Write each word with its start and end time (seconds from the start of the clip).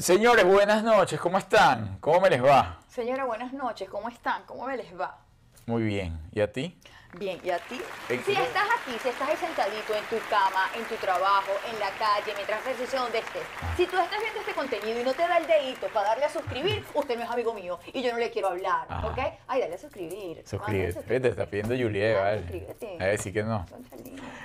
Señores, 0.00 0.46
buenas 0.46 0.82
noches, 0.82 1.20
¿cómo 1.20 1.36
están? 1.36 1.98
¿Cómo 2.00 2.22
me 2.22 2.30
les 2.30 2.42
va? 2.42 2.78
Señora, 2.88 3.24
buenas 3.26 3.52
noches, 3.52 3.86
¿cómo 3.90 4.08
están? 4.08 4.42
¿Cómo 4.46 4.64
me 4.66 4.74
les 4.78 4.98
va? 4.98 5.18
Muy 5.66 5.82
bien, 5.82 6.18
¿y 6.32 6.40
a 6.40 6.50
ti? 6.50 6.74
Bien, 7.18 7.38
¿y 7.44 7.50
a 7.50 7.58
ti? 7.58 7.78
En- 8.08 8.24
Si 8.24 8.32
estás 8.32 8.64
aquí, 8.80 8.96
si 9.02 9.10
estás 9.10 9.28
ahí 9.28 9.36
sentadito 9.36 9.94
en 9.94 10.02
tu 10.04 10.16
cama, 10.30 10.70
en 10.74 10.84
tu 10.84 10.94
trabajo, 10.94 11.50
en 11.70 11.78
la 11.78 11.90
calle, 11.98 12.32
mientras 12.34 12.60
ejercicio 12.60 12.98
donde 12.98 13.18
estés, 13.18 13.42
si 13.76 13.84
tú 13.86 13.98
estás 13.98 14.18
viendo 14.22 14.40
este 14.40 14.52
contenido 14.54 15.00
y 15.00 15.04
no 15.04 15.12
te 15.12 15.20
da 15.28 15.36
el 15.36 15.46
dedito 15.46 15.86
para 15.88 16.08
darle 16.08 16.24
a 16.24 16.30
suscribir, 16.30 16.82
usted 16.94 17.18
no 17.18 17.24
es 17.24 17.30
amigo 17.30 17.52
mío 17.52 17.78
y 17.92 18.00
yo 18.02 18.10
no 18.12 18.18
le 18.18 18.30
quiero 18.30 18.48
hablar, 18.48 18.86
Ajá. 18.88 19.06
¿ok? 19.06 19.18
Ay, 19.48 19.60
dale 19.60 19.74
a 19.74 19.78
suscribir. 19.78 20.42
Suscríbete, 20.46 21.20
te 21.20 21.28
está 21.28 21.44
pidiendo 21.44 21.74
Juliet, 21.76 22.16
¿vale? 22.16 22.38
suscríbete. 22.40 22.96
A 23.00 23.04
decir 23.06 23.34
que 23.34 23.42
no. 23.42 23.66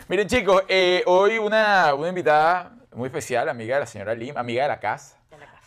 Miren 0.09 0.27
chicos, 0.27 0.63
eh, 0.67 1.01
hoy 1.05 1.37
una, 1.37 1.93
una 1.93 2.09
invitada 2.09 2.73
muy 2.93 3.07
especial, 3.07 3.47
amiga 3.47 3.75
de 3.75 3.79
la 3.81 3.85
señora 3.87 4.13
Lim, 4.15 4.37
amiga 4.37 4.63
De 4.63 4.69
la 4.69 4.79
casa. 4.81 5.15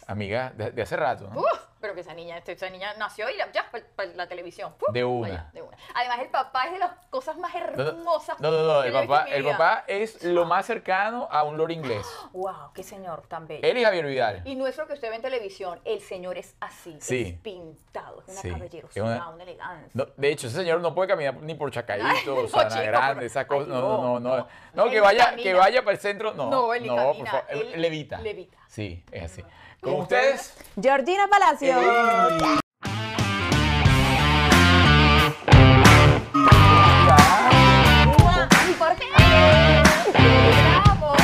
Amiga 0.09 0.53
de, 0.57 0.73
de 0.73 0.83
hace 0.83 0.97
rato, 0.97 1.29
¿no? 1.33 1.41
Uf, 1.41 1.47
pero 1.81 1.95
que 1.95 2.01
esa 2.01 2.13
niña, 2.13 2.39
esa 2.45 2.71
niña 2.71 2.93
nació 2.99 3.31
y 3.31 3.37
la- 3.37 3.53
ya 3.53 3.71
para 3.95 4.09
la 4.15 4.27
televisión. 4.27 4.75
Uf, 4.81 4.93
De 4.93 5.05
una. 5.05 5.29
vaya, 5.29 5.51
de 5.53 5.63
una. 5.63 5.77
Además, 5.95 6.19
el 6.21 6.29
papá 6.29 6.65
es 6.67 6.73
de 6.73 6.79
las 6.81 6.91
cosas 7.11 7.37
más 7.37 7.53
No, 7.55 7.61
hermosas. 7.61 8.41
no, 8.41 8.51
no, 8.51 8.63
no, 8.65 8.83
el 8.83 8.93
papá, 8.93 9.27
el 9.29 9.45
papá 9.45 9.85
es 9.87 10.25
lo 10.25 10.45
más 10.45 10.67
cercano 10.67 11.29
a 11.31 11.45
un 11.45 11.57
loro 11.57 11.73
inglés. 11.73 12.05
Wow, 12.33 12.73
qué 12.75 12.83
señor 12.83 13.23
tan 13.29 13.47
bello. 13.47 13.61
Él 13.63 13.79
y 13.79 13.85
Javier 13.85 14.07
Vidal. 14.07 14.43
Y 14.45 14.57
no 14.57 14.67
es 14.67 14.77
lo 14.77 14.87
que 14.87 14.95
usted 14.95 15.09
ve 15.11 15.17
en 15.17 15.23
televisión, 15.23 15.81
el 15.85 16.01
señor 16.01 16.37
es 16.39 16.57
así, 16.61 16.97
Sí. 17.01 17.23
es 17.35 17.41
pintado, 17.41 18.23
es 18.23 18.29
una 18.33 18.41
Sí, 18.41 18.51
caballerosidad, 18.51 19.05
una- 19.07 19.29
una, 19.31 19.43
elegancia. 19.45 19.91
No, 19.95 20.07
de 20.17 20.31
hecho, 20.33 20.47
ese 20.49 20.57
señor 20.57 20.81
no 20.81 20.95
puede 20.95 21.09
caminar 21.09 21.35
ni 21.37 21.55
por 21.55 21.71
Chacaíto, 21.71 22.07
Ay, 22.09 22.49
Sabana 22.49 22.69
no, 22.71 22.71
chico, 22.81 22.87
Grande, 22.87 23.27
esas 23.27 23.47
cosas. 23.47 23.69
No, 23.69 23.81
no, 23.81 23.89
no, 23.89 24.21
no, 24.21 24.21
no. 24.21 24.37
no. 24.39 24.49
No, 24.75 24.91
que 24.91 25.01
vaya, 25.01 25.27
camina. 25.27 25.43
que 25.43 25.55
vaya 25.55 25.83
para 25.83 25.93
el 25.95 25.99
centro. 26.01 26.33
No, 26.35 26.49
No, 26.51 26.73
él 26.75 26.83
ni 26.83 26.89
por 26.89 26.99
favor. 27.27 27.45
él 27.51 27.81
levita. 27.83 28.19
levita. 28.21 28.59
Sí, 28.69 29.05
es 29.13 29.23
así. 29.25 29.45
Con 29.81 30.01
ustedes. 30.01 30.55
Georgina 30.81 31.29
Palacio. 31.29 31.77
¿Y 38.69 38.73
por 38.75 38.97
qué? 38.97 39.05
¡Bravo! 40.73 41.17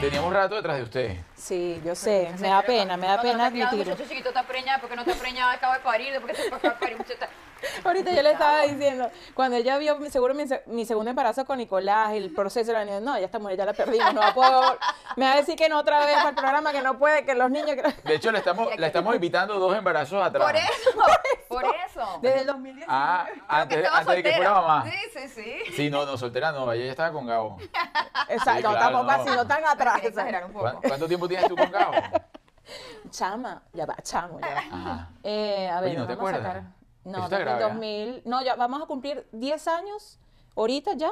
Teníamos 0.00 0.28
un 0.28 0.34
rato 0.34 0.54
detrás 0.56 0.76
de 0.76 0.82
usted. 0.82 1.16
Sí, 1.40 1.80
yo 1.84 1.94
sé, 1.94 2.32
me 2.38 2.48
da 2.48 2.60
pena, 2.62 2.96
me 2.98 3.06
da 3.06 3.16
No, 3.16 3.22
pena 3.22 3.32
no, 3.32 3.38
no, 3.38 3.44
admitirlo. 3.46 3.92
muchacho 3.94 4.08
chiquito 4.08 4.28
está 4.28 4.42
preñada, 4.42 4.78
porque 4.78 4.94
no 4.94 5.02
está 5.02 5.14
preñada, 5.14 5.52
acaba 5.52 5.78
de 5.78 5.80
parir, 5.80 6.20
porque 6.20 6.34
se 6.34 6.46
acaba 6.48 6.74
de 6.74 6.80
parir. 6.80 6.98
Ahorita 7.84 8.10
yo 8.12 8.22
le 8.22 8.32
estaba 8.32 8.62
diciendo, 8.62 9.10
cuando 9.34 9.56
ella 9.56 9.76
vio 9.76 9.96
mi- 9.98 10.10
seguro 10.10 10.32
mi, 10.34 10.46
se- 10.48 10.62
mi 10.66 10.86
segundo 10.86 11.10
embarazo 11.10 11.44
con 11.44 11.58
Nicolás, 11.58 12.12
el 12.12 12.32
proceso, 12.34 12.72
la 12.72 12.84
niña, 12.86 13.00
no, 13.00 13.18
ya 13.18 13.24
esta 13.26 13.38
mujer 13.38 13.58
ya 13.58 13.66
la 13.66 13.74
perdimos, 13.74 14.14
no 14.14 14.20
va 14.20 14.28
a 14.28 14.34
poder, 14.34 14.78
me 15.16 15.26
va 15.26 15.32
a 15.32 15.36
decir 15.36 15.56
que 15.56 15.68
no 15.68 15.78
otra 15.78 16.04
vez 16.06 16.14
para 16.16 16.30
el 16.30 16.34
programa, 16.36 16.72
que 16.72 16.80
no 16.80 16.98
puede, 16.98 17.24
que 17.26 17.34
los 17.34 17.50
niños... 17.50 17.72
que- 17.76 17.82
De 18.08 18.14
hecho, 18.14 18.32
le 18.32 18.38
estamos, 18.38 18.74
le 18.74 18.86
estamos 18.86 19.14
invitando 19.14 19.58
dos 19.58 19.76
embarazos 19.76 20.22
atrás. 20.24 20.42
Por 20.42 20.56
eso, 20.56 20.90
por 21.48 21.64
eso. 21.86 22.18
Desde 22.22 22.40
el 22.40 22.46
2010. 22.46 22.86
Ah, 22.88 23.26
antes, 23.46 23.86
antes 23.92 24.16
de 24.16 24.22
que 24.22 24.32
fuera 24.32 24.52
mamá. 24.54 24.84
Sí, 24.90 25.18
sí, 25.18 25.28
sí. 25.28 25.72
Sí, 25.76 25.90
no, 25.90 26.06
no, 26.06 26.16
soltera 26.16 26.52
no, 26.52 26.72
ella 26.72 26.84
ya 26.86 26.90
estaba 26.92 27.12
con 27.12 27.26
Gabo. 27.26 27.58
Exacto, 28.28 28.52
sí, 28.54 28.60
claro, 28.62 28.78
tampoco 28.78 29.04
no. 29.04 29.10
así, 29.10 29.30
no 29.36 29.46
tan 29.46 29.64
atrás. 29.66 30.02
Exagerar 30.02 30.44
un 30.46 30.52
¿Cuán- 30.54 30.76
poco. 30.76 30.88
¿Cuánto 30.88 31.06
tiempo 31.08 31.28
tienes 31.30 31.48
tú 31.48 31.56
con 31.56 31.70
Gabo? 31.70 31.92
Chama, 33.10 33.62
ya 33.72 33.86
va, 33.86 33.96
chamo, 34.02 34.38
ya 34.40 34.48
va. 34.54 34.60
Ajá. 34.60 35.10
Eh, 35.24 35.68
a 35.68 35.80
ver, 35.80 35.90
Oye, 35.90 35.98
¿no 35.98 36.06
te 36.06 36.14
vamos 36.14 36.32
a 36.32 36.36
acuerdas? 36.36 36.54
sacar. 36.54 36.72
No, 37.04 37.22
desde 37.22 37.36
el 37.36 37.42
grave, 37.42 37.64
¿ah? 37.64 37.68
2000. 37.68 38.22
No, 38.26 38.42
ya 38.42 38.54
vamos 38.56 38.82
a 38.82 38.86
cumplir 38.86 39.26
10 39.32 39.68
años, 39.68 40.18
ahorita 40.56 40.92
ya, 40.94 41.10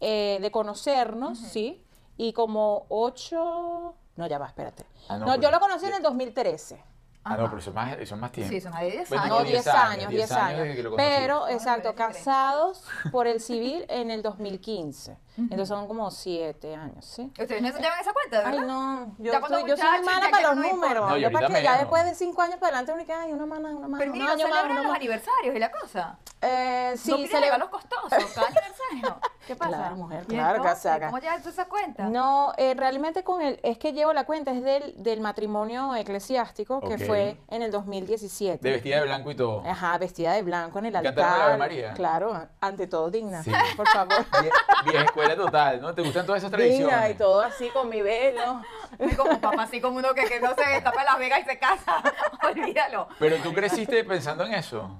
eh, 0.00 0.38
de 0.40 0.50
conocernos, 0.50 1.38
sí. 1.38 1.84
Y 2.16 2.32
como 2.32 2.86
8. 2.88 3.94
No, 4.16 4.26
ya 4.26 4.38
va, 4.38 4.46
espérate. 4.46 4.86
Ah, 5.08 5.18
no, 5.18 5.26
no, 5.26 5.32
pero- 5.32 5.42
yo 5.42 5.50
lo 5.50 5.60
conocí 5.60 5.86
en 5.86 5.94
el 5.94 6.02
2013. 6.02 6.82
Ah, 7.28 7.36
no, 7.36 7.46
pero 7.46 7.58
eso 7.58 7.70
es 7.70 7.74
más, 7.76 7.92
es 7.98 8.12
más 8.16 8.30
tiempo. 8.30 8.52
Sí, 8.52 8.60
son 8.60 8.70
más 8.72 8.82
de 8.82 8.90
10 8.92 9.08
Bueno, 9.08 9.24
años. 9.24 9.36
No, 9.38 9.42
diez 9.44 9.64
10 9.64 9.66
años, 9.66 9.82
años, 9.90 9.98
10 9.98 10.10
diez 10.10 10.32
años 10.32 10.60
años. 10.60 10.76
conocí. 10.76 10.96
Pero, 10.96 11.44
Ah, 11.46 11.52
exacto, 11.52 11.94
casados 11.96 12.84
por 13.12 13.26
el 13.26 13.40
civil 13.40 13.84
en 13.88 14.10
el 14.10 14.22
2015. 14.22 15.18
Entonces 15.38 15.68
son 15.68 15.86
como 15.86 16.10
7 16.10 16.74
años, 16.76 17.04
¿sí? 17.04 17.30
¿Ustedes 17.38 17.60
no 17.60 17.68
se 17.70 17.78
llevan 17.82 18.00
esa 18.00 18.12
cuenta, 18.14 18.38
de 18.40 18.46
Ay, 18.46 18.52
verdad? 18.52 18.66
no, 18.66 19.14
yo, 19.18 19.32
soy, 19.46 19.68
yo 19.68 19.76
soy 19.76 20.00
mala 20.04 20.30
para 20.30 20.48
los 20.48 20.56
no 20.56 20.62
números. 20.72 21.10
No, 21.10 21.16
yo 21.18 21.30
para 21.30 21.48
que 21.48 21.62
ya 21.62 21.76
después 21.78 22.04
de 22.06 22.14
5 22.14 22.40
años 22.42 22.56
para 22.58 22.78
adelante 22.78 22.92
uno 22.92 23.04
que 23.04 23.12
ay, 23.12 23.32
una 23.32 23.44
mana, 23.44 23.68
una 23.68 23.80
mana, 23.86 23.98
Pero 23.98 24.12
un 24.12 24.18
mira, 24.18 24.32
año 24.32 24.48
más, 24.48 24.56
celebran 24.56 24.76
los 24.76 24.86
más. 24.86 24.96
aniversarios 24.96 25.54
y 25.54 25.58
la 25.58 25.70
cosa. 25.70 26.18
Eh, 26.40 26.94
sí, 26.96 27.10
no 27.10 27.16
piden 27.16 27.30
celebra- 27.30 27.40
regalos 27.40 27.68
costosos 27.68 28.32
cada 28.34 28.46
aniversario. 28.46 29.20
¿Qué 29.46 29.54
pasa? 29.54 29.76
Claro, 29.76 29.96
mujer, 29.96 30.22
¿Y 30.24 30.26
claro 30.26 30.62
que 30.62 30.88
haga. 30.88 31.06
¿Cómo 31.06 31.18
llevas 31.20 31.42
tú 31.42 31.48
esa 31.50 31.66
cuenta? 31.66 32.04
No, 32.08 32.52
eh, 32.56 32.74
realmente 32.76 33.22
con 33.22 33.40
el, 33.42 33.60
es 33.62 33.78
que 33.78 33.92
llevo 33.92 34.12
la 34.12 34.24
cuenta, 34.24 34.50
es 34.50 34.62
del, 34.62 34.94
del 35.02 35.20
matrimonio 35.20 35.94
eclesiástico 35.94 36.80
que 36.80 36.94
Ok. 36.94 37.02
fue 37.06 37.36
en 37.48 37.62
el 37.62 37.70
2017. 37.70 38.58
De 38.62 38.70
vestida 38.74 38.96
de 38.96 39.02
blanco 39.02 39.30
y 39.30 39.34
todo. 39.36 39.62
Ajá, 39.66 39.96
vestida 39.98 40.32
de 40.32 40.42
blanco 40.42 40.78
en 40.80 40.86
el 40.86 40.96
altar. 40.96 41.14
¿Cantaron 41.14 41.36
el 41.36 41.46
Ave 41.48 41.56
María? 41.58 41.92
Claro, 41.94 42.48
ante 42.60 42.86
todo 42.86 43.10
digna, 43.10 43.42
Sí. 43.42 43.52
por 43.76 43.88
favor. 43.88 44.16
Vie- 44.42 44.50
Vieja 44.84 45.04
escuela 45.04 45.36
total, 45.36 45.80
¿no? 45.80 45.94
¿Te 45.94 46.02
gustan 46.02 46.26
todas 46.26 46.40
esas 46.42 46.50
tradiciones? 46.50 46.86
Digna 46.88 47.08
y 47.08 47.14
todo 47.14 47.40
así 47.42 47.68
con 47.70 47.88
mi 47.88 48.02
velo. 48.02 48.62
Y 48.98 49.14
como 49.14 49.38
papá, 49.40 49.62
así 49.62 49.80
como 49.80 49.98
uno 49.98 50.12
que, 50.14 50.24
que 50.24 50.40
no 50.40 50.54
se 50.54 50.62
destapa 50.68 51.00
en 51.00 51.06
Las 51.06 51.18
Vegas 51.18 51.40
y 51.42 51.44
se 51.44 51.58
casa. 51.58 52.02
Olvídalo. 52.42 53.08
Pero 53.18 53.36
tú 53.36 53.52
creciste 53.52 54.02
pensando 54.04 54.44
en 54.44 54.54
eso. 54.54 54.90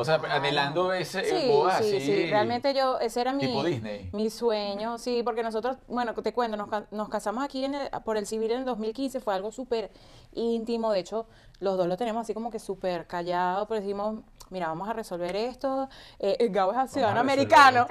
O 0.00 0.04
sea, 0.04 0.14
anhelando 0.30 0.92
ese 0.92 1.20
eh, 1.20 1.24
Sí, 1.24 1.48
sí, 1.88 1.96
así. 1.96 2.00
sí. 2.00 2.26
Realmente 2.30 2.72
yo, 2.72 3.00
ese 3.00 3.20
era 3.20 3.32
mi, 3.32 3.46
tipo 3.46 3.64
Disney. 3.64 4.08
mi 4.12 4.30
sueño, 4.30 4.96
sí, 4.96 5.22
porque 5.24 5.42
nosotros, 5.42 5.76
bueno, 5.88 6.14
te 6.14 6.32
cuento, 6.32 6.56
nos, 6.56 6.68
nos 6.92 7.08
casamos 7.08 7.42
aquí 7.44 7.64
en 7.64 7.74
el- 7.74 7.90
por 8.04 8.16
el 8.16 8.24
civil 8.24 8.52
en 8.52 8.60
el 8.60 8.64
2015, 8.64 9.18
fue 9.18 9.34
algo 9.34 9.50
súper 9.50 9.90
íntimo, 10.34 10.92
de 10.92 11.00
hecho, 11.00 11.26
los 11.60 11.76
dos 11.76 11.86
lo 11.86 11.96
tenemos 11.96 12.22
así 12.22 12.34
como 12.34 12.50
que 12.50 12.58
súper 12.58 13.06
callado, 13.06 13.66
pero 13.66 13.80
decimos, 13.80 14.20
mira, 14.50 14.68
vamos 14.68 14.88
a 14.88 14.92
resolver 14.92 15.34
esto. 15.36 15.88
Eh, 16.18 16.36
eh, 16.38 16.48
Gabo 16.48 16.72
es 16.72 16.90
ciudadano 16.90 17.20
americano. 17.20 17.86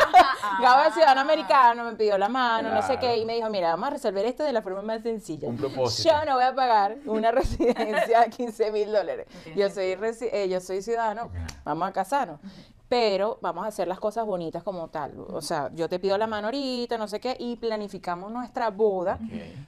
Gabo 0.62 0.82
es 0.82 0.94
ciudadano 0.94 1.20
americano, 1.22 1.84
me 1.84 1.92
pidió 1.92 2.18
la 2.18 2.28
mano, 2.28 2.70
no 2.70 2.82
sé 2.82 2.98
qué, 2.98 3.16
y 3.16 3.24
me 3.24 3.34
dijo, 3.34 3.48
mira, 3.50 3.70
vamos 3.70 3.88
a 3.88 3.90
resolver 3.90 4.26
esto 4.26 4.44
de 4.44 4.52
la 4.52 4.62
forma 4.62 4.82
más 4.82 5.02
sencilla. 5.02 5.48
Un 5.48 5.56
propósito. 5.56 6.08
Yo 6.08 6.24
no 6.24 6.34
voy 6.34 6.44
a 6.44 6.54
pagar 6.54 6.96
una 7.06 7.30
residencia 7.32 8.20
de 8.20 8.30
15 8.30 8.72
mil 8.72 8.92
dólares. 8.92 9.26
Yo 9.54 9.68
soy, 9.70 9.96
eh, 10.32 10.48
yo 10.48 10.60
soy 10.60 10.82
ciudadano, 10.82 11.30
vamos 11.64 11.88
a 11.88 11.92
casarnos. 11.92 12.40
Pero 12.88 13.38
vamos 13.42 13.64
a 13.64 13.68
hacer 13.68 13.88
las 13.88 13.98
cosas 13.98 14.24
bonitas 14.26 14.62
como 14.62 14.88
tal. 14.88 15.18
O 15.18 15.40
sea, 15.40 15.70
yo 15.74 15.88
te 15.88 15.98
pido 15.98 16.16
la 16.18 16.26
mano 16.26 16.46
ahorita, 16.46 16.96
no 16.98 17.08
sé 17.08 17.18
qué, 17.18 17.36
y 17.38 17.56
planificamos 17.56 18.30
nuestra 18.30 18.70
boda 18.70 19.18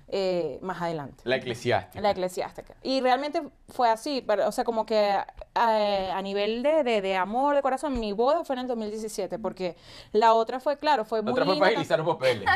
eh, 0.07 0.59
más 0.63 0.81
adelante. 0.81 1.25
La 1.25 1.37
eclesiástica. 1.37 2.01
La 2.01 2.11
eclesiástica. 2.11 2.75
Y 2.83 3.01
realmente 3.01 3.43
fue 3.69 3.91
así, 3.91 4.23
pero, 4.27 4.47
o 4.47 4.53
sea, 4.53 4.65
como 4.65 4.87
que 4.87 5.17
eh, 5.59 6.11
a 6.11 6.23
nivel 6.23 6.63
de, 6.63 6.83
de, 6.83 7.01
de 7.01 7.17
amor, 7.17 7.55
de 7.55 7.63
corazón, 7.63 7.99
mi 7.99 8.13
boda 8.13 8.45
fue 8.45 8.55
en 8.55 8.61
el 8.61 8.67
2017, 8.69 9.39
porque 9.39 9.77
la 10.13 10.35
otra 10.35 10.61
fue, 10.61 10.79
claro, 10.79 11.05
fue 11.05 11.23
muy 11.23 11.33
Otra 11.33 11.45
fue 11.45 11.59
para 11.59 12.05
papeles. 12.05 12.49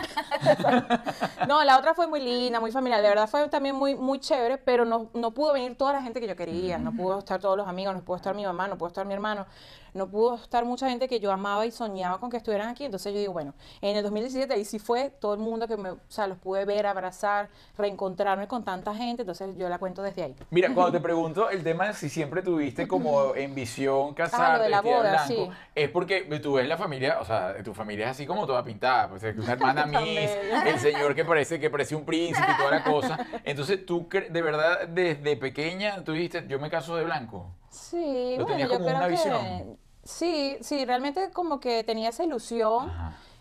no, 1.48 1.64
la 1.64 1.78
otra 1.78 1.94
fue 1.94 2.06
muy 2.06 2.20
linda, 2.20 2.60
muy 2.60 2.72
familiar. 2.72 3.02
De 3.02 3.08
verdad 3.08 3.28
fue 3.28 3.48
también 3.48 3.74
muy, 3.74 3.94
muy 3.94 4.18
chévere, 4.18 4.58
pero 4.58 4.84
no, 4.84 5.10
no 5.14 5.32
pudo 5.32 5.52
venir 5.52 5.76
toda 5.76 5.92
la 5.94 6.02
gente 6.02 6.20
que 6.20 6.28
yo 6.28 6.36
quería. 6.36 6.78
No 6.78 6.92
pudo 6.92 7.18
estar 7.18 7.40
todos 7.40 7.56
los 7.56 7.66
amigos, 7.66 7.94
no 7.94 8.02
pudo 8.02 8.16
estar 8.16 8.34
mi 8.34 8.44
mamá, 8.44 8.68
no 8.68 8.78
pudo 8.78 8.88
estar 8.88 9.06
mi 9.06 9.14
hermano, 9.14 9.46
no 9.94 10.08
pudo 10.08 10.36
estar 10.36 10.64
mucha 10.64 10.88
gente 10.88 11.08
que 11.08 11.20
yo 11.20 11.30
amaba 11.32 11.66
y 11.66 11.70
soñaba 11.70 12.18
con 12.18 12.30
que 12.30 12.36
estuvieran 12.36 12.68
aquí. 12.68 12.84
Entonces 12.84 13.12
yo 13.12 13.18
digo, 13.18 13.32
bueno, 13.32 13.54
en 13.80 13.96
el 13.96 14.02
2017 14.02 14.52
ahí 14.52 14.64
sí 14.64 14.78
fue 14.78 15.10
todo 15.10 15.34
el 15.34 15.40
mundo 15.40 15.68
que 15.68 15.76
me, 15.76 15.90
o 15.90 16.00
sea, 16.08 16.26
los 16.26 16.38
pude 16.38 16.64
ver, 16.64 16.86
abrazar, 16.86 17.50
reencontrarme 17.76 18.48
con 18.48 18.64
tanta 18.64 18.94
gente. 18.94 19.22
Entonces 19.22 19.56
yo 19.56 19.68
la 19.68 19.78
cuento 19.78 20.02
desde 20.02 20.22
ahí. 20.22 20.36
Mira, 20.50 20.72
cuando 20.74 20.92
te 20.92 21.00
pregunto 21.02 21.50
el 21.50 21.62
tema 21.62 21.88
de 21.88 21.94
si 21.94 22.08
siempre 22.08 22.42
tuviste 22.42 22.88
como 22.92 23.34
en 23.34 23.54
visión 23.54 24.14
casarte, 24.14 24.64
de 24.64 24.68
la 24.68 24.82
vestida 24.82 24.94
de 24.94 24.98
boda, 24.98 25.24
blanco, 25.26 25.52
sí. 25.52 25.58
es 25.74 25.88
porque 25.90 26.22
tú 26.42 26.54
ves 26.54 26.68
la 26.68 26.76
familia, 26.76 27.18
o 27.20 27.24
sea, 27.24 27.62
tu 27.62 27.74
familia 27.74 28.06
es 28.06 28.10
así 28.12 28.26
como 28.26 28.46
toda 28.46 28.62
pintada, 28.62 29.08
pues 29.08 29.22
una 29.22 29.52
hermana 29.52 29.86
Miss, 29.86 30.30
el 30.66 30.78
señor 30.78 31.14
que 31.14 31.24
parece 31.24 31.58
que 31.58 31.70
parece 31.70 31.96
un 31.96 32.04
príncipe 32.04 32.46
y 32.52 32.56
toda 32.56 32.70
la 32.70 32.84
cosa. 32.84 33.18
Entonces, 33.44 33.84
tú 33.86 34.08
de 34.10 34.42
verdad 34.42 34.86
desde 34.88 35.36
pequeña 35.36 36.02
tú 36.04 36.12
dijiste, 36.12 36.44
yo 36.48 36.58
me 36.60 36.70
caso 36.70 36.96
de 36.96 37.04
blanco. 37.04 37.50
Sí, 37.70 38.36
Lo 38.36 38.44
bueno, 38.44 38.46
tenías 38.48 38.68
yo 38.68 38.74
como 38.74 38.86
creo 38.86 38.96
una 38.98 39.06
que 39.06 39.12
visión. 39.12 39.78
sí, 40.04 40.58
sí, 40.60 40.84
realmente 40.84 41.30
como 41.32 41.58
que 41.58 41.84
tenía 41.84 42.10
esa 42.10 42.24
ilusión. 42.24 42.92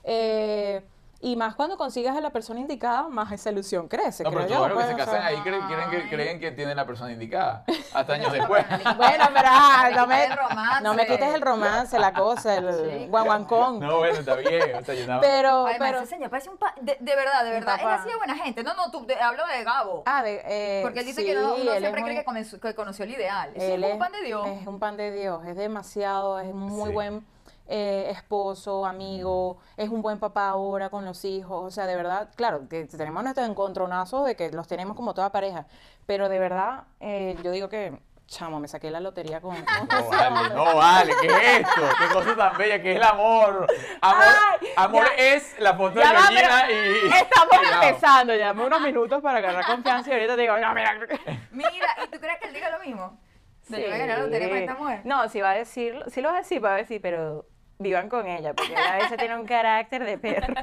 Eh, 0.03 0.81
y 1.21 1.35
más 1.35 1.55
cuando 1.55 1.77
consigas 1.77 2.17
a 2.17 2.21
la 2.21 2.31
persona 2.31 2.59
indicada, 2.59 3.07
más 3.09 3.31
esa 3.31 3.51
ilusión 3.51 3.87
crece, 3.87 4.23
No, 4.23 4.31
creo 4.31 4.41
pero 4.47 4.55
todos 4.55 4.69
los 4.69 4.77
que 4.79 4.83
se 4.89 4.93
pues, 4.95 5.07
o 5.07 5.11
casan 5.11 5.23
ahí 5.25 5.37
creen, 5.41 5.61
creen 5.67 5.89
que, 5.91 6.09
creen 6.09 6.39
que 6.39 6.51
tienen 6.51 6.75
la 6.75 6.85
persona 6.85 7.11
indicada, 7.11 7.63
hasta 7.93 8.13
años 8.13 8.31
después. 8.33 8.65
Bueno, 8.97 9.25
pero 9.33 9.47
ah, 9.47 9.89
no, 9.95 10.07
me, 10.07 10.15
quites 10.25 10.31
el 10.31 10.37
romance. 10.37 10.83
no 10.83 10.93
me 10.95 11.05
quites 11.07 11.33
el 11.35 11.41
romance, 11.41 11.99
la 11.99 12.13
cosa, 12.13 12.55
el 12.57 12.73
Sí, 12.73 13.07
guaguancón. 13.07 13.79
No, 13.79 13.97
bueno, 13.99 14.19
está 14.19 14.35
bien. 14.35 14.75
O 14.75 14.83
sea, 14.83 14.95
yo 14.95 15.07
nada- 15.07 15.21
Pero, 15.21 15.65
Además, 15.67 15.75
pero, 15.79 15.97
ese 15.99 16.07
señor 16.07 16.29
parece 16.29 16.49
un 16.49 16.57
pa 16.57 16.73
de, 16.81 16.97
de 16.99 17.15
verdad, 17.15 17.43
de 17.43 17.51
verdad. 17.51 17.77
Él 17.81 17.87
ha 17.87 18.03
sido 18.03 18.17
buena 18.17 18.35
gente. 18.35 18.63
No, 18.63 18.73
no, 18.73 18.89
tú, 18.91 19.05
te- 19.05 19.19
hablo 19.21 19.43
de 19.47 19.63
Gabo. 19.63 20.03
ah, 20.05 20.23
de, 20.23 20.41
eh, 20.45 20.79
Porque 20.83 20.99
él 21.01 21.05
dice 21.05 21.21
sí, 21.21 21.27
que 21.27 21.35
no, 21.35 21.53
uno 21.55 21.71
siempre 21.71 21.91
cree 21.91 22.03
muy- 22.03 22.15
que, 22.15 22.25
comenzó- 22.25 22.59
que 22.59 22.73
conoció 22.75 23.05
el 23.05 23.11
ideal. 23.11 23.51
Es 23.55 23.79
un 23.93 23.99
pan 23.99 24.11
de 24.11 24.21
Dios. 24.23 24.47
Es 24.47 24.67
un 24.67 24.79
pan 24.79 24.97
de 24.97 25.11
Dios, 25.11 25.45
es 25.45 25.55
demasiado, 25.55 26.39
es 26.39 26.53
muy 26.53 26.87
Sí. 26.89 26.93
buen 26.93 27.25
eh, 27.73 28.09
esposo, 28.11 28.85
amigo, 28.85 29.57
es 29.77 29.87
un 29.87 30.01
buen 30.01 30.19
papá 30.19 30.49
ahora 30.49 30.89
con 30.89 31.05
los 31.05 31.23
hijos, 31.23 31.63
o 31.63 31.71
sea, 31.71 31.85
de 31.85 31.95
verdad, 31.95 32.29
claro, 32.35 32.67
que 32.67 32.83
tenemos 32.85 33.23
nuestros 33.23 33.47
encontronazos 33.47 34.25
de 34.25 34.35
que 34.35 34.51
los 34.51 34.67
tenemos 34.67 34.93
como 34.97 35.13
toda 35.13 35.31
pareja, 35.31 35.67
pero 36.05 36.27
de 36.27 36.37
verdad, 36.37 36.83
eh, 36.99 37.37
yo 37.41 37.49
digo 37.51 37.69
que, 37.69 37.97
chamo, 38.27 38.59
me 38.59 38.67
saqué 38.67 38.91
la 38.91 38.99
lotería 38.99 39.39
con... 39.39 39.55
No 39.89 40.09
vale, 40.09 40.53
no 40.53 40.75
vale, 40.75 41.13
¿qué 41.21 41.27
es 41.27 41.59
esto? 41.59 41.81
Qué 41.97 42.13
cosa 42.13 42.35
tan 42.35 42.57
bella, 42.57 42.81
que 42.81 42.91
es 42.91 42.97
el 42.97 43.03
amor. 43.03 43.67
Amor, 44.01 44.23
Ay, 44.51 44.67
amor 44.75 45.05
ya. 45.17 45.23
es 45.35 45.59
la 45.59 45.73
foto 45.73 45.95
de 45.95 46.01
va, 46.01 46.09
Georgina 46.09 46.63
pero 46.67 46.77
y... 46.77 47.07
Estamos 47.07 47.73
empezando, 47.73 48.35
ya 48.35 48.51
unos 48.51 48.81
minutos 48.81 49.21
para 49.21 49.37
agarrar 49.37 49.65
confianza 49.65 50.09
y 50.09 50.13
ahorita 50.13 50.35
te 50.35 50.41
digo, 50.41 50.57
no, 50.57 50.73
mira, 50.73 50.99
Mira, 51.51 51.95
¿y 52.03 52.07
tú 52.09 52.19
crees 52.19 52.37
que 52.37 52.47
él 52.49 52.53
diga 52.53 52.69
lo 52.69 52.79
mismo? 52.79 53.17
Se 53.61 53.77
le 53.77 53.87
va 53.87 53.95
a 53.95 53.97
ganar 53.97 54.17
la 54.17 54.25
lotería 54.25 54.49
con 54.49 54.57
esta 54.57 54.75
mujer. 54.75 55.01
No, 55.05 55.29
si 55.29 55.39
va 55.39 55.51
a 55.51 55.55
decir, 55.55 56.03
si 56.07 56.19
lo 56.19 56.29
va 56.29 56.35
a 56.35 56.39
decir, 56.39 56.61
va 56.61 56.73
a 56.73 56.77
decir, 56.77 56.99
pero 57.01 57.45
vivan 57.81 58.09
con 58.09 58.27
ella, 58.27 58.53
porque 58.53 58.71
ella 58.73 58.93
a 58.93 58.97
veces 58.97 59.17
tiene 59.17 59.35
un 59.37 59.45
carácter 59.45 60.03
de 60.05 60.17
perro. 60.17 60.53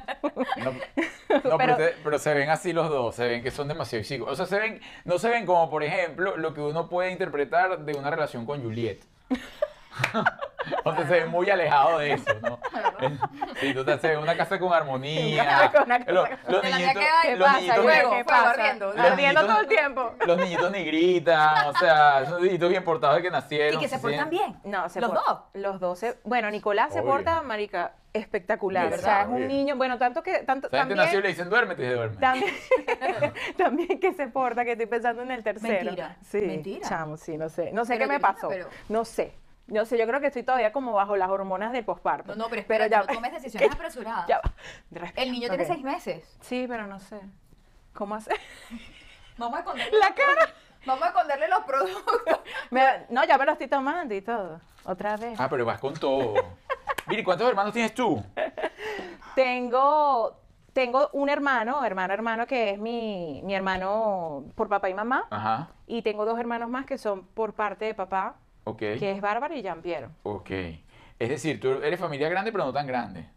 No, 0.57 0.73
no, 1.45 1.57
pero, 1.57 1.59
Pero- 1.59 1.77
se, 1.77 1.95
pero 2.05 2.19
se 2.19 2.35
ven 2.35 2.51
así 2.51 2.73
los 2.73 2.89
dos, 2.89 3.15
se 3.15 3.27
ven 3.27 3.43
que 3.43 3.51
son 3.51 3.69
demasiado 3.69 4.05
chicos. 4.05 4.29
O 4.31 4.37
sea, 4.37 4.47
se 4.47 4.59
ven, 4.59 4.81
no 5.05 5.19
se 5.19 5.29
ven 5.29 5.47
como, 5.47 5.69
por 5.71 5.83
ejemplo, 5.83 6.37
lo 6.37 6.55
que 6.55 6.61
uno 6.61 6.89
puede 6.89 7.11
interpretar 7.11 7.79
de 7.81 7.95
una 7.95 8.11
relación 8.11 8.47
con 8.47 8.63
Juliet. 8.63 9.01
o 10.85 10.95
sea, 10.95 11.07
se 11.07 11.13
ven 11.21 11.29
muy 11.29 11.49
alejados 11.51 12.01
de 12.01 12.13
eso, 12.13 12.35
¿no? 12.43 12.59
Sí, 13.61 13.75
total, 13.75 14.01
se 14.01 14.09
ve 14.09 14.17
una 14.19 14.37
casa 14.37 14.59
con 14.59 14.73
armonía. 14.73 15.71
Con 15.73 15.83
una 15.85 15.99
casa 16.05 16.13
Los, 16.49 16.63
niñitos, 16.65 16.93
que 16.93 16.99
hay. 17.09 17.29
¿Qué 17.29 17.37
los 17.37 17.47
pasa? 17.49 17.59
niñitos 17.61 17.85
Luego, 17.85 18.11
ni- 18.11 18.17
¿Qué 18.17 18.25
fue 18.25 18.33
pasa? 18.33 18.45
barriendo. 18.45 18.87
los 18.87 18.99
Ardiendo 18.99 19.41
niñitos- 19.41 19.47
todo 19.47 19.61
el 19.61 19.67
tiempo. 19.69 20.15
Los 20.27 20.39
niñitos 20.39 20.71
ni 20.73 20.85
gritan, 20.85 21.67
o 21.69 21.73
sea, 21.79 22.27
son 22.27 22.43
niñitos 22.43 22.69
bien 22.71 22.85
portados 22.85 23.17
de 23.17 23.23
que 23.23 23.31
nacieron. 23.31 23.79
Y 23.81 23.83
que 23.83 23.89
se 23.89 23.99
portan 23.99 24.31
bien. 24.31 24.57
No, 24.65 24.89
se 24.89 25.01
Los 25.01 25.11
por- 25.11 25.19
dos. 25.27 25.39
Los 25.55 25.81
dos. 25.81 25.99
se- 25.99 26.19
bueno, 26.25 26.51
Nicolás 26.51 26.93
se 26.93 27.03
porta, 27.03 27.43
marica, 27.43 27.93
espectacular. 28.13 28.89
De 28.91 28.97
o 28.97 28.99
sea, 28.99 29.23
es 29.23 29.29
verdad, 29.29 29.43
un 29.43 29.49
niño, 29.49 29.77
bueno, 29.77 29.99
tanto 29.99 30.23
que, 30.23 30.39
tanto, 30.41 30.69
también, 30.71 30.97
nació 30.99 31.19
y 31.21 31.23
le 31.23 31.29
dicen 31.29 31.49
duérmete 31.51 31.85
y 31.85 31.89
duerme. 31.89 32.17
también, 32.17 32.53
también 33.57 34.01
que 34.01 34.13
se 34.15 34.27
porta, 34.29 34.65
que 34.65 34.73
estoy 34.73 34.87
pensando 34.87 35.23
en 35.23 35.31
el 35.31 35.43
tercero. 35.43 35.85
Mentira, 35.85 36.17
Sí, 36.23 36.41
mentira. 36.41 36.89
chamo, 36.89 37.17
sí, 37.17 37.37
no 37.37 37.49
sé. 37.49 37.71
No 37.73 37.85
sé 37.85 37.95
Pero 37.95 38.07
qué 38.07 38.13
me 38.15 38.21
pasó. 38.21 38.49
pero- 38.49 38.69
No 38.89 39.05
sé. 39.05 39.33
No 39.69 39.85
sé, 39.85 39.97
yo 39.99 40.07
creo 40.07 40.21
que 40.21 40.27
estoy 40.29 40.43
todavía 40.43 40.73
como 40.73 40.93
bajo 40.93 41.17
las 41.17 41.29
hormonas 41.31 41.73
del 41.73 41.85
posparto. 41.85 42.35
No, 42.35 42.45
no, 42.45 42.51
pero, 42.51 42.65
pero 42.67 42.85
espérate, 42.85 42.91
ya 42.91 43.01
no 43.01 43.21
tomes 43.21 43.33
decisiones 43.33 43.71
apresuradas. 43.75 44.27
Ya 44.27 44.39
va. 44.39 44.53
Respira. 44.91 45.23
El 45.23 45.31
niño 45.33 45.49
tiene 45.49 45.65
seis 45.65 45.83
meses. 45.85 46.37
Sí, 46.41 46.67
pero 46.69 46.87
no 46.87 46.99
sé. 46.99 47.21
¿Cómo 47.95 48.15
hacer? 48.15 48.37
Vamos 49.39 49.57
a 49.57 49.61
esconderle 49.61 49.99
La 49.99 50.09
los 50.09 50.17
produ- 50.17 50.53
Vamos 50.87 51.03
a 51.05 51.07
esconderle 51.09 51.49
los 51.49 51.65
productos. 51.65 52.41
Me- 52.71 53.07
no, 53.11 53.25
ya 53.25 53.37
me 53.39 53.45
lo 53.45 53.53
estoy 53.53 53.69
tomando 53.69 54.15
y 54.15 54.23
todo. 54.23 54.61
Otra 54.85 55.17
vez. 55.17 55.39
Ah, 55.39 55.49
pero 55.51 55.65
vas 55.67 55.79
con 55.79 55.95
todo. 55.95 56.35
Miri, 57.07 57.23
¿cuántos 57.23 57.49
hermanos 57.49 57.73
tienes 57.73 57.93
tú? 57.95 58.23
Tengo, 59.35 60.41
tengo 60.73 61.11
un 61.13 61.29
hermano, 61.29 61.85
hermano, 61.85 62.15
hermano, 62.15 62.47
que 62.47 62.71
es 62.71 62.79
mi, 62.79 63.41
mi 63.45 63.55
hermano 63.55 64.45
por 64.55 64.69
papá 64.69 64.89
y 64.89 64.95
mamá. 64.95 65.27
Ajá, 65.31 65.69
Y 65.87 66.03
tengo 66.03 66.25
dos 66.25 66.39
hermanos 66.39 66.69
más 66.71 66.87
que 66.87 66.99
son 66.99 67.25
por 67.27 67.53
parte 67.55 67.85
de 67.85 67.95
papá, 67.95 68.37
que 68.77 69.11
es 69.13 69.21
Bárbara 69.21 69.55
y 69.57 69.63
Jean-Pierre. 69.63 70.09
Ok. 70.25 70.51
Es 71.19 71.29
decir, 71.29 71.61
tú 71.61 71.71
eres 71.83 71.99
familia 71.99 72.29
grande, 72.29 72.53
pero 72.53 72.65
no 72.65 72.73
tan 72.73 72.87
grande. 72.87 73.29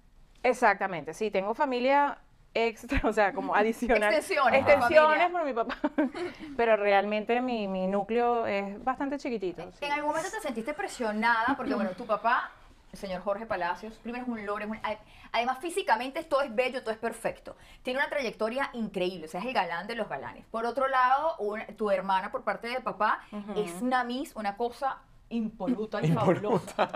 Exactamente, 0.43 1.13
sí, 1.13 1.29
tengo 1.31 1.53
familia 1.53 2.17
extra, 2.53 2.99
o 3.07 3.13
sea, 3.13 3.31
como 3.33 3.55
adicional. 3.55 4.13
Extensiones, 4.13 4.59
Extensiones 4.61 5.29
por 5.31 5.45
mi 5.45 5.53
papá. 5.53 5.77
Pero 6.57 6.75
realmente 6.75 7.39
mi, 7.41 7.67
mi 7.67 7.87
núcleo 7.87 8.45
es 8.45 8.83
bastante 8.83 9.17
chiquitito. 9.17 9.63
sí. 9.71 9.85
En 9.85 9.91
algún 9.93 10.09
momento 10.09 10.29
te 10.31 10.41
sentiste 10.41 10.73
presionada 10.73 11.53
porque, 11.55 11.73
bueno, 11.75 11.91
tu 11.91 12.05
papá, 12.05 12.51
el 12.91 12.99
señor 12.99 13.21
Jorge 13.21 13.45
Palacios, 13.45 13.93
primero 14.03 14.23
es 14.25 14.29
un 14.29 14.45
loro, 14.45 14.63
es 14.65 14.69
un- 14.69 14.77
a- 14.83 14.97
además 15.31 15.59
físicamente 15.59 16.23
todo 16.23 16.41
es 16.41 16.53
bello, 16.53 16.81
todo 16.81 16.91
es 16.91 16.97
perfecto. 16.99 17.55
Tiene 17.83 17.99
una 17.99 18.09
trayectoria 18.09 18.69
increíble, 18.73 19.27
o 19.27 19.29
sea, 19.29 19.39
es 19.39 19.45
el 19.45 19.53
galán 19.53 19.87
de 19.87 19.95
los 19.95 20.09
galanes. 20.09 20.43
Por 20.51 20.65
otro 20.65 20.87
lado, 20.89 21.37
un- 21.37 21.63
tu 21.77 21.89
hermana 21.89 22.31
por 22.33 22.43
parte 22.43 22.67
de 22.67 22.81
papá 22.81 23.21
es 23.55 23.81
una 23.81 24.03
miss, 24.03 24.35
una 24.35 24.57
cosa 24.57 24.97
impoluta 25.31 25.99
y 26.01 26.11
fabulosa. 26.11 26.87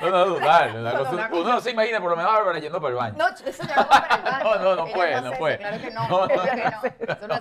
No, 0.00 0.10
no, 0.10 0.26
No, 0.26 1.12
no, 1.12 1.38
uno 1.38 1.52
no 1.54 1.60
se 1.60 1.70
imagina 1.70 2.00
por 2.00 2.10
lo 2.10 2.16
menos 2.16 2.32
a 2.32 2.36
Bárbara 2.36 2.58
yendo 2.58 2.80
para 2.80 2.90
el 2.90 2.96
baño. 2.96 3.14
No, 3.18 3.28
eso 3.28 3.62
ya 3.66 3.76
no 3.76 3.82
va 3.82 3.88
para 3.88 4.14
el 4.16 4.22
baño. 4.22 4.40
No, 4.40 4.56
no, 4.56 4.76
no 4.76 4.86
Ella 4.86 4.94
puede, 4.94 5.22
no 5.22 5.32
puede. 5.32 5.58
Claro 5.58 5.80
que 5.80 5.90
no, 5.90 6.08
No, 6.08 6.20
no, 6.20 6.28
claro 6.28 6.52
que 6.52 7.04
no. 7.04 7.14
Eso 7.14 7.28
no 7.28 7.34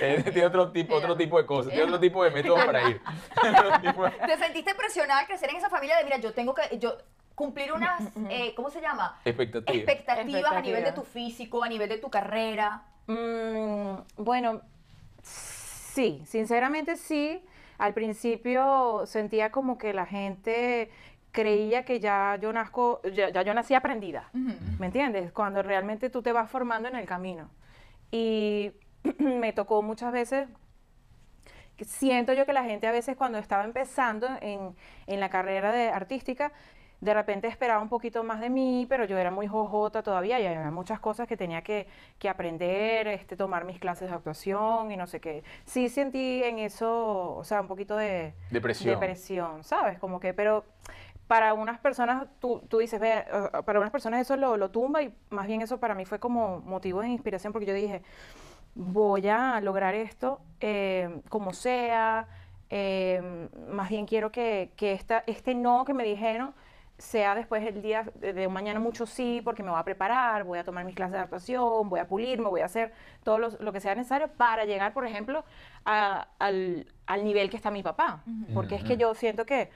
eh, 0.00 0.22
tiene 0.24 0.46
otro 0.46 0.70
tipo, 0.70 0.94
otro 0.94 1.16
tipo 1.16 1.38
de 1.38 1.46
cosas, 1.46 1.72
tiene 1.72 1.84
otro 1.86 2.00
tipo 2.00 2.22
de 2.24 2.30
métodos 2.30 2.64
para 2.64 2.88
ir. 2.88 3.00
¿Te 4.26 4.36
sentiste 4.38 4.74
presionada 4.74 5.20
al 5.20 5.26
crecer 5.26 5.50
en 5.50 5.56
esa 5.56 5.68
familia 5.68 5.96
de, 5.96 6.04
mira, 6.04 6.18
yo 6.18 6.32
tengo 6.32 6.54
que 6.54 6.78
yo 6.78 6.96
cumplir 7.34 7.72
unas, 7.72 8.00
eh, 8.30 8.54
¿cómo 8.54 8.70
se 8.70 8.80
llama? 8.80 9.18
Expectativa. 9.24 9.76
Expectativas 9.76 10.52
a 10.52 10.60
nivel 10.60 10.82
de 10.84 10.90
Expectativas. 10.90 10.94
tu 10.94 11.02
físico, 11.04 11.64
a 11.64 11.68
nivel 11.68 11.88
de 11.88 11.98
tu 11.98 12.10
carrera. 12.10 12.82
Mm, 13.06 13.96
bueno, 14.16 14.60
sí, 15.22 16.22
sinceramente 16.26 16.96
sí. 16.96 17.44
Al 17.78 17.94
principio 17.94 19.02
sentía 19.06 19.50
como 19.50 19.78
que 19.78 19.92
la 19.92 20.06
gente 20.06 20.90
creía 21.32 21.84
que 21.84 21.98
ya 21.98 22.38
yo 22.40 22.52
nazco, 22.52 23.02
ya, 23.12 23.30
ya 23.30 23.42
yo 23.42 23.54
nací 23.54 23.74
aprendida. 23.74 24.30
¿Me 24.78 24.86
entiendes? 24.86 25.32
Cuando 25.32 25.62
realmente 25.62 26.10
tú 26.10 26.22
te 26.22 26.32
vas 26.32 26.50
formando 26.50 26.88
en 26.88 26.96
el 26.96 27.06
camino. 27.06 27.50
Y 28.10 28.72
me 29.18 29.52
tocó 29.52 29.82
muchas 29.82 30.12
veces 30.12 30.48
siento 31.82 32.32
yo 32.32 32.46
que 32.46 32.52
la 32.52 32.64
gente 32.64 32.86
a 32.86 32.92
veces 32.92 33.16
cuando 33.16 33.38
estaba 33.38 33.64
empezando 33.64 34.28
en, 34.40 34.76
en 35.06 35.20
la 35.20 35.28
carrera 35.28 35.72
de 35.72 35.88
artística, 35.88 36.52
de 37.04 37.12
repente 37.12 37.46
esperaba 37.48 37.82
un 37.82 37.90
poquito 37.90 38.24
más 38.24 38.40
de 38.40 38.48
mí, 38.48 38.86
pero 38.88 39.04
yo 39.04 39.18
era 39.18 39.30
muy 39.30 39.46
jojota 39.46 40.02
todavía 40.02 40.40
y 40.40 40.46
había 40.46 40.70
muchas 40.70 41.00
cosas 41.00 41.28
que 41.28 41.36
tenía 41.36 41.62
que, 41.62 41.86
que 42.18 42.30
aprender, 42.30 43.06
este, 43.08 43.36
tomar 43.36 43.64
mis 43.66 43.78
clases 43.78 44.08
de 44.08 44.14
actuación 44.14 44.90
y 44.90 44.96
no 44.96 45.06
sé 45.06 45.20
qué. 45.20 45.44
Sí 45.66 45.90
sentí 45.90 46.42
en 46.42 46.58
eso, 46.58 47.36
o 47.36 47.44
sea, 47.44 47.60
un 47.60 47.68
poquito 47.68 47.94
de 47.96 48.32
Depresión. 48.48 48.98
depresión, 48.98 49.64
¿sabes? 49.64 49.98
Como 49.98 50.18
que, 50.18 50.32
pero 50.32 50.64
para 51.26 51.52
unas 51.52 51.78
personas, 51.78 52.26
tú, 52.40 52.62
tú 52.68 52.78
dices, 52.78 52.98
ve, 52.98 53.12
eh, 53.18 53.62
para 53.66 53.80
unas 53.80 53.90
personas 53.90 54.20
eso 54.22 54.36
lo, 54.36 54.56
lo 54.56 54.70
tumba 54.70 55.02
y 55.02 55.14
más 55.28 55.46
bien 55.46 55.60
eso 55.60 55.78
para 55.78 55.94
mí 55.94 56.06
fue 56.06 56.18
como 56.18 56.60
motivo 56.60 57.02
de 57.02 57.08
inspiración 57.08 57.52
porque 57.52 57.66
yo 57.66 57.74
dije, 57.74 58.02
voy 58.74 59.28
a 59.28 59.60
lograr 59.60 59.94
esto 59.94 60.40
eh, 60.60 61.20
como 61.28 61.52
sea, 61.52 62.28
eh, 62.70 63.48
más 63.68 63.90
bien 63.90 64.06
quiero 64.06 64.32
que, 64.32 64.72
que 64.76 64.92
esta, 64.92 65.22
este 65.26 65.54
no 65.54 65.84
que 65.84 65.92
me 65.92 66.04
dijeron 66.04 66.54
sea 66.96 67.34
después 67.34 67.66
el 67.66 67.82
día 67.82 68.04
de, 68.14 68.46
mañana 68.48 68.78
mucho 68.78 69.04
sí, 69.06 69.40
porque 69.44 69.62
me 69.64 69.70
voy 69.70 69.80
a 69.80 69.82
preparar, 69.84 70.44
voy 70.44 70.58
a 70.60 70.64
tomar 70.64 70.84
mis 70.84 70.94
clases 70.94 71.14
de 71.14 71.18
actuación, 71.18 71.88
voy 71.88 71.98
a 71.98 72.06
pulirme, 72.06 72.48
voy 72.48 72.60
a 72.60 72.66
hacer 72.66 72.92
todo 73.24 73.38
lo, 73.38 73.48
lo 73.58 73.72
que 73.72 73.80
sea 73.80 73.94
necesario 73.96 74.28
para 74.28 74.64
llegar, 74.64 74.92
por 74.92 75.04
ejemplo, 75.04 75.44
a- 75.84 76.28
al, 76.38 76.86
al 77.06 77.24
nivel 77.24 77.50
que 77.50 77.56
está 77.56 77.70
mi 77.72 77.82
papá. 77.82 78.22
Porque 78.54 78.76
es 78.76 78.84
que 78.84 78.96
yo 78.96 79.12
siento 79.14 79.44
que 79.44 79.70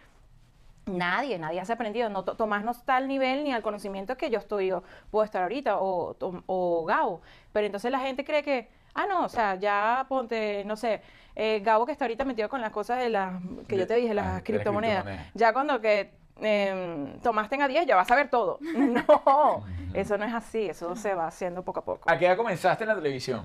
nadie, 0.86 1.38
nadie 1.38 1.60
has 1.60 1.70
aprendido. 1.70 2.08
No, 2.08 2.24
To- 2.24 2.36
Tomás 2.36 2.64
no 2.64 2.70
está 2.70 2.96
al 2.96 3.08
nivel 3.08 3.44
ni 3.44 3.52
al 3.52 3.62
conocimiento 3.62 4.16
que 4.16 4.30
yo 4.30 4.38
estoy 4.38 4.70
o 4.72 4.82
puedo 5.10 5.24
estar 5.24 5.42
ahorita, 5.42 5.78
o, 5.80 6.16
o 6.46 6.84
Gabo. 6.84 7.20
Pero 7.52 7.66
entonces 7.66 7.90
la 7.90 7.98
gente 8.00 8.24
cree 8.24 8.42
que, 8.42 8.68
ah, 8.94 9.06
no, 9.06 9.24
o 9.24 9.28
sea, 9.28 9.56
ya 9.56 10.06
ponte, 10.08 10.64
no 10.64 10.76
sé, 10.76 11.02
eh, 11.34 11.60
Gabo 11.64 11.84
que 11.84 11.92
está 11.92 12.04
ahorita 12.04 12.24
metido 12.24 12.48
con 12.48 12.60
las 12.60 12.70
cosas 12.70 12.98
de 13.00 13.08
las, 13.10 13.34
que 13.66 13.76
yo 13.76 13.86
te 13.86 13.94
dije, 13.96 14.12
Ah, 14.12 14.14
las 14.14 14.42
criptomonedas. 14.42 15.02
criptomonedas. 15.04 15.34
Ya 15.34 15.52
cuando 15.52 15.80
que 15.80 16.16
eh, 16.40 17.16
Tomás 17.22 17.48
tenga 17.48 17.66
10 17.68 17.86
ya 17.86 17.96
vas 17.96 18.10
a 18.10 18.14
ver 18.16 18.28
todo. 18.30 18.58
No, 18.76 19.64
eso 19.94 20.18
no 20.18 20.24
es 20.24 20.34
así, 20.34 20.68
eso 20.68 20.94
se 20.96 21.14
va 21.14 21.26
haciendo 21.28 21.62
poco 21.62 21.80
a 21.80 21.84
poco. 21.84 22.10
¿A 22.10 22.18
qué 22.18 22.26
edad 22.26 22.36
comenzaste 22.36 22.84
en 22.84 22.88
la 22.88 22.94
televisión? 22.94 23.42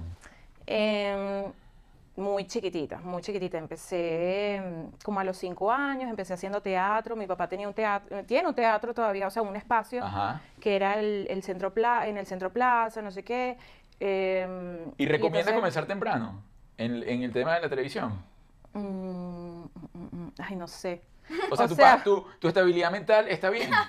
Em, 0.66 1.52
muy 2.16 2.46
chiquitita, 2.46 2.98
muy 3.00 3.22
chiquitita. 3.22 3.58
Empecé 3.58 4.56
em, 4.56 4.92
como 5.04 5.20
a 5.20 5.24
los 5.24 5.38
cinco 5.38 5.72
años, 5.72 6.10
empecé 6.10 6.34
haciendo 6.34 6.62
teatro. 6.62 7.16
Mi 7.16 7.26
papá 7.28 7.48
tenía 7.48 7.68
un 7.68 7.74
teatro, 7.74 8.24
tiene 8.26 8.48
un 8.48 8.54
teatro 8.56 8.94
todavía, 8.94 9.28
o 9.28 9.32
sea, 9.32 9.42
un 9.42 9.56
espacio 9.56 10.04
Ajá. 10.04 10.42
que 10.60 10.76
era 10.76 11.00
el, 11.00 11.26
el 11.30 11.42
centro 11.44 11.74
pla- 11.74 12.08
en 12.08 12.18
el 12.18 12.26
centro 12.26 12.52
plaza, 12.52 13.02
no 13.02 13.10
sé 13.12 13.24
qué. 13.24 13.58
¿Y 14.00 15.06
recomiendas 15.06 15.22
entonces- 15.48 15.54
comenzar 15.56 15.86
temprano 15.86 16.42
en, 16.78 17.04
en 17.08 17.24
el 17.24 17.32
tema 17.32 17.56
de 17.56 17.62
la 17.62 17.70
televisión? 17.70 18.22
Mm, 18.74 18.80
mm, 19.64 19.66
mm, 20.12 20.32
ay, 20.40 20.56
no 20.56 20.68
sé. 20.68 21.02
O 21.52 21.56
sea, 21.58 21.66
O 21.66 21.70
tu, 21.70 21.76
sea- 21.76 21.98
pa- 21.98 22.04
tu, 22.04 22.22
tu 22.40 22.48
estabilidad 22.48 22.92
mental 22.92 23.28
está 23.28 23.50
bien. 23.50 23.70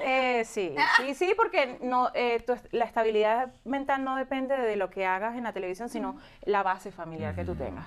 Eh, 0.00 0.44
sí, 0.44 0.76
sí, 0.96 1.14
sí, 1.16 1.34
porque 1.36 1.76
no, 1.82 2.10
eh, 2.14 2.38
tu 2.46 2.54
la 2.70 2.84
estabilidad 2.84 3.52
mental 3.64 4.04
no 4.04 4.14
depende 4.14 4.56
de 4.56 4.76
lo 4.76 4.90
que 4.90 5.04
hagas 5.04 5.36
en 5.36 5.42
la 5.42 5.52
televisión, 5.52 5.88
sino 5.88 6.16
la 6.44 6.62
base 6.62 6.92
familiar 6.92 7.34
que 7.34 7.44
tú 7.44 7.56
tengas. 7.56 7.84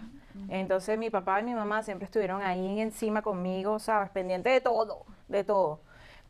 Entonces 0.49 0.97
mi 0.99 1.09
papá 1.09 1.39
y 1.39 1.43
mi 1.43 1.53
mamá 1.55 1.83
siempre 1.83 2.05
estuvieron 2.05 2.41
ahí 2.41 2.81
encima 2.81 3.21
conmigo, 3.21 3.79
¿sabes? 3.79 4.09
Pendiente 4.09 4.49
de 4.49 4.59
todo, 4.59 5.05
de 5.29 5.43
todo. 5.45 5.79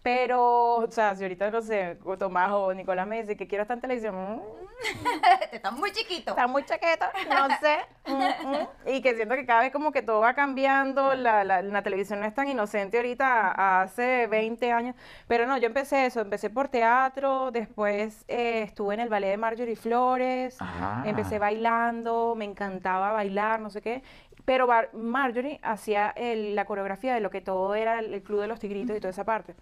Pero, 0.04 0.78
o 0.78 0.90
sea, 0.90 1.16
si 1.16 1.24
ahorita, 1.24 1.52
no 1.52 1.62
sé, 1.62 1.98
Tomás 2.18 2.50
o 2.52 2.74
Nicolás 2.74 3.06
me 3.06 3.22
dice 3.22 3.38
que 3.38 3.48
quiero 3.48 3.62
estar 3.62 3.78
en 3.78 3.82
televisión, 3.82 4.16
mm, 4.38 4.42
Te 5.52 5.58
estás 5.58 5.74
muy 5.74 5.92
chiquito. 5.92 6.32
está 6.32 6.48
muy 6.48 6.64
chaqueto, 6.66 7.06
no 7.30 7.48
sé. 7.60 7.78
mm, 8.08 8.48
mm. 8.48 8.68
Y 8.96 9.02
que 9.04 9.14
siento 9.16 9.36
que 9.36 9.46
cada 9.46 9.62
vez 9.62 9.72
como 9.72 9.92
que 9.92 10.02
todo 10.02 10.20
va 10.22 10.34
cambiando, 10.34 11.14
la, 11.14 11.44
la, 11.44 11.62
la 11.62 11.84
televisión 11.84 12.20
no 12.20 12.26
es 12.26 12.34
tan 12.34 12.48
inocente 12.48 12.98
ahorita 12.98 13.82
hace 13.84 14.26
20 14.26 14.72
años. 14.72 14.96
Pero 15.28 15.46
no, 15.46 15.56
yo 15.60 15.68
empecé 15.68 16.08
eso, 16.08 16.22
empecé 16.22 16.50
por 16.50 16.68
teatro, 16.70 17.52
después 17.52 18.26
eh, 18.28 18.64
estuve 18.64 18.96
en 18.96 19.02
el 19.02 19.10
ballet 19.10 19.30
de 19.30 19.38
Marjorie 19.38 19.76
Flores, 19.76 20.58
empecé 21.06 21.38
bailando, 21.38 22.34
me 22.36 22.46
encantaba 22.46 23.12
bailar, 23.12 23.60
no 23.60 23.70
sé 23.70 23.82
qué. 23.84 24.02
Pero 24.46 24.66
Bar- 24.66 24.90
Marjorie 24.96 25.60
hacía 25.62 26.10
el- 26.16 26.56
la 26.56 26.66
coreografía 26.66 27.14
de 27.14 27.20
lo 27.20 27.30
que 27.30 27.42
todo 27.42 27.76
era 27.76 28.00
el, 28.00 28.12
el 28.16 28.24
Club 28.24 28.42
de 28.42 28.48
los 28.48 28.60
Tigritos 28.60 28.98
y 28.98 29.00
toda 29.00 29.12
esa 29.12 29.26
parte. 29.26 29.54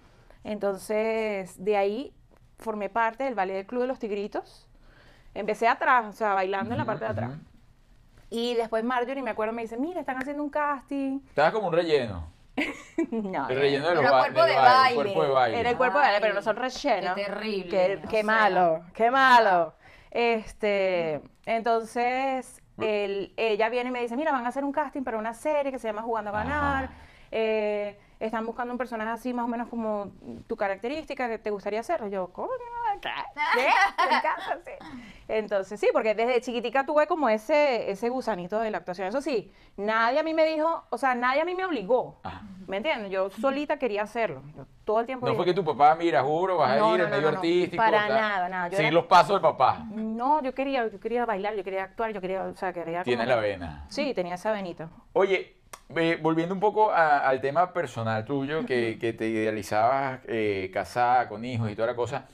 Entonces, 0.43 1.63
de 1.63 1.77
ahí 1.77 2.13
formé 2.57 2.89
parte 2.89 3.23
del 3.23 3.35
ballet 3.35 3.55
del 3.55 3.65
Club 3.65 3.81
de 3.81 3.87
los 3.87 3.99
Tigritos. 3.99 4.67
Empecé 5.33 5.67
atrás, 5.67 6.05
o 6.07 6.11
sea, 6.11 6.33
bailando 6.33 6.71
en 6.73 6.77
la 6.79 6.85
parte 6.85 7.05
de 7.05 7.11
atrás. 7.11 7.31
Y 8.29 8.55
después 8.55 8.83
Marjorie, 8.83 9.23
me 9.23 9.31
acuerdo, 9.31 9.53
me 9.53 9.61
dice, 9.63 9.77
mira, 9.77 9.99
están 9.99 10.17
haciendo 10.17 10.43
un 10.43 10.49
casting. 10.49 11.19
Estabas 11.29 11.51
como 11.53 11.67
un 11.67 11.73
relleno. 11.73 12.27
no, 13.11 13.47
El 13.49 13.57
relleno 13.59 13.87
de 13.89 13.95
los 13.95 14.03
Era 14.03 14.19
cuerpo 14.19 14.43
de 14.43 14.55
baile, 14.55 14.57
baile. 14.57 14.95
cuerpo 15.13 15.23
de 15.23 15.29
baile. 15.29 15.59
Era 15.59 15.69
el 15.69 15.77
cuerpo 15.77 15.97
de 15.97 16.03
baile, 16.03 16.21
pero 16.21 16.33
no 16.33 16.41
son 16.41 16.55
rellenos. 16.57 17.15
qué 17.15 17.23
terrible, 17.23 17.69
Qué, 17.69 18.01
o 18.05 18.09
qué 18.09 18.15
sea. 18.17 18.23
malo, 18.23 18.81
qué 18.93 19.11
malo. 19.11 19.73
Este, 20.11 21.21
entonces, 21.45 22.61
el- 22.79 23.33
ella 23.37 23.69
viene 23.69 23.89
y 23.89 23.93
me 23.93 24.01
dice, 24.01 24.15
mira, 24.17 24.31
van 24.31 24.45
a 24.45 24.49
hacer 24.49 24.63
un 24.63 24.71
casting 24.71 25.03
para 25.03 25.17
una 25.17 25.33
serie 25.33 25.71
que 25.71 25.79
se 25.79 25.87
llama 25.87 26.01
Jugando 26.01 26.29
a 26.31 26.33
Ganar. 26.33 26.83
Ajá. 26.85 26.93
eh, 27.31 27.99
están 28.19 28.45
buscando 28.45 28.73
un 28.73 28.77
personaje 28.77 29.09
así 29.11 29.33
más 29.33 29.45
o 29.45 29.47
menos 29.47 29.67
como 29.69 30.11
tu 30.47 30.55
característica 30.57 31.27
que 31.29 31.37
te 31.39 31.51
gustaría 31.51 31.79
hacer. 31.79 32.09
Yo, 32.09 32.27
coño, 32.33 32.49
¿qué? 33.01 33.09
Me 34.09 34.17
encanta, 34.17 34.59
sí. 34.65 34.71
Entonces, 35.27 35.79
sí, 35.79 35.87
porque 35.93 36.15
desde 36.15 36.41
chiquitica 36.41 36.85
tuve 36.85 37.07
como 37.07 37.29
ese, 37.29 37.89
ese 37.91 38.09
gusanito 38.09 38.59
de 38.59 38.71
la 38.71 38.79
actuación. 38.79 39.07
Eso 39.07 39.21
sí, 39.21 39.51
nadie 39.77 40.19
a 40.19 40.23
mí 40.23 40.33
me 40.33 40.45
dijo, 40.45 40.83
o 40.89 40.97
sea, 40.97 41.15
nadie 41.15 41.41
a 41.41 41.45
mí 41.45 41.55
me 41.55 41.65
obligó. 41.65 42.19
Ajá. 42.23 42.41
¿Me 42.67 42.77
entiendes? 42.77 43.09
Yo 43.11 43.29
solita 43.31 43.77
quería 43.79 44.03
hacerlo. 44.03 44.43
Yo 44.55 44.65
todo 44.85 44.99
el 44.99 45.05
tiempo 45.07 45.25
No 45.25 45.31
dije, 45.31 45.37
fue 45.43 45.45
que 45.45 45.53
tu 45.55 45.65
papá, 45.65 45.95
mira, 45.95 46.21
juro, 46.23 46.57
vas 46.57 46.77
No, 46.77 46.91
a 46.91 46.95
ir 46.95 47.01
al 47.01 47.09
no, 47.09 47.15
medio 47.15 47.29
artístico. 47.29 47.77
Para 47.81 47.99
tal. 48.07 48.09
nada, 48.09 48.49
nada. 48.49 48.67
Yo 48.67 48.75
Seguir 48.77 48.91
era- 48.91 48.93
los 49.01 49.05
pasos 49.05 49.29
del 49.29 49.41
papá. 49.41 49.85
No, 49.89 50.41
yo 50.43 50.53
quería, 50.53 50.87
yo 50.87 50.99
quería 50.99 51.25
bailar, 51.25 51.55
yo 51.55 51.63
quería 51.63 51.83
actuar, 51.85 52.11
yo 52.11 52.21
quería, 52.21 52.43
o 52.43 52.55
sea, 52.55 52.71
quería... 52.73 53.03
Tienes 53.03 53.25
como- 53.25 53.35
la 53.35 53.41
vena. 53.41 53.85
Sí, 53.89 54.13
tenía 54.13 54.35
esa 54.35 54.51
venita. 54.51 54.89
Oye, 55.13 55.58
eh, 55.95 56.19
volviendo 56.21 56.53
un 56.53 56.59
poco 56.59 56.91
a- 56.91 57.19
al 57.27 57.41
tema 57.41 57.73
personal 57.73 58.25
tuyo, 58.25 58.65
que, 58.65 58.97
que 58.99 59.13
te 59.13 59.27
idealizabas 59.27 60.19
eh, 60.27 60.69
casada, 60.73 61.27
con 61.29 61.45
hijos 61.45 61.69
y 61.71 61.75
toda 61.75 61.87
la 61.89 61.95
cosa, 61.95 62.27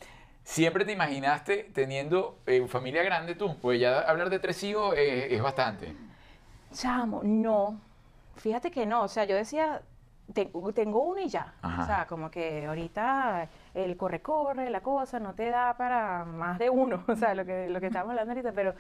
¿siempre 0.44 0.86
te 0.86 0.92
imaginaste 0.94 1.70
teniendo 1.74 2.40
eh, 2.46 2.68
familia 2.68 3.04
grande 3.04 3.36
tú? 3.36 3.58
Pues 3.62 3.80
ya 3.80 4.00
hablar 4.02 4.30
de 4.30 4.40
tres 4.40 4.62
hijos 4.64 4.96
es 4.98 5.42
bastante. 5.42 5.96
Chamo, 6.74 7.22
no. 7.24 7.80
Fíjate 8.38 8.72
que 8.72 8.86
no, 8.86 9.04
o 9.04 9.08
sea, 9.08 9.24
yo 9.26 9.36
decía, 9.36 9.82
te- 10.34 10.52
tengo 10.74 11.04
uno 11.04 11.22
y 11.22 11.30
ya. 11.30 11.54
Ajá. 11.62 11.84
O 11.84 11.86
sea, 11.86 12.08
como 12.08 12.30
que 12.32 12.66
ahorita 12.66 13.48
el 13.74 13.96
corre-corre, 13.98 14.70
la 14.70 14.82
cosa, 14.82 15.20
no 15.20 15.34
te 15.36 15.50
da 15.50 15.76
para 15.78 16.26
más 16.26 16.60
de 16.60 16.70
uno, 16.70 17.04
o 17.08 17.16
sea, 17.16 17.34
lo 17.34 17.46
que, 17.46 17.70
lo 17.70 17.80
que 17.80 17.88
estamos 17.88 18.10
hablando 18.12 18.32
ahorita, 18.32 18.52
pero 18.52 18.74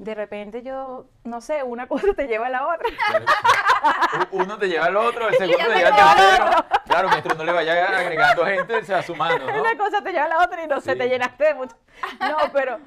de 0.00 0.14
repente 0.14 0.62
yo, 0.62 1.04
no 1.24 1.42
sé, 1.42 1.62
una 1.62 1.86
cosa 1.88 2.14
te 2.16 2.26
lleva 2.26 2.46
a 2.46 2.50
la 2.50 2.66
otra. 2.66 2.88
Uno 4.30 4.58
te 4.58 4.66
lleva 4.66 4.86
al 4.86 4.96
otro, 4.96 5.28
el 5.28 5.34
segundo 5.38 5.58
te 5.58 5.74
lleva 5.74 5.88
al 5.90 6.16
tercero. 6.16 6.44
Claro, 6.86 7.08
mientras 7.10 7.36
no 7.36 7.44
le 7.44 7.52
vaya 7.52 7.98
agregando 7.98 8.46
gente, 8.46 8.82
se 8.84 8.94
va 8.94 9.02
sumando, 9.02 9.46
¿no? 9.46 9.60
Una 9.60 9.76
cosa 9.76 10.02
te 10.02 10.10
lleva 10.12 10.24
a 10.24 10.28
la 10.28 10.42
otra 10.42 10.64
y 10.64 10.66
no 10.66 10.80
sé, 10.80 10.96
te 10.96 11.06
llenaste 11.06 11.44
de 11.44 11.54
mucho. 11.54 11.76
No, 12.18 12.38
pero 12.50 12.78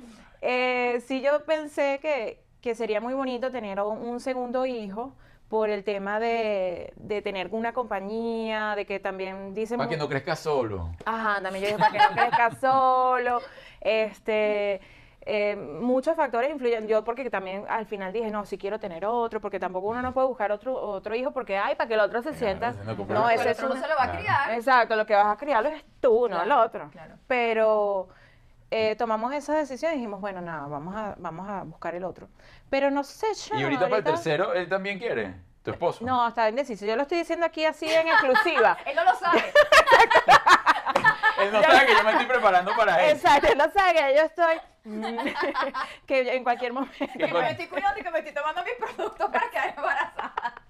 eh, 0.42 1.04
sí 1.06 1.22
yo 1.22 1.46
pensé 1.46 2.00
que, 2.02 2.44
que 2.62 2.74
sería 2.74 3.00
muy 3.00 3.14
bonito 3.14 3.52
tener 3.52 3.80
un, 3.80 4.00
un 4.00 4.20
segundo 4.20 4.66
hijo 4.66 5.14
por 5.50 5.70
el 5.70 5.84
tema 5.84 6.20
de, 6.20 6.94
de 6.96 7.22
tener 7.22 7.50
una 7.52 7.74
compañía, 7.74 8.74
de 8.76 8.88
que 8.88 9.00
también 9.00 9.54
dicen... 9.54 9.78
Para 9.78 9.88
que 9.88 9.98
no 9.98 10.10
crezcas 10.10 10.40
solo. 10.40 10.90
Ajá, 11.06 11.40
también 11.44 11.66
yo 11.66 11.68
dije, 11.68 11.80
para 11.80 11.92
que 11.92 12.00
no 12.00 12.22
crezca 12.22 12.56
solo, 12.60 13.40
este... 13.82 14.82
eh, 15.26 15.56
muchos 15.56 16.16
factores 16.16 16.50
influyen. 16.52 16.88
Yo 16.88 17.04
porque 17.04 17.30
también 17.30 17.66
al 17.70 17.86
final 17.86 18.12
dije, 18.12 18.30
no, 18.30 18.46
si 18.46 18.58
quiero 18.58 18.80
tener 18.80 19.06
otro, 19.06 19.40
porque 19.42 19.60
tampoco 19.60 19.88
uno 19.88 20.02
no 20.02 20.14
puede 20.14 20.28
buscar 20.28 20.52
otro, 20.52 20.74
otro 20.76 21.16
hijo 21.16 21.32
porque, 21.32 21.58
ay, 21.58 21.76
para 21.76 21.88
que 21.88 21.94
el 21.94 22.00
otro 22.02 22.22
se 22.22 22.34
sienta. 22.34 22.72
no 23.08 23.30
ese 23.30 23.52
es 23.52 23.58
otro 23.58 23.70
no 23.70 23.76
un- 23.76 23.82
se 23.82 23.88
lo 23.88 23.96
va 23.96 24.04
a 24.04 24.06
Claro. 24.12 24.20
criar. 24.20 24.52
Exacto, 24.52 24.96
lo 24.96 25.06
que 25.06 25.16
vas 25.16 25.28
a 25.28 25.38
criarlo 25.38 25.70
es 25.70 25.84
tú, 26.02 26.28
no 26.30 26.42
el 26.42 26.52
otro. 26.52 26.90
claro. 26.92 27.16
Pero 27.28 28.10
eh, 28.72 28.96
tomamos 28.96 29.34
esa 29.34 29.56
decisión 29.56 29.92
y 29.94 29.96
dijimos, 29.96 30.20
bueno, 30.20 30.42
nada, 30.42 30.68
vamos 30.68 30.96
a, 30.96 31.16
vamos 31.18 31.48
a 31.50 31.64
buscar 31.64 31.96
el 31.96 32.04
otro. 32.04 32.28
Pero 32.70 32.90
no 32.92 33.04
sé, 33.04 33.28
Y 33.32 33.36
chamo, 33.36 33.62
ahorita 33.64 33.84
para 33.86 33.98
el 33.98 34.04
tercero, 34.04 34.54
él 34.54 34.68
también 34.68 34.98
quiere, 35.00 35.36
tu 35.64 35.72
esposo. 35.72 36.04
No, 36.04 36.28
está 36.28 36.50
indeciso. 36.50 36.86
Yo 36.86 36.96
lo 36.96 37.04
estoy 37.04 37.20
diciendo 37.20 37.46
aquí 37.46 37.64
así 37.66 37.86
en 37.90 38.08
exclusiva. 38.08 38.76
Él 38.86 38.96
no 38.96 39.04
lo 39.04 39.16
sabe. 39.16 39.44
Él 41.40 41.52
no 41.52 41.62
sabe 41.62 41.86
que 41.86 41.94
yo 41.96 42.04
me 42.04 42.12
estoy 42.12 42.26
preparando 42.26 42.72
para 42.76 43.04
él. 43.06 43.16
Exacto, 43.16 43.48
él 43.52 43.58
no 43.58 43.70
sabe 43.72 43.94
que 43.94 44.16
yo 44.16 44.22
estoy... 44.24 44.56
que 46.06 46.36
en 46.36 46.44
cualquier 46.44 46.74
momento... 46.74 46.94
que 46.98 47.28
me 47.28 47.52
estoy 47.52 47.68
cuidando 47.68 48.00
y 48.00 48.04
que 48.04 48.12
me 48.12 48.20
estoy 48.20 48.34
tomando 48.34 48.62
mis 48.64 48.74
productos 48.74 49.30
para 49.30 49.50
quedar 49.50 49.74
embarazada. 49.78 50.62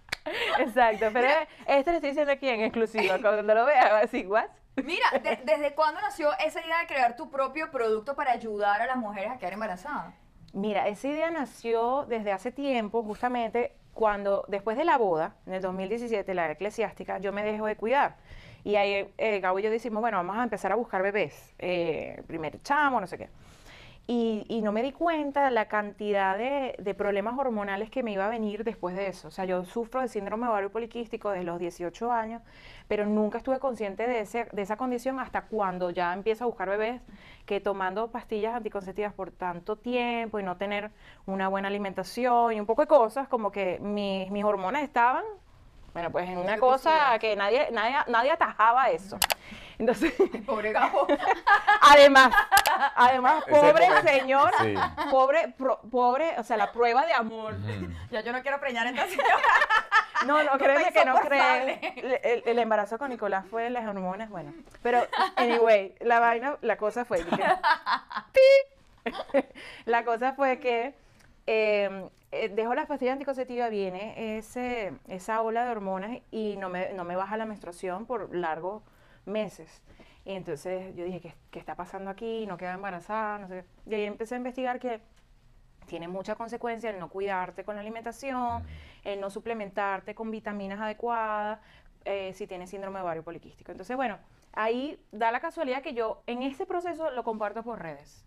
Exacto, 0.59 1.07
pero 1.11 1.27
esto 1.67 1.91
lo 1.91 1.97
estoy 1.97 2.09
diciendo 2.11 2.31
aquí 2.31 2.47
en 2.47 2.61
exclusiva. 2.61 3.17
Cuando 3.19 3.53
lo 3.53 3.65
vea 3.65 3.89
va 3.91 3.97
a 3.97 4.01
decir, 4.01 4.27
¿what? 4.27 4.45
Mira, 4.77 5.05
de- 5.21 5.41
¿desde 5.43 5.75
cuándo 5.75 6.01
nació 6.01 6.29
esa 6.39 6.61
idea 6.61 6.79
de 6.79 6.87
crear 6.87 7.15
tu 7.15 7.29
propio 7.29 7.69
producto 7.71 8.15
para 8.15 8.31
ayudar 8.31 8.81
a 8.81 8.85
las 8.87 8.97
mujeres 8.97 9.31
a 9.31 9.37
quedar 9.37 9.53
embarazadas? 9.53 10.13
Mira, 10.53 10.87
esa 10.87 11.07
idea 11.07 11.31
nació 11.31 12.05
desde 12.07 12.31
hace 12.31 12.51
tiempo, 12.51 13.03
justamente 13.03 13.75
cuando 13.93 14.45
después 14.47 14.77
de 14.77 14.85
la 14.85 14.97
boda, 14.97 15.35
en 15.45 15.53
el 15.53 15.61
2017, 15.61 16.33
la 16.33 16.51
eclesiástica, 16.51 17.17
yo 17.19 17.31
me 17.31 17.43
dejo 17.43 17.65
de 17.65 17.75
cuidar. 17.75 18.15
Y 18.63 18.75
ahí 18.75 19.13
eh, 19.17 19.39
Gabo 19.39 19.59
y 19.59 19.63
yo 19.63 19.69
decimos, 19.69 20.01
bueno, 20.01 20.17
vamos 20.17 20.37
a 20.37 20.43
empezar 20.43 20.71
a 20.71 20.75
buscar 20.75 21.01
bebés. 21.03 21.53
Eh, 21.59 22.23
primer 22.27 22.61
chamo, 22.63 23.01
no 23.01 23.07
sé 23.07 23.17
qué. 23.17 23.29
Y, 24.05 24.45
y 24.49 24.61
no 24.61 24.73
me 24.73 24.83
di 24.83 24.91
cuenta 24.91 25.49
la 25.49 25.69
cantidad 25.69 26.37
de, 26.37 26.75
de 26.77 26.93
problemas 26.93 27.39
hormonales 27.39 27.89
que 27.89 28.03
me 28.03 28.11
iba 28.11 28.25
a 28.25 28.29
venir 28.29 28.65
después 28.65 28.97
de 28.97 29.07
eso. 29.07 29.29
O 29.29 29.31
sea, 29.31 29.45
yo 29.45 29.63
sufro 29.63 30.01
de 30.01 30.09
síndrome 30.09 30.45
ovario 30.45 30.71
poliquístico 30.71 31.31
desde 31.31 31.45
los 31.45 31.57
18 31.57 32.11
años, 32.11 32.41
pero 32.89 33.05
nunca 33.05 33.37
estuve 33.37 33.59
consciente 33.59 34.05
de, 34.05 34.19
ese, 34.19 34.47
de 34.51 34.61
esa 34.61 34.75
condición 34.75 35.19
hasta 35.21 35.43
cuando 35.43 35.89
ya 35.89 36.13
empiezo 36.13 36.43
a 36.43 36.47
buscar 36.47 36.69
bebés, 36.69 37.01
que 37.45 37.61
tomando 37.61 38.11
pastillas 38.11 38.55
anticonceptivas 38.55 39.13
por 39.13 39.31
tanto 39.31 39.77
tiempo 39.77 40.37
y 40.39 40.43
no 40.43 40.57
tener 40.57 40.91
una 41.25 41.47
buena 41.47 41.69
alimentación 41.69 42.53
y 42.53 42.59
un 42.59 42.65
poco 42.65 42.81
de 42.81 42.87
cosas, 42.87 43.29
como 43.29 43.51
que 43.51 43.79
mis, 43.79 44.29
mis 44.31 44.43
hormonas 44.43 44.83
estaban, 44.83 45.23
bueno, 45.93 46.09
pues 46.11 46.27
en 46.29 46.37
una 46.37 46.57
cosa 46.57 47.17
que 47.19 47.35
nadie, 47.35 47.69
nadie, 47.71 47.95
nadie 48.07 48.31
atajaba 48.31 48.89
eso. 48.89 49.17
Entonces, 49.79 50.13
Pobre 50.45 50.71
Gabo. 50.71 51.07
además, 51.81 52.33
además, 52.95 53.43
pobre 53.49 53.87
señor, 54.03 54.51
Sí. 54.61 54.75
pobre, 55.09 55.53
pro- 55.57 55.81
pobre, 55.91 56.35
o 56.39 56.43
sea, 56.43 56.57
la 56.57 56.71
prueba 56.71 57.05
de 57.05 57.13
amor. 57.13 57.55
Ya 58.11 58.21
yo 58.21 58.31
no 58.31 58.41
quiero 58.41 58.59
preñar 58.59 58.87
esta 58.87 59.07
señora. 59.07 59.37
No, 60.25 60.41
no, 60.43 60.57
créeme 60.57 60.91
que 60.93 61.03
no 61.05 61.19
creen. 61.19 61.79
El, 62.23 62.43
el 62.45 62.59
embarazo 62.59 62.97
con 62.97 63.09
Nicolás 63.09 63.45
fue 63.49 63.69
las 63.69 63.85
hormonas, 63.87 64.29
bueno. 64.29 64.53
Pero, 64.81 65.05
anyway, 65.35 65.95
la 65.99 66.19
vaina, 66.19 66.55
la 66.61 66.77
cosa 66.77 67.03
fue. 67.03 67.25
La 69.85 70.05
cosa 70.05 70.33
fue 70.33 70.59
que 70.59 70.93
eh, 71.47 72.07
eh, 72.33 72.49
dejo 72.49 72.73
las 72.73 72.87
pastillas 72.87 73.13
anticonceptivas, 73.13 73.69
viene 73.69 74.37
ese, 74.37 74.93
esa 75.07 75.41
ola 75.41 75.65
de 75.65 75.71
hormonas 75.71 76.19
y 76.31 76.57
no 76.57 76.69
me, 76.69 76.93
no 76.93 77.03
me 77.03 77.15
baja 77.15 77.37
la 77.37 77.45
menstruación 77.45 78.05
por 78.05 78.35
largos 78.35 78.83
meses. 79.25 79.83
Y 80.25 80.33
entonces 80.33 80.95
yo 80.95 81.05
dije, 81.05 81.19
¿qué, 81.19 81.35
qué 81.51 81.59
está 81.59 81.75
pasando 81.75 82.09
aquí? 82.09 82.45
No 82.47 82.57
queda 82.57 82.73
embarazada, 82.73 83.39
no 83.39 83.47
sé. 83.47 83.65
Y 83.85 83.93
ahí 83.93 84.03
empecé 84.03 84.35
a 84.35 84.37
investigar 84.37 84.79
que 84.79 85.01
tiene 85.85 86.07
mucha 86.07 86.35
consecuencia 86.35 86.89
el 86.89 86.99
no 86.99 87.09
cuidarte 87.09 87.63
con 87.63 87.75
la 87.75 87.81
alimentación, 87.81 88.63
el 89.03 89.19
no 89.19 89.29
suplementarte 89.29 90.15
con 90.15 90.31
vitaminas 90.31 90.79
adecuadas, 90.79 91.59
eh, 92.05 92.33
si 92.33 92.47
tienes 92.47 92.69
síndrome 92.69 92.99
ovario 92.99 93.23
poliquístico. 93.23 93.71
Entonces, 93.71 93.95
bueno, 93.95 94.17
ahí 94.53 94.99
da 95.11 95.31
la 95.31 95.39
casualidad 95.39 95.81
que 95.81 95.93
yo 95.93 96.23
en 96.27 96.41
ese 96.43 96.65
proceso 96.65 97.11
lo 97.11 97.23
comparto 97.23 97.63
por 97.63 97.81
redes. 97.81 98.25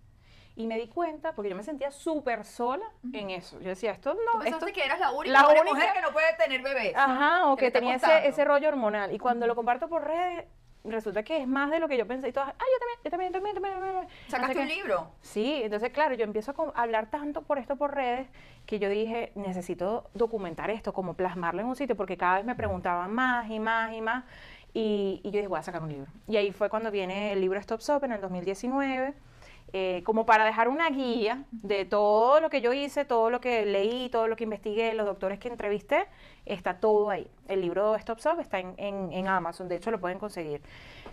Y 0.59 0.67
me 0.67 0.79
di 0.79 0.89
cuenta, 0.89 1.33
porque 1.33 1.51
yo 1.51 1.57
me 1.57 1.63
sentía 1.63 1.91
súper 1.91 2.45
sola 2.45 2.87
en 3.13 3.29
eso. 3.31 3.61
Yo 3.61 3.69
decía, 3.69 3.93
esto 3.93 4.15
no, 4.15 4.21
esto, 4.21 4.39
pensaste 4.45 4.73
que 4.73 4.85
eras 4.85 4.99
la 4.99 5.11
única, 5.13 5.43
la 5.43 5.49
única- 5.49 5.65
mujer 5.65 5.89
que 5.93 6.01
no 6.01 6.11
puede 6.13 6.35
tener 6.39 6.63
bebés. 6.63 6.95
Ajá, 6.97 7.47
o 7.53 7.57
que 7.57 7.67
que 7.67 7.71
tenía 7.73 7.97
ese, 7.97 8.27
ese 8.27 8.43
rollo 8.45 8.69
hormonal. 8.69 9.13
Y 9.15 9.19
cuando 9.19 9.47
lo 9.47 9.55
comparto 9.55 9.87
por 9.89 10.05
redes, 10.05 10.47
resulta 10.83 11.23
que 11.25 11.37
es 11.43 11.47
más 11.47 11.71
de 11.71 11.79
lo 11.79 11.89
que 11.89 11.99
yo 11.99 12.07
pensé. 12.07 12.29
Y 12.29 12.33
todas, 12.33 12.49
ah, 12.49 12.55
yo 12.59 12.79
también, 12.79 12.99
yo 13.05 13.11
también, 13.11 13.33
yo 13.33 13.35
también, 13.35 13.55
yo 13.55 13.61
también, 13.61 13.75
yo 13.75 13.87
también". 13.87 14.05
No 14.07 14.25
sé 14.25 14.31
Sacaste 14.31 14.61
un 14.61 14.69
libro. 14.69 15.11
Sí, 15.21 15.61
entonces 15.63 15.91
claro, 15.91 16.15
yo 16.15 16.25
empiezo 16.25 16.55
a 16.75 16.83
hablar 16.83 17.11
tanto 17.11 17.43
por 17.43 17.59
esto 17.59 17.77
por 17.77 17.95
redes 17.95 18.27
que 18.65 18.79
yo 18.79 18.89
dije, 18.89 19.33
necesito 19.35 20.09
documentar 20.15 20.71
esto, 20.71 20.95
como 20.95 21.15
plasmarlo 21.15 21.61
en 21.61 21.67
un 21.67 21.77
sitio, 21.77 21.97
porque 21.97 22.17
cada 22.17 22.37
vez 22.37 22.47
me 22.47 22.55
preguntaban 22.55 23.13
más 23.13 23.51
y 23.51 23.61
más 23.61 23.93
y 23.93 24.01
más. 24.01 24.25
Y, 24.73 25.21
y 25.23 25.31
yo 25.31 25.37
dije, 25.37 25.49
voy 25.49 25.59
a 25.59 25.63
sacar 25.63 25.83
un 25.83 25.91
libro. 25.91 26.11
Y 26.29 26.37
ahí 26.39 26.51
fue 26.53 26.71
cuando 26.71 26.91
viene 26.91 27.33
el 27.33 27.41
libro 27.43 27.59
Stop 27.61 27.81
Stop 27.81 28.05
en 28.05 28.13
el 28.13 28.21
2019 28.23 29.15
eh, 29.73 30.03
como 30.05 30.27
para 30.27 30.45
dejar 30.45 30.69
una 30.69 30.89
guía 30.91 31.45
de 31.51 31.85
todo 31.85 32.41
lo 32.41 32.51
que 32.51 32.61
yo 32.61 32.73
hice, 32.73 33.05
todo 33.05 33.31
lo 33.31 33.41
que 33.41 33.67
leí, 33.67 34.09
todo 34.09 34.29
lo 34.29 34.37
que 34.37 34.45
investigué, 34.45 34.95
los 34.95 35.07
doctores 35.07 35.39
que 35.39 35.49
entrevisté, 35.49 36.07
está 36.45 36.79
todo 36.79 37.11
ahí. 37.11 37.29
El 37.49 37.61
libro 37.61 37.97
Stop 37.97 38.19
Stop 38.19 38.41
está 38.41 38.61
en, 38.61 38.75
en, 38.79 39.29
Amazon, 39.29 39.69
de 39.69 39.77
hecho 39.77 39.91
lo 39.91 40.01
pueden 40.01 40.19
conseguir, 40.19 40.63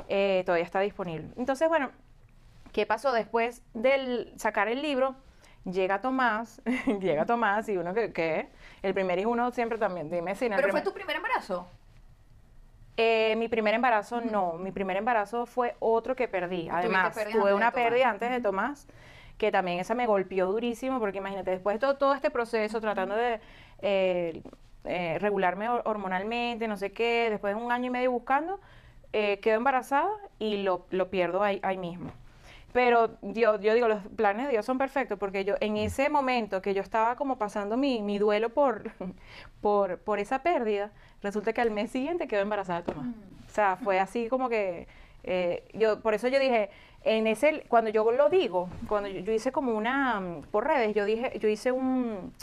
eh, 0.08 0.44
todavía 0.46 0.66
está 0.66 0.80
disponible. 0.80 1.30
Entonces, 1.36 1.68
bueno, 1.68 1.90
¿qué 2.72 2.86
pasó 2.86 3.12
después 3.12 3.64
de 3.74 4.32
sacar 4.38 4.68
el 4.68 4.82
libro? 4.82 5.16
Llega 5.66 6.02
Tomás, 6.02 6.62
llega 7.02 7.26
Tomás 7.26 7.68
y 7.70 7.78
uno 7.78 7.94
que, 7.94 8.14
¿qué? 8.14 8.50
El 8.84 8.94
primer 8.94 9.18
hijo 9.18 9.32
uno 9.32 9.52
siempre 9.52 9.78
también, 9.78 10.10
dime 10.10 10.36
si... 10.36 10.48
¿Pero 10.48 10.70
fue 10.70 10.82
tu 10.82 10.94
primer 10.94 11.16
embarazo? 11.16 11.68
Eh, 12.96 13.36
mi 13.38 13.48
primer 13.48 13.74
embarazo 13.74 14.22
no, 14.22 14.54
mi 14.54 14.72
primer 14.72 14.98
embarazo 14.98 15.46
fue 15.46 15.76
otro 15.80 16.16
que 16.16 16.28
perdí. 16.28 16.70
Además, 16.72 17.16
tuve 17.32 17.54
una 17.54 17.72
pérdida 17.72 18.10
antes 18.10 18.30
de 18.30 18.40
Tomás, 18.40 18.88
que 19.38 19.52
también 19.52 19.80
esa 19.80 19.96
me 19.96 20.06
golpeó 20.06 20.46
durísimo, 20.46 21.00
porque 21.00 21.18
imagínate, 21.18 21.52
después 21.52 21.76
de 21.76 21.80
todo, 21.80 21.98
todo 21.98 22.14
este 22.14 22.30
proceso, 22.30 22.80
tratando 22.80 23.16
de 23.16 23.40
eh, 23.82 24.44
eh, 24.86 25.18
regularme 25.20 25.70
hormonalmente, 25.70 26.68
no 26.68 26.78
sé 26.78 26.92
qué, 26.92 27.28
después 27.32 27.56
de 27.56 27.62
un 27.62 27.72
año 27.72 27.88
y 27.88 27.90
medio 27.90 28.12
buscando, 28.12 28.60
quedo 29.12 29.58
embarazada 29.58 30.10
y 30.40 30.64
lo, 30.64 30.86
lo 30.90 31.10
pierdo 31.10 31.44
ahí, 31.44 31.60
ahí 31.64 31.78
mismo. 31.78 32.12
Pero 32.74 33.18
yo, 33.22 33.60
yo 33.60 33.74
digo, 33.76 33.88
los 33.88 34.02
planes 34.16 34.48
de 34.48 34.54
Dios 34.54 34.66
son 34.66 34.80
perfectos 34.80 35.20
porque 35.20 35.46
yo 35.46 35.56
en 35.62 35.78
ese 35.78 36.10
momento 36.10 36.62
que 36.62 36.74
yo 36.74 36.82
estaba 36.82 37.16
como 37.16 37.38
pasando 37.38 37.78
mi, 37.78 38.02
mi 38.02 38.18
duelo 38.18 38.50
por, 38.50 38.92
por, 39.62 40.00
por, 40.00 40.20
esa 40.20 40.42
pérdida, 40.42 40.92
resulta 41.22 41.54
que 41.54 41.62
al 41.62 41.70
mes 41.70 41.92
siguiente 41.92 42.28
quedó 42.28 42.42
embarazada 42.42 42.82
de 42.82 42.92
Tomás. 42.92 43.16
O 43.48 43.54
sea, 43.54 43.78
fue 43.78 44.00
así 44.00 44.28
como 44.28 44.50
que, 44.50 44.88
eh, 45.24 45.64
yo, 45.74 46.02
por 46.02 46.16
eso 46.16 46.28
yo 46.28 46.40
dije, 46.40 46.72
en 47.04 47.28
ese, 47.28 47.64
cuando 47.68 47.92
yo 47.92 48.12
lo 48.12 48.30
digo, 48.30 48.68
cuando 48.88 49.08
yo, 49.08 49.32
hice 49.32 49.52
como 49.52 49.74
una, 49.74 50.42
por 50.50 50.66
redes, 50.68 50.96
yo 50.96 51.06
dije, 51.06 51.38
yo 51.38 51.48
hice 51.48 51.72
un, 51.72 52.34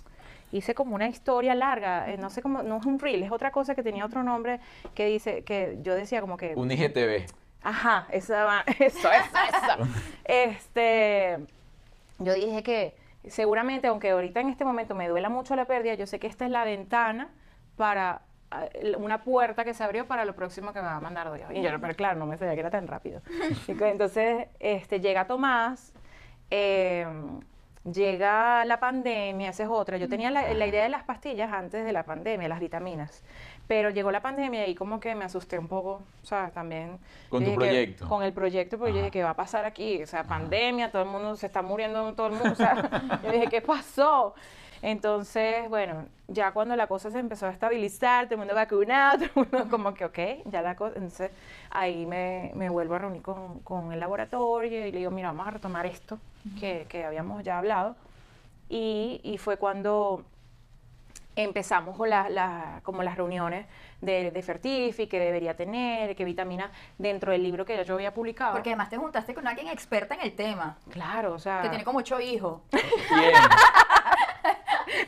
hice 0.53 0.75
como 0.75 0.95
una 0.95 1.09
historia 1.09 1.57
larga, 1.57 2.09
eh, 2.09 2.19
no 2.19 2.31
sé 2.31 2.41
cómo, 2.41 2.63
no 2.63 2.77
es 2.77 2.87
un 2.87 3.01
reel, 3.01 3.25
es 3.25 3.33
otra 3.33 3.51
cosa 3.51 3.75
que 3.75 3.83
tenía 3.83 4.07
otro 4.07 4.23
nombre 4.23 4.61
que 4.95 5.07
dice, 5.07 5.43
que 5.43 5.79
yo 5.83 5.97
decía 5.97 6.21
como 6.21 6.37
que... 6.37 6.55
Un 6.55 6.71
IGTV. 6.71 7.27
Ajá, 7.63 8.07
esa, 8.11 8.61
eso, 8.79 9.11
eso, 9.11 9.11
eso. 9.11 9.89
este, 10.25 11.39
yo 12.19 12.35
dije 12.35 12.63
que 12.63 12.95
seguramente, 13.29 13.89
aunque 13.89 14.11
ahorita 14.11 14.41
en 14.41 14.49
este 14.49 14.65
momento 14.65 14.95
me 14.95 15.09
duela 15.09 15.29
mucho 15.29 15.55
la 15.57 15.67
pérdida, 15.67 15.95
yo 15.95 16.07
sé 16.07 16.19
que 16.19 16.27
esta 16.27 16.45
es 16.45 16.51
la 16.51 16.65
ventana 16.65 17.29
para 17.77 18.23
eh, 18.73 18.95
una 18.97 19.23
puerta 19.23 19.65
que 19.65 19.75
se 19.75 19.85
abrió 19.85 20.07
para 20.07 20.25
lo 20.25 20.35
próximo 20.35 20.73
que 20.73 20.81
me 20.81 20.87
va 20.87 20.97
a 20.97 21.01
mandar 21.01 21.33
Dios. 21.33 21.51
Y 21.53 21.63
yo, 21.63 21.71
pero 21.81 21.95
claro, 21.95 22.19
no 22.19 22.27
me 22.27 22.37
sabía 22.37 22.55
que 22.55 22.61
era 22.61 22.71
tan 22.71 22.87
rápido. 22.87 23.21
Entonces, 23.69 24.49
este, 24.59 25.01
llega 25.01 25.27
Tomás, 25.27 25.93
eh, 26.51 27.07
llega 27.85 28.65
la 28.65 28.81
pandemia, 28.81 29.51
esa 29.51 29.65
es 29.65 29.69
otra. 29.69 29.99
Yo 29.99 30.09
tenía 30.09 30.31
la, 30.31 30.53
la, 30.55 30.67
idea 30.67 30.83
de 30.83 30.89
las 30.89 31.05
pastillas 31.05 31.53
antes 31.53 31.85
de 31.85 31.93
la 31.93 32.05
pandemia, 32.05 32.49
las 32.49 32.61
vitaminas. 32.61 33.23
Pero 33.71 33.91
llegó 33.91 34.11
la 34.11 34.21
pandemia 34.21 34.67
y 34.67 34.75
como 34.75 34.99
que 34.99 35.15
me 35.15 35.25
asusté 35.25 35.57
un 35.57 35.69
poco, 35.69 36.03
sea, 36.25 36.51
también. 36.51 36.99
Con 37.29 37.45
tu 37.45 37.55
proyecto. 37.55 38.09
con 38.09 38.25
el 38.25 38.33
proyecto, 38.33 38.77
porque 38.77 38.95
yo 38.95 38.99
dije, 38.99 39.13
¿qué 39.13 39.23
va 39.23 39.31
a 39.31 39.37
pasar 39.37 39.65
aquí? 39.65 40.03
O 40.03 40.09
sea, 40.09 40.25
pandemia, 40.25 40.91
todo 40.91 41.03
el 41.03 41.09
mundo 41.09 41.37
se 41.37 41.47
está 41.47 41.63
muriendo, 41.63 42.13
todo 42.15 42.27
el 42.27 42.33
mundo, 42.33 42.51
o 42.51 42.57
sea, 42.57 43.21
yo 43.23 43.31
dije, 43.31 43.47
¿qué 43.47 43.63
pasó? 43.63 44.35
Entonces, 44.83 45.69
bueno, 45.69 46.07
ya 46.27 46.51
cuando 46.51 46.75
la 46.75 46.89
cosa 46.89 47.13
se 47.13 47.21
empezó 47.21 47.47
a 47.47 47.51
estabilizar, 47.51 48.25
todo 48.25 48.35
el 48.35 48.39
mundo 48.41 48.57
vacunado, 48.57 49.19
todo 49.35 49.45
el 49.45 49.53
mundo 49.53 49.69
como 49.71 49.95
que, 49.95 50.05
ok, 50.05 50.19
ya 50.47 50.63
la 50.63 50.75
cosa, 50.75 50.97
entonces 50.97 51.31
ahí 51.71 52.07
me, 52.07 52.51
me 52.57 52.71
vuelvo 52.71 52.97
a 52.97 52.99
reunir 52.99 53.23
con, 53.23 53.61
con, 53.61 53.93
el 53.93 54.01
laboratorio 54.01 54.85
y 54.85 54.91
le 54.91 54.99
digo, 54.99 55.13
mira, 55.13 55.29
vamos 55.29 55.47
a 55.47 55.51
retomar 55.53 55.87
esto 55.87 56.19
que, 56.59 56.87
que 56.89 57.05
habíamos 57.05 57.45
ya 57.45 57.59
hablado. 57.59 57.95
Y, 58.69 59.21
y 59.23 59.39
fue 59.39 59.59
cuando 59.59 60.25
empezamos 61.45 61.97
con 61.97 62.11
la, 62.11 62.81
como 62.83 63.03
las 63.03 63.17
reuniones 63.17 63.67
de, 64.01 64.31
de 64.31 64.43
Fertifi, 64.43 65.07
que 65.07 65.19
debería 65.19 65.57
tener, 65.57 66.15
qué 66.17 66.25
vitamina 66.25 66.71
dentro 66.99 67.33
del 67.33 67.43
libro 67.43 67.65
que 67.65 67.83
yo 67.85 67.95
había 67.95 68.15
publicado. 68.15 68.53
Porque 68.53 68.71
además 68.71 68.89
te 68.89 68.97
juntaste 68.97 69.35
con 69.35 69.47
alguien 69.47 69.69
experta 69.69 70.15
en 70.15 70.23
el 70.23 70.35
tema. 70.35 70.79
Claro, 70.91 71.35
o 71.35 71.39
sea... 71.39 71.63
Que 71.63 71.69
tiene 71.69 71.85
como 71.85 71.99
ocho 71.99 72.21
hijos. 72.21 72.63
¿Quién? 72.71 73.33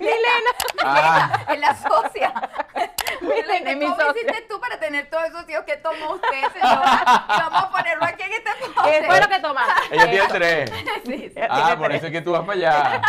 Milena. 0.00 0.50
Ah. 0.84 1.38
Es 1.52 1.60
la 1.60 1.76
socia. 1.76 2.32
Milena, 3.20 3.94
¿cómo 3.96 4.10
hiciste 4.10 4.46
tú 4.48 4.60
para 4.60 4.78
tener 4.78 5.08
todos 5.10 5.24
esos 5.24 5.48
hijos 5.48 5.64
que 5.64 5.76
tomó 5.76 6.14
usted, 6.14 6.52
señora? 6.52 7.24
vamos 7.28 7.62
a 7.64 7.70
ponerlo 7.70 8.04
aquí 8.04 8.22
en 8.22 8.32
este 8.32 8.50
podcast. 8.60 8.88
¿Qué 8.88 9.06
fue 9.06 9.20
lo 9.20 9.28
que 9.28 9.38
tomaste? 9.40 9.94
Ella 9.94 10.10
tiene 10.10 10.28
tres. 10.28 10.70
Sí, 11.04 11.30
sí. 11.34 11.40
Ah, 11.48 11.76
por 11.78 11.92
eso 11.92 12.06
es 12.06 12.12
que 12.12 12.20
tú 12.20 12.32
vas 12.32 12.42
para 12.42 12.52
allá. 12.52 13.02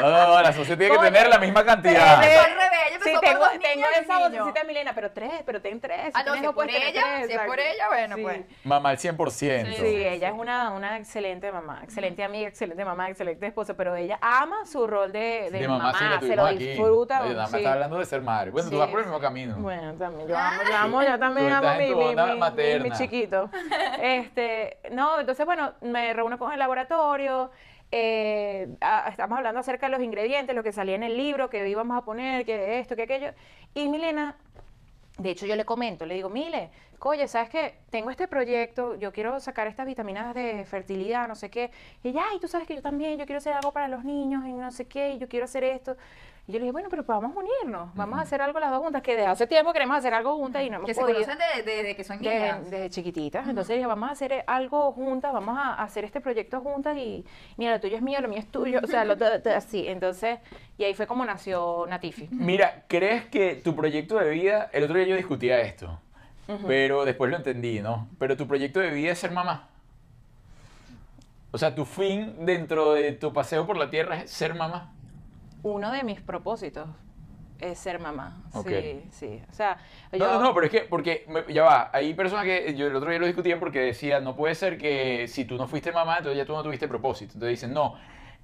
No, 0.00 0.10
no, 0.10 0.42
la 0.42 0.52
socia 0.52 0.76
tiene 0.76 0.96
que 0.96 1.04
tener 1.04 1.28
la 1.28 1.38
misma 1.38 1.64
cantidad. 1.64 2.20
Pero 2.20 2.42
son 2.42 2.50
rebeldes, 2.50 3.02
sí, 3.04 3.12
tengo, 3.20 3.44
tengo 3.60 3.86
esa 4.00 4.18
vocecita 4.18 4.60
de 4.60 4.66
Milena, 4.66 4.92
pero 4.94 5.10
tres, 5.10 5.32
pero 5.44 5.60
ten 5.60 5.80
tres. 5.80 6.12
Ah, 6.14 6.22
no, 6.24 6.34
si 6.34 6.44
es 6.44 6.52
por 6.52 6.70
ella, 6.70 7.26
si 7.26 7.32
es 7.32 7.40
por 7.40 7.58
ella, 7.58 7.88
bueno, 7.88 8.16
pues. 8.22 8.40
Mamá 8.64 8.90
al 8.90 8.98
100%. 8.98 9.30
Sí, 9.30 9.74
sí 9.74 10.04
ella 10.04 10.28
es 10.28 10.34
una, 10.34 10.70
una 10.70 10.96
excelente 10.96 11.50
mamá, 11.52 11.80
excelente 11.82 12.22
amiga, 12.22 12.48
excelente 12.48 12.84
mamá, 12.84 13.08
excelente 13.10 13.46
esposa, 13.46 13.74
pero 13.74 13.96
ella 13.96 14.18
ama 14.20 14.66
su 14.66 14.86
rol 14.86 15.12
de, 15.12 15.50
de, 15.50 15.68
mamá, 15.68 16.20
se 16.20 16.36
lo 16.36 16.46
disfruta. 16.48 17.22
Oye, 17.22 17.30
nada 17.30 17.42
más 17.44 17.54
está 17.54 17.72
hablando 17.72 17.98
de 17.98 18.06
ser 18.06 18.22
madre. 18.22 18.50
Bueno, 18.50 18.70
tú 18.70 18.78
vas 18.78 18.88
por 18.88 19.00
el 19.00 19.06
mismo 19.06 19.20
camino. 19.20 19.56
Bueno, 19.56 19.94
también, 19.94 20.28
yo 20.28 20.36
amo, 20.36 20.62
yo 20.68 20.76
amo, 20.76 21.02
yo 21.02 21.18
también 21.18 21.52
amo 21.52 21.74
mi, 21.74 21.94
mi, 21.94 22.14
mi, 22.14 22.90
mi 22.90 22.96
chiquito. 22.96 23.50
Este, 24.00 24.78
no, 24.90 25.20
entonces, 25.20 25.44
bueno, 25.44 25.74
me 25.80 26.12
reúno 26.12 26.38
con 26.38 26.52
el 26.52 26.58
laboratorio, 26.58 27.50
eh, 27.90 28.68
estamos 29.08 29.38
hablando 29.38 29.60
acerca 29.60 29.86
de 29.86 29.92
los 29.92 30.02
ingredientes, 30.02 30.54
lo 30.54 30.62
que 30.62 30.72
salía 30.72 30.94
en 30.94 31.02
el 31.02 31.16
libro, 31.16 31.48
que 31.50 31.68
íbamos 31.68 31.96
a 31.96 32.04
poner, 32.04 32.44
que 32.44 32.78
esto, 32.78 32.96
que 32.96 33.02
aquello. 33.02 33.32
Y 33.74 33.88
Milena, 33.88 34.36
de 35.18 35.30
hecho 35.30 35.46
yo 35.46 35.56
le 35.56 35.64
comento, 35.64 36.06
le 36.06 36.14
digo, 36.14 36.28
Mile, 36.28 36.70
oye, 37.00 37.28
¿sabes 37.28 37.48
qué? 37.48 37.74
Tengo 37.90 38.10
este 38.10 38.28
proyecto, 38.28 38.96
yo 38.96 39.12
quiero 39.12 39.38
sacar 39.40 39.66
estas 39.66 39.86
vitaminas 39.86 40.34
de 40.34 40.64
fertilidad, 40.64 41.28
no 41.28 41.34
sé 41.34 41.50
qué. 41.50 41.70
Y 42.02 42.08
ella, 42.08 42.22
ay, 42.30 42.38
tú 42.40 42.48
sabes 42.48 42.66
que 42.66 42.74
yo 42.74 42.82
también, 42.82 43.18
yo 43.18 43.26
quiero 43.26 43.38
hacer 43.38 43.52
algo 43.54 43.72
para 43.72 43.88
los 43.88 44.04
niños 44.04 44.44
y 44.46 44.52
no 44.52 44.70
sé 44.70 44.86
qué, 44.86 45.12
y 45.12 45.18
yo 45.18 45.28
quiero 45.28 45.44
hacer 45.44 45.64
esto. 45.64 45.96
Y 46.48 46.52
yo 46.52 46.60
le 46.60 46.64
dije, 46.64 46.72
bueno, 46.72 46.88
pero 46.88 47.04
pues 47.04 47.20
vamos 47.20 47.36
a 47.36 47.40
unirnos, 47.40 47.94
vamos 47.94 48.18
a 48.18 48.22
hacer 48.22 48.40
algo 48.40 48.58
las 48.58 48.70
dos 48.70 48.80
juntas, 48.82 49.02
que 49.02 49.14
desde 49.14 49.26
hace 49.26 49.46
tiempo 49.46 49.70
queremos 49.74 49.98
hacer 49.98 50.14
algo 50.14 50.34
juntas 50.36 50.62
y 50.62 50.70
no 50.70 50.76
hemos 50.76 50.86
que 50.86 50.94
podido. 50.94 51.18
Que 51.18 51.24
se 51.26 51.30
conocen 51.30 51.64
desde 51.66 51.94
que 51.94 52.04
son 52.04 52.20
niñas. 52.20 52.70
Desde, 52.70 52.88
chiquititas. 52.88 53.46
Entonces 53.46 53.76
dije, 53.76 53.86
vamos 53.86 54.08
a 54.08 54.12
hacer 54.12 54.44
algo 54.46 54.90
juntas, 54.92 55.30
vamos 55.34 55.58
a 55.58 55.74
hacer 55.74 56.06
este 56.06 56.22
proyecto 56.22 56.62
juntas 56.62 56.96
y 56.96 57.22
mira, 57.58 57.72
lo 57.72 57.80
tuyo 57.80 57.96
es 57.96 58.02
mío, 58.02 58.22
lo 58.22 58.28
mío 58.28 58.38
es 58.38 58.50
tuyo, 58.50 58.80
o 58.82 58.86
sea, 58.86 59.04
lo, 59.04 59.14
así. 59.54 59.86
Entonces, 59.86 60.38
y 60.78 60.84
ahí 60.84 60.94
fue 60.94 61.06
como 61.06 61.22
nació 61.26 61.84
Natifi. 61.86 62.28
Mira, 62.30 62.84
¿crees 62.88 63.26
que 63.26 63.56
tu 63.56 63.76
proyecto 63.76 64.18
de 64.18 64.30
vida, 64.30 64.70
el 64.72 64.84
otro 64.84 64.96
día 64.96 65.06
yo 65.06 65.16
discutía 65.16 65.60
esto, 65.60 66.00
pero 66.66 67.04
después 67.04 67.30
lo 67.30 67.36
entendí, 67.36 67.80
¿no? 67.80 68.08
Pero 68.18 68.36
tu 68.36 68.46
proyecto 68.46 68.80
de 68.80 68.90
vida 68.90 69.12
es 69.12 69.18
ser 69.18 69.32
mamá. 69.32 69.68
O 71.50 71.58
sea, 71.58 71.74
tu 71.74 71.84
fin 71.84 72.44
dentro 72.44 72.92
de 72.92 73.12
tu 73.12 73.32
paseo 73.32 73.66
por 73.66 73.76
la 73.76 73.90
tierra 73.90 74.20
es 74.20 74.30
ser 74.30 74.54
mamá 74.54 74.92
uno 75.62 75.92
de 75.92 76.02
mis 76.02 76.20
propósitos 76.20 76.88
es 77.60 77.76
ser 77.76 77.98
mamá. 77.98 78.40
Sí, 78.64 79.02
sí. 79.10 79.42
O 79.50 79.52
sea, 79.52 79.78
yo... 80.12 80.18
No, 80.18 80.34
no, 80.34 80.40
no, 80.40 80.54
pero 80.54 80.66
es 80.66 80.70
que, 80.70 80.80
porque, 80.82 81.26
ya 81.48 81.64
va, 81.64 81.90
hay 81.92 82.14
personas 82.14 82.44
que, 82.44 82.72
yo 82.76 82.86
el 82.86 82.94
otro 82.94 83.10
día 83.10 83.18
lo 83.18 83.26
discutía 83.26 83.58
porque 83.58 83.80
decía, 83.80 84.20
no 84.20 84.36
puede 84.36 84.54
ser 84.54 84.78
que 84.78 85.26
si 85.26 85.44
tú 85.44 85.56
no 85.56 85.66
fuiste 85.66 85.90
mamá, 85.90 86.18
entonces 86.18 86.38
ya 86.38 86.46
tú 86.46 86.52
no 86.52 86.62
tuviste 86.62 86.86
propósito. 86.86 87.32
Entonces 87.34 87.58
dicen, 87.58 87.74
no, 87.74 87.96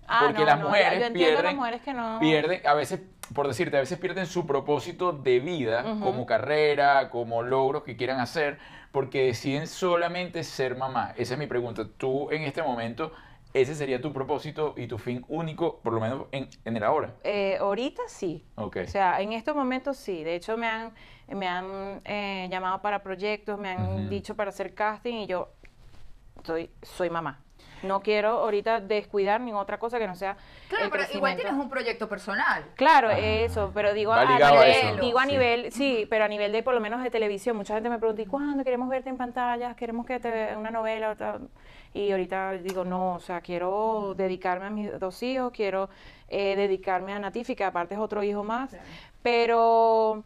ah, 0.08 0.22
porque 0.26 0.44
las 0.44 0.60
mujeres 0.60 1.10
pierden, 1.10 1.44
las 1.44 1.54
mujeres 1.54 1.82
que 1.82 1.92
no... 1.92 2.18
pierden, 2.20 2.66
a 2.66 2.74
veces, 2.74 3.00
por 3.34 3.48
decirte, 3.48 3.76
a 3.76 3.80
veces 3.80 3.98
pierden 3.98 4.26
su 4.26 4.46
propósito 4.46 5.12
de 5.12 5.40
vida, 5.40 5.82
como 6.00 6.26
carrera, 6.26 7.10
como 7.10 7.42
logros 7.42 7.82
que 7.84 7.96
quieran 7.96 8.20
hacer, 8.20 8.58
porque 8.92 9.26
deciden 9.26 9.66
solamente 9.66 10.44
ser 10.44 10.76
mamá. 10.76 11.14
Esa 11.16 11.34
es 11.34 11.38
mi 11.40 11.46
pregunta. 11.46 11.86
Tú 11.96 12.30
en 12.30 12.42
este 12.42 12.62
momento 12.62 13.12
ese 13.54 13.76
sería 13.76 14.00
tu 14.00 14.12
propósito 14.12 14.74
y 14.76 14.88
tu 14.88 14.98
fin 14.98 15.24
único, 15.28 15.78
por 15.78 15.92
lo 15.92 16.00
menos 16.00 16.26
en, 16.32 16.48
en 16.64 16.76
el 16.76 16.82
ahora. 16.82 17.14
Eh, 17.22 17.56
ahorita 17.60 18.02
sí. 18.08 18.44
Okay. 18.56 18.82
O 18.84 18.88
sea, 18.88 19.20
en 19.20 19.32
estos 19.32 19.54
momentos 19.54 19.96
sí. 19.96 20.24
De 20.24 20.34
hecho, 20.34 20.56
me 20.56 20.66
han, 20.66 20.92
me 21.28 21.46
han 21.46 22.00
eh, 22.04 22.48
llamado 22.50 22.82
para 22.82 23.04
proyectos, 23.04 23.56
me 23.56 23.70
han 23.70 24.10
dicho 24.10 24.34
para 24.34 24.50
hacer 24.50 24.74
casting 24.74 25.14
y 25.14 25.26
yo 25.28 25.50
soy, 26.42 26.68
soy 26.82 27.10
mamá. 27.10 27.43
No 27.84 28.00
quiero 28.00 28.30
ahorita 28.30 28.80
descuidar 28.80 29.40
ni 29.40 29.52
otra 29.52 29.78
cosa 29.78 29.98
que 29.98 30.06
no 30.06 30.14
sea. 30.14 30.36
Claro, 30.68 30.88
pero 30.90 31.04
igual 31.12 31.36
tienes 31.36 31.54
un 31.54 31.68
proyecto 31.68 32.08
personal. 32.08 32.64
Claro, 32.74 33.10
eso, 33.10 33.70
pero 33.74 33.92
digo 33.92 34.12
a, 34.12 34.24
nivel, 34.24 35.00
digo 35.00 35.18
a 35.18 35.26
nivel, 35.26 35.72
sí, 35.72 36.06
pero 36.08 36.24
a 36.24 36.28
nivel 36.28 36.52
de 36.52 36.62
por 36.62 36.74
lo 36.74 36.80
menos 36.80 37.02
de 37.02 37.10
televisión. 37.10 37.56
Mucha 37.56 37.74
gente 37.74 37.88
me 37.88 37.98
pregunta, 37.98 38.22
¿y 38.22 38.26
cuándo 38.26 38.64
queremos 38.64 38.88
verte 38.88 39.10
en 39.10 39.16
pantalla? 39.16 39.74
¿Queremos 39.74 40.06
que 40.06 40.20
te 40.20 40.56
una 40.56 40.70
novela? 40.70 41.10
Otra? 41.10 41.38
Y 41.94 42.10
ahorita 42.10 42.52
digo, 42.54 42.84
no, 42.84 43.14
o 43.14 43.20
sea, 43.20 43.40
quiero 43.40 44.14
dedicarme 44.16 44.66
a 44.66 44.70
mis 44.70 44.98
dos 44.98 45.22
hijos, 45.22 45.52
quiero 45.52 45.88
eh, 46.28 46.56
dedicarme 46.56 47.12
a 47.12 47.20
Natifi, 47.20 47.54
que 47.54 47.62
aparte 47.62 47.94
es 47.94 48.00
otro 48.00 48.24
hijo 48.24 48.42
más, 48.42 48.76
pero 49.22 50.24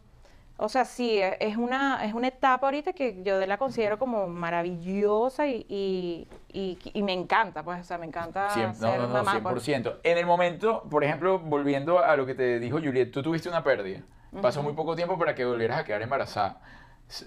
O 0.61 0.67
sea, 0.67 0.83
sí, 0.83 1.17
e- 1.19 1.37
es 1.39 1.55
una, 1.55 2.03
es 2.05 2.13
una 2.13 2.27
etapa 2.27 2.67
ahorita 2.67 2.91
que 2.93 3.23
yo 3.23 3.39
la 3.45 3.57
considero 3.57 3.97
como 3.97 4.27
maravillosa 4.27 5.47
y, 5.47 5.65
y, 5.69 6.27
y- 6.51 6.77
y 6.93 7.01
me 7.03 7.13
encanta, 7.13 7.63
pues, 7.63 7.79
o 7.79 7.83
sea, 7.83 7.97
me 7.97 8.05
encanta 8.05 8.49
Cien- 8.49 8.67
no, 8.67 8.73
ser 8.73 8.99
no, 8.99 9.07
no, 9.07 9.13
mamá. 9.23 9.39
pues. 9.41 9.63
100%. 9.63 9.99
En 10.03 10.17
el 10.17 10.25
momento, 10.25 10.83
por 10.89 11.03
ejemplo, 11.05 11.39
volviendo 11.39 11.99
a 11.99 12.15
lo 12.17 12.25
que 12.25 12.35
te 12.35 12.59
dijo 12.59 12.77
Juliet, 12.79 13.09
tú 13.11 13.23
tuviste 13.23 13.47
una 13.49 13.63
pérdida. 13.63 14.01
Pasó 14.41 14.61
muy 14.61 14.73
poco 14.73 14.95
tiempo 14.95 15.17
para 15.17 15.33
que 15.33 15.43
volvieras 15.45 15.79
a 15.79 15.83
quedar 15.85 16.01
embarazada, 16.03 16.61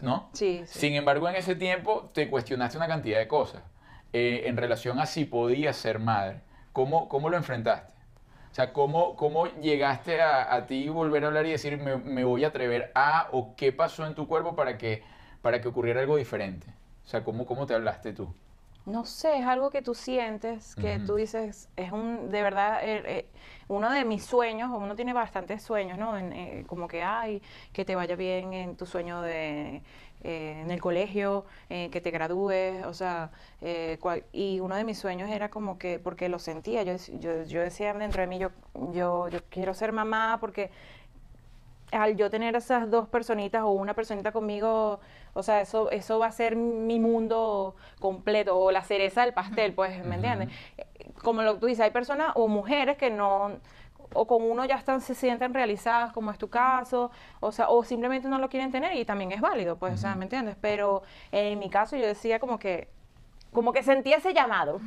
¿no? 0.03 0.29
Sí, 0.35 0.63
sí. 0.67 0.79
Sin 0.79 0.95
embargo, 0.95 1.29
en 1.29 1.35
ese 1.35 1.57
tiempo 1.57 2.11
te 2.15 2.31
cuestionaste 2.31 2.77
una 2.77 2.87
cantidad 2.87 3.19
de 3.19 3.27
cosas 3.27 3.63
eh, 4.13 4.43
en 4.47 4.57
relación 4.57 5.01
a 5.01 5.07
si 5.07 5.25
podías 5.25 5.75
ser 5.77 5.99
madre. 5.99 6.43
¿Cómo, 6.73 7.09
cómo 7.09 7.29
lo 7.29 7.37
enfrentaste? 7.37 7.92
O 8.53 8.55
sea, 8.55 8.73
¿cómo, 8.73 9.17
cómo 9.17 9.47
llegaste 9.61 10.21
a, 10.21 10.55
a 10.55 10.67
ti 10.67 10.89
volver 10.89 11.25
a 11.25 11.29
hablar 11.29 11.47
y 11.47 11.51
decir, 11.53 11.79
me, 11.79 11.97
me 11.97 12.25
voy 12.25 12.45
a 12.45 12.49
atrever 12.49 12.93
a, 12.95 13.29
o 13.33 13.57
qué 13.57 13.73
pasó 13.73 14.07
en 14.07 14.15
tu 14.15 14.29
cuerpo 14.29 14.55
para 14.55 14.77
que, 14.79 15.03
para 15.41 15.61
que 15.63 15.69
ocurriera 15.69 16.01
algo 16.01 16.17
diferente? 16.17 16.67
O 17.05 17.09
sea, 17.09 17.25
¿cómo, 17.25 17.47
cómo 17.47 17.67
te 17.67 17.75
hablaste 17.75 18.13
tú? 18.13 18.29
No 18.85 19.05
sé, 19.05 19.39
es 19.39 19.47
algo 19.47 19.71
que 19.71 19.81
tú 19.83 19.95
sientes, 19.95 20.75
que 20.75 20.99
Ujú. 20.99 21.07
tú 21.07 21.15
dices, 21.15 21.69
es 21.77 21.93
un, 21.93 22.31
de 22.31 22.43
verdad, 22.43 22.81
eh, 22.83 23.03
eh, 23.07 23.31
uno 23.73 23.91
de 23.91 24.05
mis 24.05 24.25
sueños, 24.25 24.71
uno 24.75 24.95
tiene 24.97 25.13
bastantes 25.13 25.63
sueños, 25.63 25.99
¿no? 25.99 26.17
En, 26.19 26.33
eh, 26.33 26.65
como 26.67 26.89
que, 26.89 27.03
ay, 27.03 27.43
que 27.73 27.85
te 27.85 27.95
vaya 27.95 28.17
bien 28.17 28.53
en 28.53 28.77
tu 28.77 28.87
sueño 28.87 29.21
de, 29.23 29.83
eh, 30.25 30.61
en 30.63 30.71
el 30.71 30.81
colegio, 30.81 31.45
eh, 31.69 31.89
que 31.91 32.01
te 32.01 32.11
gradúes, 32.11 32.85
o 32.87 32.95
sea, 32.95 33.31
eh, 33.61 33.99
cual- 34.01 34.25
y 34.33 34.61
uno 34.61 34.77
de 34.77 34.85
mis 34.85 34.99
sueños 34.99 35.31
era 35.31 35.51
como 35.51 35.79
que, 35.79 35.99
porque 35.99 36.29
lo 36.29 36.39
sentía, 36.39 36.83
yo, 36.85 36.95
yo, 37.19 37.43
yo 37.45 37.61
decía 37.63 37.93
dentro 37.95 38.21
de 38.23 38.27
mí, 38.29 38.39
yo, 38.39 38.51
yo, 38.93 39.29
yo 39.29 39.41
quiero 39.51 39.75
ser 39.75 39.93
mamá 39.93 40.39
porque 40.41 40.71
al 41.93 42.17
yo 42.17 42.31
tener 42.31 42.57
esas 42.57 42.91
dos 42.91 43.09
personitas 43.09 43.63
o 43.63 43.71
una 43.71 43.95
personita 43.95 44.33
conmigo, 44.33 45.01
o 45.35 45.43
sea, 45.43 45.61
eso, 45.61 45.91
eso 45.91 46.19
va 46.19 46.27
a 46.27 46.33
ser 46.33 46.57
mi 46.57 46.99
mundo 46.99 47.77
completo, 48.01 48.59
o 48.59 48.71
la 48.73 48.83
cereza 48.83 49.23
del 49.23 49.35
pastel, 49.35 49.75
pues, 49.75 50.05
¿me 50.05 50.17
entiendes? 50.17 50.49
Eh, 50.79 50.87
Como 51.23 51.43
lo 51.43 51.55
que 51.55 51.61
tú 51.61 51.67
dices, 51.67 51.85
hay 51.85 51.91
personas 51.91 52.33
o 52.35 52.49
mujeres 52.49 52.97
que 52.97 53.11
no, 53.11 53.53
o 54.15 54.27
con 54.27 54.43
uno 54.43 54.65
ya 54.65 54.77
están, 54.77 55.01
se 55.01 55.15
sienten 55.15 55.55
realizadas, 55.55 56.13
como 56.13 56.31
es 56.31 56.39
tu 56.39 56.49
caso, 56.51 57.11
o 57.41 57.53
sea, 57.53 57.69
o 57.69 57.85
simplemente 57.85 58.29
no 58.29 58.39
lo 58.39 58.49
quieren 58.49 58.71
tener 58.73 58.97
y 58.97 59.05
también 59.05 59.33
es 59.33 59.41
válido, 59.41 59.77
pues, 59.77 59.95
o 59.95 59.97
sea, 59.97 60.15
¿me 60.15 60.25
entiendes? 60.25 60.57
Pero 60.61 61.03
en 61.31 61.59
mi 61.59 61.71
caso 61.71 61.97
yo 61.97 62.07
decía 62.07 62.39
como 62.39 62.59
que, 62.59 62.89
como 63.53 63.73
que 63.73 63.83
sentí 63.83 64.13
ese 64.13 64.33
llamado, 64.33 64.81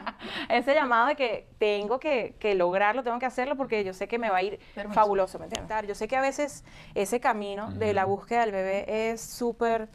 ese 0.48 0.74
llamado 0.74 1.08
de 1.08 1.16
que 1.16 1.48
tengo 1.58 1.98
que, 1.98 2.36
que 2.38 2.54
lograrlo, 2.54 3.02
tengo 3.02 3.18
que 3.18 3.26
hacerlo 3.26 3.56
porque 3.56 3.82
yo 3.84 3.92
sé 3.92 4.06
que 4.06 4.18
me 4.18 4.30
va 4.30 4.38
a 4.38 4.42
ir 4.42 4.60
fabuloso, 4.92 5.38
¿me 5.38 5.46
entiendes? 5.46 5.88
Yo 5.88 5.94
sé 5.94 6.06
que 6.06 6.16
a 6.16 6.20
veces 6.20 6.64
ese 6.94 7.20
camino 7.20 7.70
de 7.72 7.92
la 7.92 8.04
búsqueda 8.04 8.42
del 8.42 8.52
bebé 8.52 9.10
es 9.10 9.20
súper 9.20 9.88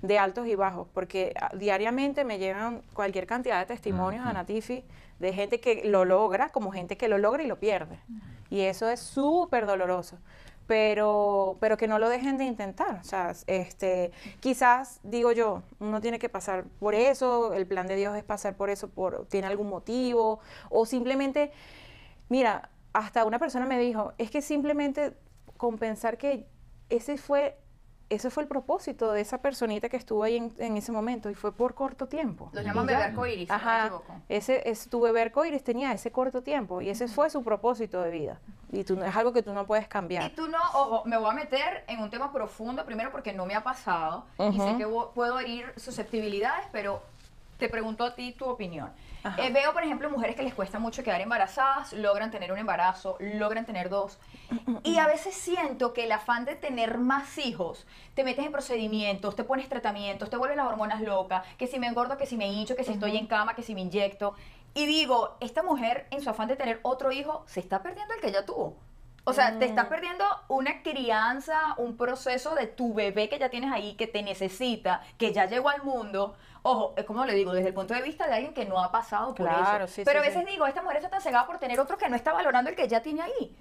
de 0.00 0.18
altos 0.18 0.46
y 0.46 0.54
bajos, 0.54 0.86
porque 0.94 1.34
ah, 1.40 1.50
diariamente 1.54 2.24
me 2.24 2.38
llegan 2.38 2.82
cualquier 2.92 3.26
cantidad 3.26 3.58
de 3.58 3.66
testimonios 3.66 4.24
a 4.24 4.32
Natifi 4.32 4.84
de 5.18 5.32
gente 5.32 5.60
que 5.60 5.82
lo 5.84 6.04
logra, 6.04 6.50
como 6.50 6.72
gente 6.72 6.96
que 6.96 7.08
lo 7.08 7.18
logra 7.18 7.42
y 7.42 7.46
lo 7.46 7.58
pierde. 7.58 7.98
Y 8.50 8.60
eso 8.60 8.88
es 8.88 9.00
súper 9.00 9.66
doloroso. 9.66 10.18
Pero, 10.66 11.56
pero 11.60 11.76
que 11.76 11.88
no 11.88 11.98
lo 11.98 12.08
dejen 12.08 12.38
de 12.38 12.44
intentar. 12.44 12.98
O 13.00 13.04
sea, 13.04 13.32
este, 13.46 14.12
quizás, 14.40 15.00
digo 15.02 15.32
yo, 15.32 15.62
uno 15.80 16.00
tiene 16.00 16.18
que 16.18 16.28
pasar 16.28 16.64
por 16.78 16.94
eso, 16.94 17.52
el 17.52 17.66
plan 17.66 17.86
de 17.86 17.96
Dios 17.96 18.16
es 18.16 18.24
pasar 18.24 18.56
por 18.56 18.70
eso, 18.70 18.88
por, 18.88 19.26
tiene 19.26 19.48
algún 19.48 19.68
motivo, 19.68 20.40
o 20.70 20.86
simplemente 20.86 21.52
Mira, 22.32 22.70
hasta 22.94 23.26
una 23.26 23.38
persona 23.38 23.66
me 23.66 23.78
dijo, 23.78 24.14
es 24.16 24.30
que 24.30 24.40
simplemente 24.40 25.12
con 25.58 25.76
pensar 25.76 26.16
que 26.16 26.46
ese 26.88 27.18
fue, 27.18 27.58
ese 28.14 28.30
fue 28.30 28.42
el 28.42 28.48
propósito 28.48 29.12
de 29.12 29.20
esa 29.20 29.38
personita 29.38 29.88
que 29.88 29.96
estuvo 29.96 30.22
ahí 30.22 30.36
en, 30.36 30.54
en 30.58 30.76
ese 30.76 30.92
momento 30.92 31.30
y 31.30 31.34
fue 31.34 31.52
por 31.52 31.74
corto 31.74 32.06
tiempo. 32.08 32.50
Lo 32.52 32.60
llaman 32.62 32.84
Y 32.84 32.86
bebé 32.88 33.02
arcoíris, 33.02 33.48
si 33.48 33.52
no 33.52 33.58
me 33.58 33.62
Ajá, 33.64 33.80
equivoco. 33.86 34.14
ese, 34.28 34.68
es, 34.70 34.88
tu 34.88 35.00
bebé 35.00 35.22
arcoíris 35.22 35.62
tenía 35.64 35.92
ese 35.92 36.10
corto 36.12 36.42
tiempo 36.42 36.80
y 36.80 36.88
ese 36.90 37.08
fue 37.08 37.30
su 37.30 37.42
propósito 37.42 38.00
de 38.02 38.10
vida. 38.10 38.40
Y 38.70 38.84
tú, 38.84 39.00
es 39.02 39.14
algo 39.16 39.32
que 39.34 39.42
tú 39.42 39.52
no 39.52 39.66
puedes 39.66 39.84
Y 39.84 39.88
cambiar. 39.88 40.30
tú 40.30 40.48
no, 40.48 40.58
ojo, 40.74 41.02
me 41.04 41.16
voy 41.18 41.30
a 41.30 41.34
meter 41.34 41.84
en 41.88 42.00
un 42.00 42.08
tema 42.08 42.32
profundo, 42.32 42.84
primero 42.86 43.10
porque 43.12 43.32
no 43.32 43.44
me 43.44 43.54
ha 43.54 43.62
pasado 43.62 44.24
y 44.38 44.58
sé 44.58 44.76
que 44.78 44.86
puedo 45.14 45.38
herir 45.40 45.66
susceptibilidades, 45.76 46.66
pero 46.72 47.02
te 47.62 47.68
pregunto 47.68 48.04
a 48.04 48.16
ti 48.16 48.32
tu 48.32 48.46
opinión. 48.46 48.90
Eh, 49.38 49.52
veo, 49.52 49.72
por 49.72 49.84
ejemplo, 49.84 50.10
mujeres 50.10 50.34
que 50.34 50.42
les 50.42 50.52
cuesta 50.52 50.80
mucho 50.80 51.04
quedar 51.04 51.20
embarazadas, 51.20 51.92
logran 51.92 52.32
tener 52.32 52.50
un 52.50 52.58
embarazo, 52.58 53.16
logran 53.20 53.64
tener 53.64 53.88
dos. 53.88 54.18
Y 54.82 54.98
a 54.98 55.06
veces 55.06 55.36
siento 55.36 55.92
que 55.92 56.06
el 56.06 56.10
afán 56.10 56.44
de 56.44 56.56
tener 56.56 56.98
más 56.98 57.38
hijos, 57.38 57.86
te 58.16 58.24
metes 58.24 58.44
en 58.44 58.50
procedimientos, 58.50 59.36
te 59.36 59.44
pones 59.44 59.68
tratamientos, 59.68 60.28
te 60.28 60.36
vuelves 60.36 60.56
las 60.56 60.66
hormonas 60.66 61.02
locas, 61.02 61.46
que 61.56 61.68
si 61.68 61.78
me 61.78 61.86
engordo, 61.86 62.18
que 62.18 62.26
si 62.26 62.36
me 62.36 62.48
hincho, 62.48 62.74
que 62.74 62.82
si 62.82 62.94
estoy 62.94 63.16
en 63.16 63.28
cama, 63.28 63.54
que 63.54 63.62
si 63.62 63.76
me 63.76 63.82
inyecto. 63.82 64.34
Y 64.74 64.86
digo, 64.86 65.36
esta 65.38 65.62
mujer 65.62 66.08
en 66.10 66.20
su 66.20 66.30
afán 66.30 66.48
de 66.48 66.56
tener 66.56 66.80
otro 66.82 67.12
hijo, 67.12 67.44
se 67.46 67.60
está 67.60 67.80
perdiendo 67.80 68.12
el 68.14 68.20
que 68.20 68.32
ya 68.32 68.44
tuvo. 68.44 68.76
O 69.24 69.32
sea, 69.32 69.56
te 69.56 69.66
estás 69.66 69.86
perdiendo 69.86 70.24
una 70.48 70.82
crianza, 70.82 71.74
un 71.76 71.96
proceso 71.96 72.56
de 72.56 72.66
tu 72.66 72.92
bebé 72.92 73.28
que 73.28 73.38
ya 73.38 73.50
tienes 73.50 73.70
ahí, 73.70 73.94
que 73.94 74.08
te 74.08 74.20
necesita, 74.20 75.00
que 75.16 75.32
ya 75.32 75.46
llegó 75.46 75.68
al 75.68 75.84
mundo. 75.84 76.34
Ojo, 76.64 76.94
es 76.96 77.04
como 77.04 77.24
le 77.24 77.34
digo, 77.34 77.52
desde 77.52 77.68
el 77.68 77.74
punto 77.74 77.92
de 77.94 78.02
vista 78.02 78.26
de 78.28 78.34
alguien 78.34 78.54
que 78.54 78.64
no 78.64 78.78
ha 78.82 78.92
pasado 78.92 79.34
por 79.34 79.46
Claro, 79.46 79.84
eso. 79.84 79.94
sí, 79.94 80.02
Pero 80.04 80.20
sí, 80.20 80.26
a 80.26 80.28
veces 80.28 80.44
sí. 80.46 80.50
digo, 80.52 80.66
esta 80.66 80.80
mujer 80.82 80.98
está 80.98 81.10
tan 81.10 81.20
cegada 81.20 81.44
por 81.46 81.58
tener 81.58 81.80
otro 81.80 81.98
que 81.98 82.08
no 82.08 82.14
está 82.16 82.32
valorando 82.32 82.70
el 82.70 82.76
que 82.76 82.86
ya 82.86 83.02
tiene 83.02 83.22
ahí. 83.22 83.56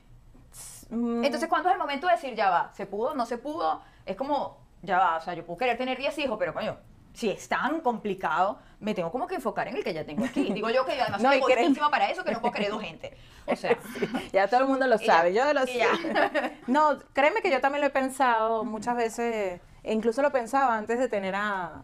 Mm, 0.89 1.23
Entonces, 1.23 1.49
¿cuándo 1.49 1.69
es 1.69 1.73
el 1.73 1.79
momento 1.79 2.05
de 2.07 2.13
decir, 2.13 2.35
ya 2.35 2.49
va, 2.49 2.71
se 2.73 2.85
pudo, 2.85 3.15
no 3.15 3.25
se 3.25 3.37
pudo? 3.37 3.81
Es 4.05 4.15
como, 4.15 4.57
ya 4.81 4.99
va, 4.99 5.17
o 5.17 5.21
sea, 5.21 5.33
yo 5.33 5.45
puedo 5.45 5.57
querer 5.57 5.77
tener 5.77 5.97
10 5.97 6.17
hijos, 6.19 6.37
pero 6.37 6.53
coño, 6.53 6.77
si 7.13 7.29
es 7.29 7.47
tan 7.49 7.81
complicado, 7.81 8.59
me 8.79 8.93
tengo 8.93 9.11
como 9.11 9.25
que 9.27 9.35
enfocar 9.35 9.67
en 9.67 9.77
el 9.77 9.83
que 9.83 9.93
ya 9.93 10.05
tengo 10.05 10.25
aquí. 10.25 10.51
Digo 10.53 10.69
yo 10.69 10.85
que 10.85 10.95
yo 10.95 11.03
además 11.03 11.21
No, 11.23 11.29
soy 11.31 11.37
egoísima 11.39 11.89
para 11.89 12.09
eso, 12.09 12.23
que 12.23 12.31
no 12.31 12.39
puedo 12.41 12.53
querer 12.53 12.71
dos 12.71 12.81
gente. 12.81 13.17
O 13.47 13.55
sea, 13.55 13.77
ya 14.31 14.47
todo 14.47 14.61
el 14.61 14.67
mundo 14.67 14.85
lo 14.87 14.95
Y 14.95 14.99
ya, 14.99 15.05
sabe, 15.05 15.33
yo 15.33 15.53
lo 15.53 15.65
sé. 15.65 15.81
No, 16.67 16.99
créeme 17.13 17.41
que 17.41 17.49
yo 17.49 17.61
también 17.61 17.81
lo 17.81 17.87
he 17.87 17.91
pensado 17.91 18.63
muchas 18.63 18.95
veces, 18.95 19.59
e 19.83 19.93
incluso 19.93 20.21
lo 20.21 20.31
pensaba 20.31 20.77
antes 20.77 20.99
de 20.99 21.07
tener 21.07 21.35
a, 21.35 21.81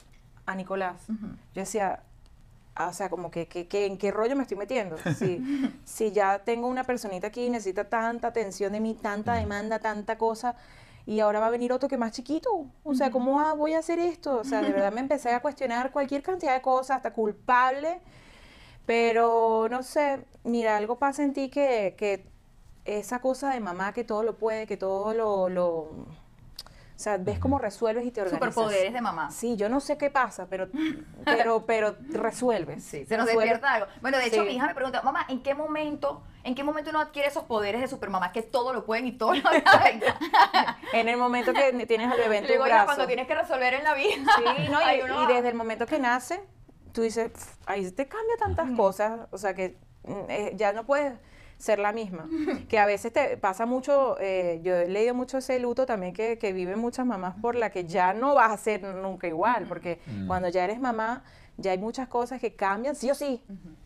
a 0.47 0.55
Nicolás. 0.55 1.03
Yo 1.53 1.62
decía, 1.62 2.01
ah, 2.75 2.88
o 2.88 2.93
sea, 2.93 3.10
como 3.10 3.29
que, 3.29 3.47
que- 3.47 3.67
que 3.67 3.86
en 3.86 3.97
qué 3.99 4.10
rollo 4.12 4.36
me 4.36 4.41
estoy 4.41 4.57
metiendo. 4.57 4.97
Si, 5.17 5.39
si 5.86 6.12
ya 6.12 6.39
tengo 6.39 6.67
una 6.67 6.83
personita 6.83 7.27
aquí 7.27 7.45
y 7.45 7.49
necesita 7.51 7.88
tanta 7.89 8.29
atención 8.29 8.71
de 8.73 8.79
mí, 8.79 8.95
tanta 8.95 9.36
demanda, 9.36 9.77
tanta 9.79 10.17
cosa, 10.17 10.55
y 11.05 11.19
ahora 11.21 11.39
va 11.39 11.47
a 11.47 11.49
venir 11.51 11.71
otro 11.71 11.88
que 11.88 11.97
más 11.97 12.12
chiquito. 12.12 12.65
O 12.83 12.93
sea, 12.95 13.12
¿cómo 13.12 13.39
ah, 13.39 13.53
voy 13.53 13.73
a 13.73 13.79
hacer 13.79 13.99
esto? 13.99 14.39
O 14.39 14.43
sea, 14.43 14.62
de 14.62 14.71
verdad 14.71 14.91
me 14.91 14.99
empecé 15.01 15.31
a 15.33 15.39
cuestionar 15.41 15.91
cualquier 15.91 16.21
cantidad 16.23 16.53
de 16.53 16.62
cosas, 16.62 16.97
hasta 16.97 17.13
culpable. 17.13 17.99
Pero 18.86 19.67
no 19.69 19.83
sé, 19.83 20.19
mira, 20.43 20.77
algo 20.77 20.97
pasa 20.97 21.23
en 21.23 21.33
ti 21.33 21.49
que, 21.49 21.95
que 21.97 22.25
esa 22.86 23.19
cosa 23.19 23.49
de 23.51 23.60
mamá 23.60 23.93
que 23.93 24.03
todo 24.05 24.23
lo 24.23 24.38
puede, 24.38 24.65
que 24.65 24.77
todo 24.77 25.13
lo, 25.13 25.49
lo 25.49 25.89
o 26.97 26.99
sea, 26.99 27.17
ves 27.17 27.38
cómo 27.38 27.60
resuelves 27.60 28.05
y 28.07 28.12
te 28.12 28.21
organizas. 28.21 28.53
superpoderes 28.53 28.91
de 28.91 29.01
mamá. 29.01 29.29
Sí, 29.29 29.55
yo 29.55 29.69
no 29.69 29.79
sé 29.79 29.99
qué 29.99 30.10
pasa, 30.10 30.47
pero 30.49 30.67
pero 31.25 31.63
pero 31.67 31.95
resuelves. 32.10 32.83
Sí, 32.83 33.05
se 33.05 33.15
nos 33.17 33.27
Resuelves. 33.27 33.51
despierta 33.53 33.73
algo. 33.75 33.88
Bueno, 34.01 34.17
de 34.17 34.25
hecho, 34.25 34.41
Sí. 34.41 34.47
mi 34.49 34.55
hija 34.55 34.65
me 34.65 34.73
pregunta, 34.73 35.03
mamá, 35.03 35.23
¿en 35.29 35.43
qué 35.43 35.53
momento, 35.53 36.23
en 36.43 36.55
qué 36.55 36.63
momento 36.63 36.89
uno 36.89 36.99
adquiere 36.99 37.27
esos 37.27 37.43
poderes 37.43 37.81
de 37.81 37.88
supermamá 37.88 38.31
que 38.31 38.41
todo 38.41 38.73
lo 38.73 38.83
pueden 38.83 39.05
y 39.05 39.12
todo 39.12 39.36
lo 39.36 39.41
saben? 39.71 40.01
En 40.93 41.07
el 41.07 41.17
momento 41.17 41.53
que 41.53 41.86
tienes 41.86 42.12
al 42.12 42.17
bebé 42.17 42.39
en 42.39 42.45
tu 42.47 42.51
digo, 42.53 42.65
"Hija, 42.65 42.75
brazo. 42.77 42.86
cuando 42.88 43.05
tienes 43.05 43.27
que 43.27 43.36
resolver 43.36 43.75
en 43.75 43.83
la 43.83 43.93
vida. 43.93 44.15
Sí, 44.15 44.69
no, 44.71 44.79
y, 44.95 45.01
uno 45.01 45.23
y 45.29 45.33
desde 45.36 45.49
el 45.49 45.55
momento 45.55 45.86
que 45.86 45.99
nace, 45.99 46.41
tú 46.93 47.03
dices, 47.03 47.29
"Pf, 47.31 47.45
ahí 47.67 47.91
te 47.91 48.07
cambia 48.07 48.36
tantas 48.39 48.71
cosas, 48.75 49.19
o 49.31 49.38
sea 49.38 49.53
que 49.53 49.77
mm, 50.03 50.29
eh, 50.29 50.51
ya 50.55 50.73
no 50.73 50.83
puedes 50.86 51.13
ser 51.57 51.79
la 51.79 51.91
misma. 51.91 52.27
Que 52.69 52.79
a 52.79 52.85
veces 52.85 53.11
te 53.13 53.37
pasa 53.37 53.65
mucho, 53.65 54.17
eh, 54.19 54.59
yo 54.63 54.75
he 54.75 54.87
leído 54.87 55.13
mucho 55.15 55.37
ese 55.39 55.59
luto 55.59 55.85
también 55.85 56.13
que, 56.13 56.37
que 56.37 56.53
viven 56.53 56.79
muchas 56.79 57.05
mamás 57.05 57.35
por 57.41 57.55
la 57.55 57.69
que 57.69 57.85
ya 57.85 58.13
no 58.13 58.35
vas 58.35 58.51
a 58.51 58.57
ser 58.57 58.83
nunca 58.83 59.27
igual, 59.27 59.65
porque 59.67 59.99
Mm. 60.07 60.27
cuando 60.27 60.49
ya 60.49 60.63
eres 60.63 60.79
mamá, 60.79 61.23
ya 61.57 61.71
hay 61.71 61.77
muchas 61.79 62.07
cosas 62.07 62.39
que 62.39 62.53
cambian 62.55 62.95
sí 62.95 63.09
o 63.09 63.15
sí. 63.15 63.41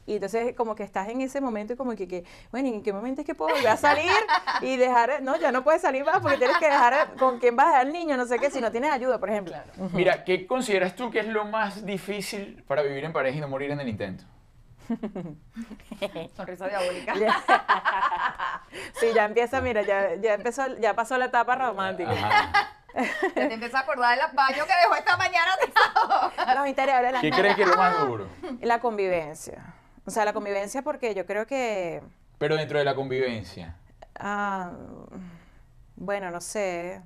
Y 0.05 0.15
entonces 0.15 0.53
como 0.55 0.75
que 0.75 0.83
estás 0.83 1.07
en 1.07 1.21
ese 1.21 1.39
momento 1.39 1.71
y 1.73 1.75
como 1.77 1.95
que, 1.95 2.05
que, 2.07 2.25
bueno, 2.51 2.67
¿y 2.67 2.73
¿en 2.73 2.83
qué 2.83 2.91
momento 2.91 3.21
es 3.21 3.27
que 3.27 3.33
puedo 3.33 3.55
volver 3.55 3.69
a 3.69 3.77
salir 3.77 4.11
y 4.61 4.75
dejar, 4.75 5.21
no, 5.21 5.37
ya 5.37 5.53
no 5.53 5.63
puedes 5.63 5.81
salir 5.81 6.03
más 6.03 6.19
porque 6.19 6.37
tienes 6.37 6.57
que 6.57 6.65
dejar, 6.65 7.15
¿con 7.17 7.39
quién 7.39 7.55
vas 7.55 7.67
a 7.67 7.69
dejar 7.69 7.85
al 7.87 7.93
niño? 7.93 8.17
No 8.17 8.25
sé 8.25 8.37
qué, 8.39 8.49
si 8.51 8.59
no 8.59 8.71
tienes 8.71 8.91
ayuda, 8.91 9.19
por 9.19 9.29
ejemplo. 9.29 9.53
Mira, 9.93 10.25
¿qué 10.25 10.45
consideras 10.45 10.95
tú 10.97 11.09
que 11.11 11.19
es 11.19 11.27
lo 11.27 11.45
más 11.45 11.85
difícil 11.85 12.61
para 12.67 12.81
vivir 12.81 13.05
en 13.05 13.13
pareja 13.13 13.37
y 13.37 13.41
no 13.41 13.47
morir 13.47 13.71
en 13.71 13.79
el 13.79 13.87
intento? 13.87 14.25
Sonrisa 16.35 16.67
diabólica. 16.67 17.13
Sí, 18.99 19.07
ya 19.13 19.25
empieza, 19.25 19.59
mira, 19.61 19.81
ya, 19.81 20.15
ya 20.15 20.33
empezó, 20.35 20.77
ya 20.77 20.93
pasó 20.95 21.17
la 21.17 21.25
etapa 21.25 21.55
romántica. 21.55 22.11
Ajá. 22.11 22.69
Ya 23.35 23.47
te 23.47 23.53
empiezas 23.53 23.75
a 23.75 23.79
acordar 23.83 24.17
del 24.17 24.35
baño 24.35 24.63
que 24.65 24.73
dejó 24.83 24.95
esta 24.95 25.17
mañana. 25.17 25.51
Los 26.55 26.67
interiores 26.67 27.03
de 27.03 27.11
la, 27.11 27.21
¿Qué 27.21 27.31
crees 27.31 27.55
que 27.55 27.63
es 27.63 27.67
lo 27.67 27.75
más 27.75 27.99
duro? 27.99 28.27
la 28.61 28.79
convivencia. 28.79 29.73
O 30.05 30.11
sea, 30.11 30.23
la 30.25 30.33
convivencia 30.33 30.81
porque 30.83 31.13
yo 31.15 31.25
creo 31.25 31.45
que, 31.47 32.01
Pero 32.37 32.55
dentro 32.55 32.79
de 32.79 32.85
la 32.85 32.95
convivencia. 32.95 33.75
ah, 34.19 34.71
bueno, 35.95 36.31
no 36.31 36.39
sé, 36.41 37.01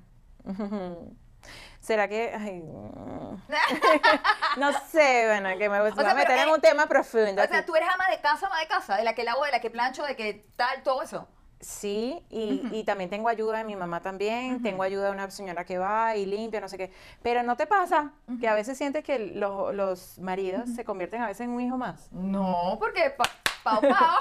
¿Será 1.86 2.08
que.? 2.08 2.34
ay, 2.34 2.62
mm. 2.64 3.44
no 4.58 4.74
sé, 4.90 5.26
bueno, 5.28 5.56
que 5.56 5.70
me 5.70 5.80
voy 5.80 5.92
sea, 5.92 6.12
a 6.12 6.16
meter 6.16 6.36
pero, 6.36 6.42
en 6.42 6.50
un 6.50 6.60
tema 6.60 6.88
profundo. 6.88 7.44
O 7.44 7.48
sea, 7.48 7.60
aquí. 7.60 7.68
tú 7.68 7.76
eres 7.76 7.88
ama 7.94 8.10
de 8.10 8.20
casa, 8.22 8.48
ama 8.48 8.60
de 8.60 8.68
casa, 8.68 8.98
de 8.98 9.04
la 9.04 9.14
que 9.14 9.24
lavo, 9.24 9.46
de 9.46 9.52
la 9.52 9.60
que 9.60 9.70
plancho, 9.70 10.04
de 10.04 10.16
que 10.16 10.48
tal, 10.56 10.82
todo 10.82 11.04
eso. 11.04 11.28
Sí, 11.62 12.24
y, 12.30 12.62
y 12.72 12.84
también 12.84 13.10
tengo 13.10 13.28
ayuda 13.30 13.58
de 13.60 13.64
mi 13.64 13.76
mamá 13.76 14.00
también, 14.02 14.62
tengo 14.62 14.84
ayuda 14.84 15.06
de 15.06 15.12
una 15.12 15.32
señora 15.32 15.64
que 15.66 15.78
va 15.80 16.16
y 16.16 16.26
limpia, 16.26 16.62
no 16.62 16.70
sé 16.70 16.78
qué. 16.78 16.92
Pero 17.24 17.42
¿no 17.44 17.56
te 17.56 17.66
pasa 17.66 18.12
que 18.40 18.48
a 18.48 18.54
veces 18.54 18.78
sientes 18.78 19.04
que 19.04 19.18
los, 19.20 19.74
los 19.74 20.20
maridos 20.20 20.70
se 20.76 20.84
convierten 20.86 21.22
a 21.24 21.28
veces 21.28 21.42
en 21.42 21.50
un 21.52 21.62
hijo 21.62 21.78
más? 21.78 22.08
No, 22.12 22.76
porque 22.80 23.10
pa, 23.12 23.24
pao, 23.64 23.82
pao, 23.82 24.20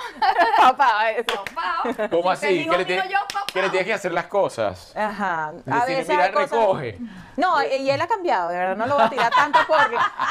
Papá, 0.57 1.11
eso. 1.11 1.45
pao, 1.55 1.95
pao. 1.95 2.09
¿Cómo 2.11 2.31
así? 2.31 2.47
digo, 2.47 2.73
¿Que 2.79 2.85
le, 2.85 2.97
yo, 3.11 3.19
pao, 3.33 3.45
que 3.53 3.59
le 3.59 3.63
pao. 3.65 3.71
tienes 3.73 3.87
que 3.89 3.93
hacer 3.95 4.13
las 4.13 4.27
cosas? 4.27 4.97
Ajá. 4.97 5.49
A 5.49 5.53
Decirle, 5.53 5.87
veces 5.97 6.09
mira, 6.09 6.25
hay 6.25 6.33
cosas- 6.33 6.51
recoge. 6.53 6.99
No, 7.37 7.63
y 7.63 7.91
él 7.91 8.01
ha 8.01 8.07
cambiado, 8.07 8.49
de 8.49 8.57
verdad, 8.57 8.77
no 8.77 8.87
lo 8.87 8.95
voy 8.95 9.05
a 9.05 9.11
tirar 9.11 9.33
tanto 9.35 9.59
por, 9.67 9.77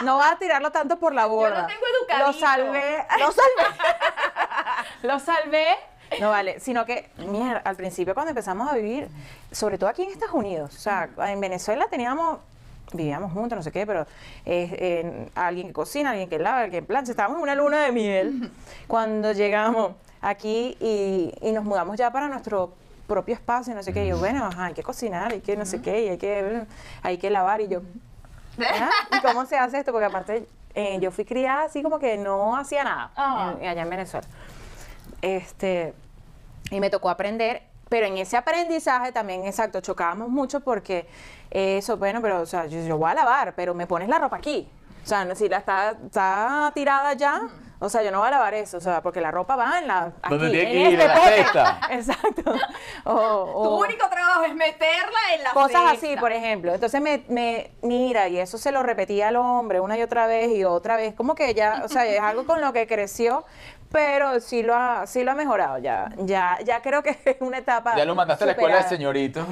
no 0.03 0.15
voy 0.15 0.25
a 0.31 0.35
tirarlo 0.37 0.71
tanto 0.71 0.97
por 0.97 1.13
la 1.13 1.25
borda. 1.27 1.67
tengo 1.67 1.81
Lo 1.81 1.97
educadito. 2.15 2.39
salvé, 2.39 3.05
lo 3.19 3.31
salvé. 3.31 3.77
lo 5.03 5.19
salvé. 5.19 5.67
No 6.19 6.29
vale, 6.29 6.59
sino 6.59 6.85
que, 6.85 7.09
mira, 7.17 7.57
al 7.63 7.75
principio 7.75 8.13
cuando 8.13 8.29
empezamos 8.31 8.71
a 8.71 8.75
vivir, 8.75 9.07
sobre 9.51 9.77
todo 9.77 9.89
aquí 9.89 10.03
en 10.03 10.09
Estados 10.11 10.35
Unidos, 10.35 10.73
o 10.75 10.79
sea, 10.79 11.09
en 11.27 11.39
Venezuela 11.39 11.87
teníamos, 11.89 12.39
vivíamos 12.93 13.31
juntos, 13.33 13.55
no 13.57 13.63
sé 13.63 13.71
qué, 13.71 13.85
pero 13.87 14.05
eh, 14.45 15.01
en- 15.03 15.31
alguien 15.35 15.67
que 15.67 15.73
cocina, 15.73 16.11
alguien 16.11 16.29
que 16.29 16.39
lava, 16.39 16.61
alguien 16.61 16.83
que 16.83 16.87
plancha, 16.87 17.11
estábamos 17.11 17.37
en 17.37 17.43
una 17.43 17.55
luna 17.55 17.83
de 17.83 17.91
miel 17.91 18.51
cuando 18.87 19.31
llegamos 19.31 19.93
aquí 20.21 20.77
y, 20.79 21.33
y 21.41 21.51
nos 21.51 21.63
mudamos 21.63 21.97
ya 21.97 22.11
para 22.11 22.27
nuestro 22.27 22.73
propio 23.07 23.33
espacio, 23.35 23.75
no 23.75 23.83
sé 23.83 23.91
qué, 23.93 24.05
y 24.05 24.09
yo, 24.09 24.17
bueno, 24.17 24.45
ajá, 24.45 24.65
hay 24.65 24.73
que 24.73 24.83
cocinar, 24.83 25.33
hay 25.33 25.41
que 25.41 25.57
no 25.57 25.65
sé 25.65 25.81
qué, 25.81 26.05
y 26.05 26.09
hay 26.09 26.17
que, 26.17 26.61
hay 27.01 27.17
que 27.17 27.29
lavar, 27.29 27.61
y 27.61 27.67
yo, 27.67 27.81
Ajá, 28.59 28.91
¿Y 29.11 29.19
cómo 29.21 29.45
se 29.47 29.57
hace 29.57 29.79
esto? 29.79 29.91
Porque 29.91 30.05
aparte 30.05 30.47
eh, 30.75 30.99
yo 31.01 31.09
fui 31.09 31.25
criada 31.25 31.63
así 31.63 31.81
como 31.81 31.97
que 31.97 32.17
no 32.17 32.55
hacía 32.55 32.83
nada 32.83 33.11
Ah. 33.15 33.55
en- 33.59 33.67
allá 33.67 33.81
en 33.81 33.89
Venezuela. 33.89 34.27
Este, 35.21 35.93
y 36.71 36.79
me 36.79 36.89
tocó 36.89 37.09
aprender, 37.09 37.63
pero 37.89 38.05
en 38.07 38.17
ese 38.17 38.37
aprendizaje 38.37 39.11
también, 39.11 39.45
exacto, 39.45 39.81
chocábamos 39.81 40.29
mucho 40.29 40.59
porque 40.61 41.07
eso, 41.51 41.97
bueno, 41.97 42.21
pero 42.21 42.41
o 42.41 42.45
sea, 42.45 42.65
yo, 42.65 42.79
yo 42.81 42.97
voy 42.97 43.11
a 43.11 43.13
lavar, 43.13 43.53
pero 43.55 43.73
me 43.73 43.85
pones 43.87 44.09
la 44.09 44.19
ropa 44.19 44.37
aquí. 44.37 44.67
O 45.03 45.05
sea, 45.05 45.35
si 45.35 45.49
la 45.49 45.57
está, 45.57 45.95
está 46.05 46.71
tirada 46.73 47.13
ya, 47.13 47.41
o 47.79 47.89
sea, 47.89 48.01
yo 48.01 48.11
no 48.11 48.19
voy 48.19 48.29
a 48.29 48.31
lavar 48.31 48.53
eso, 48.53 48.77
o 48.77 48.79
sea, 48.79 49.01
porque 49.03 49.19
la 49.19 49.29
ropa 49.31 49.57
va 49.57 49.79
en 49.79 49.87
la 49.89 50.13
aquí, 50.21 50.29
Donde 50.29 50.49
tiene 50.49 50.63
en 50.63 50.71
que 50.71 50.93
ir, 50.93 50.99
este 51.01 51.03
en 51.03 51.09
la 51.09 51.25
cesta. 51.43 51.79
Exacto. 51.91 52.55
O- 53.03 53.63
Tu 53.63 53.69
único 53.85 54.09
trabajo 54.09 54.45
es 54.45 54.55
meterla 54.55 55.19
en 55.35 55.43
la 55.43 55.51
Cosas 55.51 55.81
así, 55.87 56.07
cesta. 56.07 56.21
por 56.21 56.31
ejemplo. 56.31 56.73
Entonces 56.73 57.01
me, 57.01 57.25
me 57.27 57.71
mira, 57.81 58.29
y 58.29 58.39
eso 58.39 58.57
se 58.57 58.71
lo 58.71 58.81
repetía 58.83 59.27
al 59.27 59.35
hombre 59.35 59.81
una 59.81 59.97
y 59.97 60.01
otra 60.01 60.25
vez 60.27 60.51
y 60.55 60.63
otra 60.63 60.95
vez. 60.95 61.13
Como 61.13 61.35
que 61.35 61.53
ya, 61.53 61.81
o 61.83 61.89
sea, 61.89 62.05
es 62.05 62.21
algo 62.21 62.45
con 62.45 62.61
lo 62.61 62.71
que 62.71 62.87
creció, 62.87 63.43
pero 63.93 64.39
sí 64.39 64.63
lo 64.63 64.73
ha, 64.75 65.05
sí 65.05 65.23
lo 65.23 65.31
ha 65.31 65.35
mejorado. 65.35 65.77
Ya, 65.77 66.09
ya, 66.17 66.57
ya 66.65 66.81
creo 66.81 67.03
que 67.03 67.11
es 67.25 67.37
una 67.41 67.59
etapa. 67.59 67.95
Ya 67.95 68.05
lo 68.05 68.15
mandaste 68.15 68.43
a 68.43 68.47
la 68.47 68.51
escuela 68.53 68.77
de 68.77 68.81
superada. 68.81 68.97
señorito. 68.97 69.45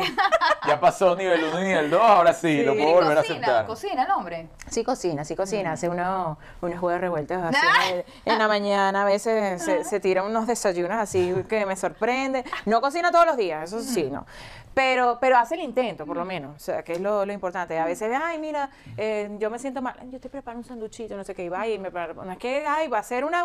Ya 0.68 0.80
pasó 0.80 1.16
nivel 1.16 1.44
1 1.44 1.62
y 1.62 1.64
nivel 1.64 1.90
2, 1.92 2.02
ahora 2.02 2.34
sí, 2.34 2.64
lo 2.64 2.74
puedo 2.74 2.92
volver 2.94 3.18
a 3.20 3.22
cocina, 3.22 3.40
aceptar. 3.40 3.66
cocina 3.68 4.04
el 4.04 4.12
hombre. 4.12 4.50
Sí 4.68 4.84
cocina, 4.84 5.24
sí 5.26 5.36
cocina, 5.36 5.74
hace 5.74 5.90
unos, 5.90 6.38
unos 6.62 6.82
huevos 6.82 7.00
revueltos 7.02 7.38
así 7.38 7.58
Ah. 7.64 8.02
en 8.26 8.38
la 8.40 8.48
mañana, 8.48 9.04
a 9.04 9.06
veces 9.06 9.62
se, 9.62 9.84
se 9.84 10.00
tira 10.00 10.24
unos 10.24 10.48
desayunos 10.48 10.98
así 10.98 11.34
que 11.48 11.66
me 11.68 11.76
sorprende. 11.76 12.44
No 12.66 12.82
cocina 12.82 13.12
todos 13.12 13.28
los 13.28 13.38
días, 13.38 13.64
eso 13.72 13.80
sí, 13.82 14.10
no. 14.12 14.26
Pero, 14.74 15.20
pero 15.22 15.38
hace 15.38 15.54
el 15.56 15.62
intento, 15.62 16.06
por 16.06 16.16
lo 16.18 16.26
menos, 16.26 16.56
o 16.56 16.60
sea, 16.60 16.82
que 16.84 16.94
es 16.94 17.00
lo, 17.02 17.26
lo 17.26 17.34
importante. 17.34 17.78
A 17.78 17.86
veces, 17.86 18.12
ay, 18.24 18.40
mira, 18.40 18.70
eh, 18.98 19.30
yo 19.38 19.52
me 19.52 19.60
siento 19.60 19.82
mal, 19.84 19.96
yo 20.10 20.20
te 20.20 20.30
preparo 20.30 20.58
un 20.58 20.64
sanduchito, 20.64 21.16
no 21.16 21.24
sé 21.24 21.36
qué, 21.36 21.44
y 21.44 21.50
va 21.50 21.68
y 21.68 21.78
me 21.78 21.92
preparo, 21.92 22.24
no 22.26 22.32
es 22.32 22.38
que, 22.40 22.66
ay, 22.66 22.88
va 22.88 23.00
a 23.00 23.04
ser 23.04 23.26
una, 23.26 23.44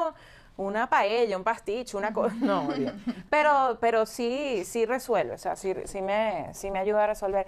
una 0.56 0.88
paella, 0.88 1.36
un 1.36 1.44
pasticho, 1.44 1.98
una 1.98 2.12
cosa, 2.12 2.34
no, 2.40 2.68
pero, 3.30 3.78
pero 3.80 4.06
sí, 4.06 4.62
sí 4.64 4.86
resuelve, 4.86 5.34
o 5.34 5.38
sea, 5.38 5.56
sí, 5.56 5.74
sí, 5.84 6.02
me, 6.02 6.48
sí 6.54 6.70
me 6.70 6.78
ayuda 6.78 7.04
a 7.04 7.06
resolver. 7.08 7.46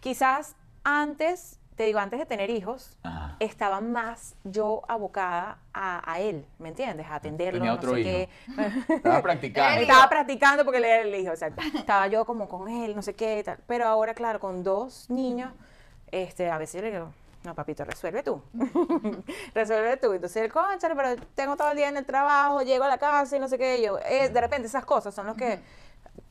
Quizás 0.00 0.54
antes, 0.84 1.58
te 1.76 1.84
digo, 1.84 1.98
antes 2.00 2.18
de 2.18 2.26
tener 2.26 2.50
hijos, 2.50 2.96
Ajá. 3.04 3.36
estaba 3.40 3.80
más 3.80 4.34
yo 4.44 4.82
abocada 4.88 5.58
a, 5.72 6.10
a 6.12 6.20
él, 6.20 6.44
¿me 6.58 6.70
entiendes? 6.70 7.06
A 7.06 7.16
atenderlo, 7.16 7.58
Tenía 7.60 7.70
no 7.70 7.76
otro 7.76 7.94
sé 7.94 8.00
hijo. 8.00 8.10
qué. 8.10 8.94
Estaba 8.94 9.22
practicando. 9.22 9.80
Estaba 9.82 10.08
practicando 10.08 10.64
porque 10.64 10.78
él 10.78 10.84
era 10.84 11.02
el 11.02 11.14
hijo, 11.14 11.30
exacto. 11.30 11.62
Estaba 11.74 12.08
yo 12.08 12.24
como 12.24 12.48
con 12.48 12.68
él, 12.68 12.96
no 12.96 13.02
sé 13.02 13.14
qué, 13.14 13.42
tal. 13.44 13.58
Pero 13.66 13.86
ahora, 13.86 14.14
claro, 14.14 14.40
con 14.40 14.64
dos 14.64 15.08
niños, 15.10 15.52
este, 16.10 16.50
a 16.50 16.58
veces 16.58 16.80
yo 16.80 16.86
le 16.86 16.92
digo, 16.92 17.12
no, 17.48 17.54
papito, 17.54 17.82
resuelve 17.82 18.22
tú. 18.22 18.42
resuelve 19.54 19.96
tú. 19.96 20.12
Entonces 20.12 20.42
él, 20.42 20.52
conchale, 20.52 20.94
pero 20.94 21.16
tengo 21.34 21.56
todo 21.56 21.70
el 21.70 21.78
día 21.78 21.88
en 21.88 21.96
el 21.96 22.04
trabajo, 22.04 22.60
llego 22.60 22.84
a 22.84 22.88
la 22.88 22.98
casa 22.98 23.36
y 23.36 23.40
no 23.40 23.48
sé 23.48 23.56
qué. 23.56 23.82
Yo, 23.82 23.98
eh, 24.00 24.28
de 24.28 24.40
repente 24.40 24.66
esas 24.66 24.84
cosas 24.84 25.14
son 25.14 25.26
los 25.26 25.34
que 25.34 25.58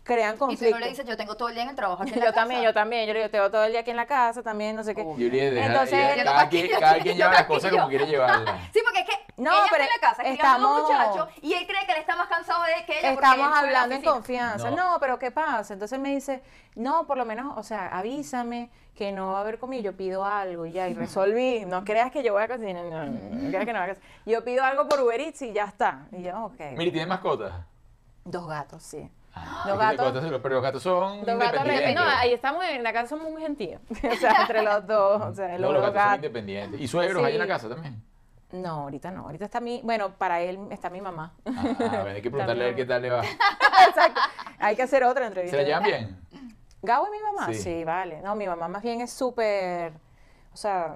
crean 0.07 0.35
Y 0.35 0.37
conflicto. 0.39 0.65
tú 0.65 0.71
no 0.71 0.79
le 0.79 0.89
dices, 0.89 1.05
yo 1.05 1.15
tengo 1.17 1.35
todo 1.37 1.49
el 1.49 1.53
día 1.55 1.63
en 1.63 1.69
el 1.69 1.75
trabajo 1.75 2.01
aquí 2.01 2.13
en 2.13 2.19
la 2.21 2.25
yo 2.27 2.33
también, 2.33 2.61
yo 2.63 2.73
también. 2.73 3.05
Yo 3.05 3.13
le 3.13 3.19
digo, 3.19 3.29
tengo 3.29 3.51
todo 3.51 3.63
el 3.65 3.71
día 3.71 3.81
aquí 3.81 3.91
en 3.91 3.97
la 3.97 4.07
casa 4.07 4.41
también, 4.41 4.75
no 4.75 4.83
sé 4.83 4.95
qué. 4.95 5.01
Obvio. 5.01 5.27
Juliet, 5.27 5.53
deja- 5.53 5.67
Entonces- 5.67 6.17
Yo 6.17 6.23
cada, 6.23 6.43
no 6.45 6.49
quien, 6.49 6.67
cada 6.79 6.97
yo 6.97 7.13
lleva 7.13 7.31
las 7.33 7.45
cosas 7.45 7.71
como 7.71 7.87
quiere 7.89 8.07
llevarlas. 8.07 8.55
Sí, 8.73 8.79
porque 8.83 9.01
es 9.01 9.05
que 9.05 9.33
No, 9.41 9.51
ella 9.51 9.61
pero 9.69 9.83
está 9.83 9.95
en 9.95 10.01
la 10.01 10.07
casa 10.09 10.23
estamos- 10.23 10.71
un 10.81 10.81
muchacho 10.95 11.27
y 11.41 11.53
él 11.53 11.67
cree 11.67 11.85
que 11.85 11.91
él 11.91 11.97
está 11.99 12.15
más 12.15 12.27
cansado 12.27 12.63
de 12.63 12.85
que 12.85 12.97
ella 12.99 13.09
él 13.09 13.13
Estamos 13.15 13.55
hablando 13.57 13.95
en 13.95 14.01
confianza. 14.01 14.69
No. 14.71 14.75
No. 14.93 14.99
pero 14.99 15.19
¿qué 15.19 15.29
pasa? 15.31 15.73
Entonces 15.73 15.99
me 15.99 16.09
dice, 16.15 16.41
no, 16.75 17.05
por 17.05 17.17
lo 17.17 17.25
menos, 17.25 17.55
o 17.57 17.61
sea, 17.63 17.87
avísame 17.89 18.69
que 18.95 19.11
no 19.11 19.33
va 19.33 19.39
a 19.39 19.41
haber 19.41 19.59
comida. 19.59 19.81
Yo 19.83 19.95
pido 19.95 20.25
algo 20.25 20.65
y 20.65 20.71
ya, 20.71 20.87
y 20.87 20.93
resolví. 20.95 21.65
No 21.65 21.83
creas 21.83 22.11
que 22.11 22.23
yo 22.23 22.33
voy 22.33 22.41
a 22.43 22.47
cocinar. 22.47 22.83
No, 22.85 23.05
no, 23.05 23.11
no 23.11 23.49
creas 23.49 23.65
que 23.65 23.73
no 23.73 23.79
voy 23.79 23.89
a 23.89 23.93
cocinar. 23.93 24.11
Yo 24.25 24.43
pido 24.43 24.63
algo 24.63 24.87
por 24.87 25.01
Uber 25.01 25.19
Eats 25.21 25.41
y 25.43 25.53
ya 25.53 25.65
está. 25.65 26.07
Y 26.11 26.23
yo, 26.23 26.45
ok. 26.45 26.59
Mire, 26.75 26.89
¿tienes 26.91 27.07
mascotas? 27.07 27.53
Dos 28.25 28.47
gatos, 28.47 28.81
sí. 28.81 29.07
Ah, 29.45 29.63
Los 29.67 29.77
gatos- 29.79 30.39
pero 30.41 30.55
los 30.55 30.63
gatos 30.63 30.83
son 30.83 31.19
Dos 31.25 31.37
gatos 31.37 31.61
independientes. 31.61 31.95
No, 31.95 32.01
ahí 32.03 32.33
estamos 32.33 32.65
en 32.65 32.83
la 32.83 32.93
casa, 32.93 33.07
somos 33.09 33.31
muy 33.31 33.41
gentíos. 33.41 33.81
o 33.89 34.15
sea, 34.15 34.41
entre 34.41 34.61
los 34.63 34.85
dos. 34.87 35.21
O 35.21 35.33
sea, 35.33 35.49
No, 35.57 35.71
los, 35.71 35.73
los 35.73 35.81
gatos 35.93 36.01
son 36.03 36.15
independientes. 36.15 36.81
¿Y 36.81 36.87
suegros 36.87 37.23
hay 37.23 37.33
en 37.33 37.39
la 37.39 37.45
Sí. 37.45 37.49
casa 37.51 37.69
también? 37.69 38.01
No, 38.51 38.69
ahorita 38.83 39.11
no. 39.11 39.23
Ahorita 39.23 39.45
está 39.45 39.59
mi, 39.59 39.81
bueno, 39.83 40.11
para 40.13 40.39
él 40.41 40.57
está 40.71 40.89
mi 40.89 41.01
mamá. 41.01 41.33
Ah, 41.45 41.99
a 41.99 42.03
ver, 42.03 42.15
hay 42.15 42.21
que 42.21 42.29
preguntarle 42.31 42.65
a 42.65 42.67
él 42.69 42.75
qué 42.75 42.85
tal 42.85 43.01
le 43.01 43.09
va. 43.09 43.21
Exacto. 43.89 44.21
Hay 44.59 44.75
que 44.75 44.83
hacer 44.83 45.03
otra 45.03 45.27
entrevista. 45.27 45.57
¿Se 45.57 45.63
la 45.63 45.67
llevan 45.67 45.83
bien? 45.83 46.21
¿Gabo 46.81 47.07
y 47.07 47.11
mi 47.11 47.21
mamá? 47.23 47.47
Sí. 47.47 47.55
Sí. 47.55 47.83
vale. 47.83 48.21
No, 48.21 48.35
mi 48.35 48.47
mamá 48.47 48.67
más 48.69 48.81
bien 48.83 49.01
es 49.01 49.11
súper, 49.11 49.91
o 50.53 50.55
sea, 50.57 50.95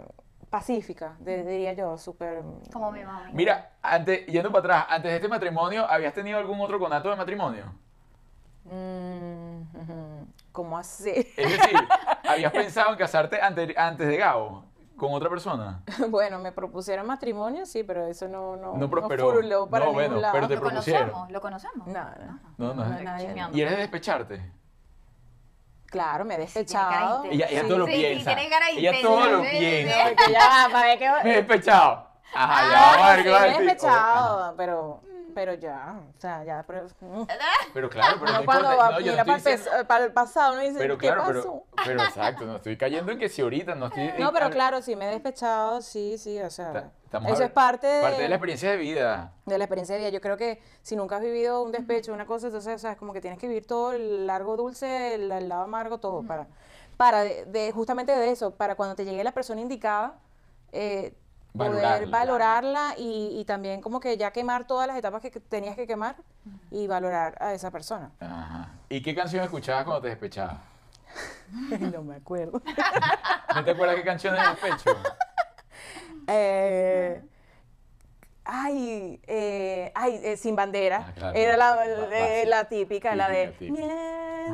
pacífica, 0.49 1.15
de- 1.19 1.43
diría 1.43 1.73
yo, 1.73 1.97
súper... 1.97 2.41
Como 2.71 2.91
mi 2.91 3.04
mamá. 3.04 3.30
Mira, 3.34 3.71
antes, 3.82 4.25
yendo 4.27 4.51
para 4.51 4.60
atrás, 4.60 4.86
antes 4.89 5.12
de 5.12 5.15
este 5.15 5.27
matrimonio, 5.27 5.86
¿habías 5.89 6.13
tenido 6.13 6.38
algún 6.38 6.60
otro 6.62 6.77
conato 6.80 7.10
de 7.10 7.15
matrimonio? 7.15 7.65
Mm, 8.65 9.62
¿Cómo 10.52 10.78
así? 10.78 11.10
Es 11.38 11.52
decir, 11.52 11.88
¿habías 12.28 12.52
pensado 12.52 12.91
en 12.91 12.97
casarte 12.97 13.41
ante- 13.41 13.74
antes 13.78 14.08
de 14.08 14.17
Gabo 14.17 14.65
con 14.97 15.13
otra 15.13 15.30
persona? 15.30 15.82
bueno, 16.10 16.39
me 16.39 16.52
propusieron 16.52 17.08
matrimonio, 17.08 17.65
sí, 17.65 17.84
pero 17.84 18.06
eso 18.06 18.28
no, 18.28 18.56
no, 18.56 18.74
No 18.78 18.89
prosperó. 18.89 19.30
furuló 19.30 19.67
para 19.67 19.86
No, 19.86 19.91
ningún 19.91 20.04
bueno, 20.10 20.21
lado. 20.21 20.34
pero 20.34 20.47
te 20.47 20.56
¿Lo 20.56 20.62
propusieron. 20.62 21.10
conocemos? 21.10 21.32
¿Lo 21.32 21.41
conocemos? 21.41 21.88
No, 21.88 22.04
no. 22.04 22.39
No, 22.58 22.74
no, 22.74 22.86
No, 22.86 23.00
nadie-. 23.02 23.34
¿Y 23.54 23.62
eres 23.62 23.74
de 23.74 23.80
despecharte? 23.82 24.52
Claro, 25.88 26.24
me 26.24 26.36
he 26.36 26.38
despechado. 26.38 27.24
de 27.24 27.34
Ella, 27.34 27.47
ella 27.50 27.62
Sí, 27.63 27.67
todo 27.67 27.78
lo 27.80 27.86
sí, 27.86 27.91
sí, 27.93 27.97
piensa. 28.00 28.36
de 28.36 28.43
ella 28.78 28.91
todo 29.02 29.30
lo 29.30 29.41
sí, 29.43 29.50
sí, 29.52 29.58
piensa. 29.60 29.93
sí. 30.08 30.15
Ya, 30.32 30.69
para 30.71 30.88
ver 30.88 31.00
qué... 31.00 31.12
Me 31.24 31.32
he 31.34 31.36
despechado. 31.38 32.08
Ajá, 32.34 32.71
ya, 32.71 32.78
Ah, 32.78 32.91
vamos 32.91 33.06
a 33.06 33.10
ver 33.10 33.17
sí, 33.17 33.24
qué 33.24 33.30
va 33.30 33.38
a 33.38 33.41
me 33.41 33.47
he 33.47 33.60
despechado, 33.60 34.54
pero, 34.56 35.02
pero 35.34 35.54
ya, 35.56 35.96
o 36.15 36.20
sea, 36.20 36.44
ya, 36.44 36.63
pero... 36.67 36.88
mm. 37.00 37.24
Pero 37.74 37.89
claro, 37.89 38.17
pero 38.20 38.32
no 38.32 38.38
Uno 38.39 38.46
cuando 38.46 38.72
importa. 38.72 38.76
va, 38.76 38.91
No, 38.91 39.00
yo 39.00 39.06
no 39.06 39.12
mira 39.12 39.26
para, 39.26 39.38
estoy 39.38 39.54
el 39.54 39.58
diciendo- 39.60 39.78
pes- 39.80 39.88
para 39.88 40.06
el 40.06 40.13
pasado, 40.13 40.54
uno 40.54 40.62
dice, 40.62 40.78
Pero 40.78 40.98
¿qué 40.98 41.08
claro, 41.08 41.22
pasó? 41.24 41.63
pero, 41.76 41.86
pero 41.86 42.04
exacto, 42.04 42.46
no 42.46 42.56
estoy 42.58 42.78
cayendo 42.78 43.12
en 43.12 43.20
que 43.20 43.30
si 43.30 43.41
ahorita 43.41 43.76
no 43.76 43.88
estoy... 43.88 44.12
No, 44.20 44.32
pero 44.34 44.50
claro, 44.50 44.82
sí 44.82 44.96
me 44.96 45.08
he 45.08 45.12
despechado, 45.12 45.82
sí, 45.82 46.17
sí, 46.17 46.39
o 46.41 46.50
sea, 46.50 46.91
estamos 47.04 47.32
eso 47.32 47.44
es 47.44 47.52
parte 47.52 47.88
de, 47.88 48.02
Parte 48.02 48.22
de 48.22 48.30
la 48.30 48.36
experiencia 48.36 48.72
de 48.72 48.78
vida. 48.78 49.34
de 49.46 49.58
la 49.58 49.63
experiencia 49.63 49.96
de 49.96 50.02
vida. 50.02 50.10
Yo 50.10 50.22
creo 50.22 50.38
que 50.38 50.62
si 50.82 50.96
nunca 50.96 51.15
has 51.17 51.22
vivido 51.22 51.62
un 51.63 51.72
despecho, 51.72 52.13
una 52.13 52.26
cosa, 52.26 52.48
entonces, 52.48 52.76
o 52.76 52.80
sea, 52.80 52.91
es 52.94 52.98
como 52.98 53.13
que 53.13 53.22
tienes 53.22 53.39
que 53.39 53.48
vivir 53.48 53.65
todo 53.65 53.94
el 53.94 54.28
largo 54.28 54.56
dulce, 54.58 55.15
el, 55.15 55.32
el 55.32 55.50
lado 55.50 55.63
amargo, 55.63 56.00
todo, 56.00 56.24
para, 56.24 56.48
para 56.98 57.24
de, 57.24 57.46
de- 57.46 57.72
justamente 57.72 58.15
de 58.15 58.32
eso, 58.32 58.52
para 58.56 58.76
cuando 58.76 58.96
te 58.96 59.06
llegue 59.06 59.24
la 59.24 59.32
persona 59.32 59.62
indicada, 59.62 60.15
eh, 60.74 61.13
poder 61.58 62.08
Valorarla. 62.08 62.96
y, 62.98 63.40
y 63.40 63.46
también 63.46 63.82
como 63.82 64.00
que 64.00 64.18
ya 64.18 64.32
quemar 64.32 64.66
todas 64.68 64.88
las 64.88 64.98
etapas 64.98 65.22
que 65.22 65.30
tenías 65.32 65.76
que 65.76 65.86
quemar 65.88 66.16
y 66.70 66.88
valorar 66.88 67.38
a 67.40 67.54
esa 67.54 67.72
persona. 67.72 68.12
Ajá. 68.20 68.70
¿Y 68.90 69.02
qué 69.02 69.14
canción 69.16 69.44
escuchabas 69.44 69.84
cuando 69.84 70.02
te 70.02 70.10
despechabas? 70.10 70.58
no 71.80 72.04
me 72.04 72.16
acuerdo. 72.16 72.62
¿No 73.56 73.64
te 73.66 73.72
acuerdas 73.72 73.96
qué 73.98 74.04
canción 74.04 74.36
de 74.36 74.42
despecho? 74.42 74.96
Eh, 76.28 77.20
ay, 78.46 79.20
eh, 79.26 79.92
ay, 79.96 80.20
eh, 80.24 80.38
sin 80.38 80.56
bandera. 80.56 81.06
Ah, 81.08 81.12
claro. 81.14 81.38
Era 81.38 81.58
la, 81.58 81.76
básica. 81.76 82.46
la 82.46 82.70
típica, 82.70 83.16
la 83.16 83.28
de 83.28 83.44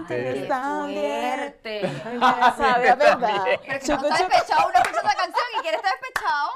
están 0.09 0.87
bien. 0.87 1.35
fuerte. 1.35 1.81
Ya 2.21 2.55
sabe, 2.57 2.89
a 2.89 2.95
verdad. 2.95 3.43
Pero 3.45 3.79
que 3.79 3.87
no 3.87 4.07
está 4.07 4.17
despechado, 4.27 4.69
uno 4.69 4.73
escucha 4.75 4.99
esa 5.01 5.15
canción 5.15 5.45
y 5.57 5.61
quiere 5.61 5.77
estar 5.77 5.91
despechado. 5.91 6.49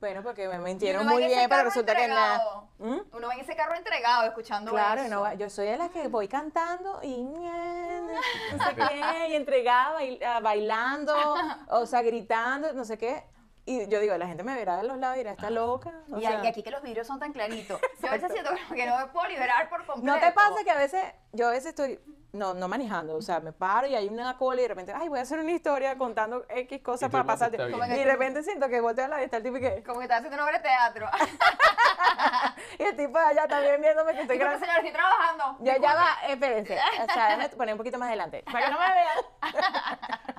Bueno, 0.00 0.22
porque 0.22 0.48
me 0.48 0.58
mintieron 0.58 1.06
muy 1.06 1.26
bien, 1.26 1.46
pero 1.48 1.64
resulta 1.64 1.94
que 1.94 2.08
nada. 2.08 2.36
entregado. 2.36 2.68
¿Mm? 2.78 3.16
Uno 3.16 3.28
va 3.28 3.34
en 3.34 3.40
ese 3.40 3.54
carro 3.54 3.74
entregado 3.74 4.26
escuchando 4.28 4.70
Claro, 4.70 5.02
eso. 5.02 5.10
no, 5.10 5.32
yo 5.34 5.50
soy 5.50 5.66
de 5.66 5.76
las 5.76 5.90
que 5.90 6.08
voy 6.08 6.26
cantando 6.26 7.00
y 7.02 7.22
no 7.22 8.64
sé 8.64 8.74
qué, 8.76 9.28
y 9.28 9.34
entregada, 9.34 9.98
ah, 10.26 10.40
bailando, 10.40 11.14
o 11.68 11.84
sea, 11.84 12.00
gritando, 12.00 12.72
no 12.72 12.84
sé 12.86 12.96
qué. 12.96 13.22
Y 13.70 13.86
yo 13.86 14.00
digo, 14.00 14.16
la 14.18 14.26
gente 14.26 14.42
me 14.42 14.52
verá 14.56 14.78
de 14.78 14.82
los 14.82 14.98
lados 14.98 15.14
y 15.14 15.20
dirá, 15.20 15.30
está 15.30 15.48
loca. 15.48 15.92
o 16.10 16.18
Y, 16.18 16.22
sea, 16.22 16.42
y 16.42 16.46
aquí 16.48 16.60
que 16.60 16.72
los 16.72 16.82
vidrios 16.82 17.06
son 17.06 17.20
tan 17.20 17.32
claritos. 17.32 17.80
Yo 18.02 18.08
a 18.08 18.12
veces 18.12 18.32
siento 18.32 18.50
como 18.50 18.74
que 18.74 18.84
no 18.84 18.98
me 18.98 19.06
puedo 19.06 19.28
liberar 19.28 19.68
por 19.70 19.86
completo. 19.86 20.12
¿No 20.12 20.20
te 20.20 20.32
pasa 20.32 20.64
que 20.64 20.70
a 20.72 20.76
veces, 20.76 21.04
yo 21.30 21.46
a 21.46 21.50
veces 21.52 21.66
estoy, 21.66 22.00
no, 22.32 22.52
no 22.52 22.66
manejando, 22.66 23.14
o 23.14 23.22
sea, 23.22 23.38
me 23.38 23.52
paro 23.52 23.86
y 23.86 23.94
hay 23.94 24.08
una 24.08 24.36
cola 24.36 24.60
y 24.60 24.62
de 24.62 24.68
repente, 24.68 24.92
ay, 24.92 25.08
voy 25.08 25.20
a 25.20 25.22
hacer 25.22 25.38
una 25.38 25.52
historia 25.52 25.96
contando 25.96 26.44
X 26.48 26.82
cosas 26.82 27.10
para 27.10 27.20
el 27.22 27.26
mundo 27.28 27.32
pasar. 27.38 27.54
está 27.54 27.94
Y 27.94 27.98
de 28.00 28.04
repente 28.04 28.42
siento 28.42 28.68
que 28.68 28.80
volteo 28.80 29.04
a 29.04 29.08
la 29.08 29.18
vista 29.18 29.36
el 29.36 29.44
tipo 29.44 29.56
y 29.58 29.60
que, 29.60 29.84
Como 29.84 29.98
que 30.00 30.04
estás 30.06 30.18
haciendo 30.18 30.34
una 30.36 30.46
obra 30.46 30.58
de 30.58 30.64
teatro. 30.64 31.06
y 32.80 32.82
el 32.82 32.96
tipo 32.96 33.18
de 33.20 33.24
allá 33.24 33.46
también 33.46 33.80
viéndome 33.80 34.14
que 34.14 34.22
estoy 34.22 34.36
grabando. 34.38 34.66
señor, 34.66 34.78
estoy 34.78 34.92
trabajando. 34.92 35.56
Ya, 35.60 35.78
ya 35.78 35.94
va, 35.94 36.08
espérense. 36.28 36.76
O 36.76 37.12
sea, 37.12 37.26
déjame 37.36 37.48
poner 37.50 37.74
un 37.74 37.78
poquito 37.78 37.98
más 38.00 38.08
adelante. 38.08 38.42
Para 38.50 38.66
que 38.66 38.72
no 38.72 38.80
me 38.80 38.86
vean. 38.86 39.18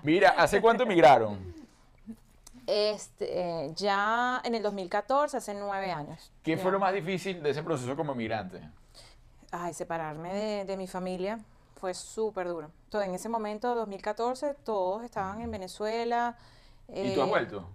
Mira, 0.04 0.30
¿hace 0.38 0.60
cuánto 0.60 0.84
emigraron? 0.84 1.61
Este, 2.68 3.66
eh, 3.66 3.74
ya 3.76 4.42
en 4.44 4.56
el 4.56 4.64
2014, 4.64 5.38
hace 5.38 5.54
nueve 5.54 5.92
años. 5.92 6.32
¿Qué 6.44 6.56
Ya. 6.56 6.62
fue 6.62 6.72
lo 6.72 6.80
más 6.80 6.94
difícil 6.94 7.42
de 7.42 7.50
ese 7.52 7.64
proceso 7.64 7.96
como 7.96 8.14
emigrante? 8.14 8.62
Ay, 9.52 9.74
separarme 9.74 10.34
de, 10.34 10.66
de 10.66 10.78
mi 10.78 10.88
familia 10.88 11.40
fue 11.76 11.94
súper 11.94 12.48
duro. 12.48 12.72
Todo, 12.90 13.02
en 13.02 13.14
ese 13.16 13.28
momento, 13.28 13.74
2014, 13.76 14.54
todos 14.64 15.04
estaban 15.04 15.42
en 15.42 15.50
Venezuela. 15.52 16.38
¿Y 16.88 17.14
tú 17.16 17.22
has 17.22 17.28
eh, 17.28 17.32
vuelto? 17.32 17.68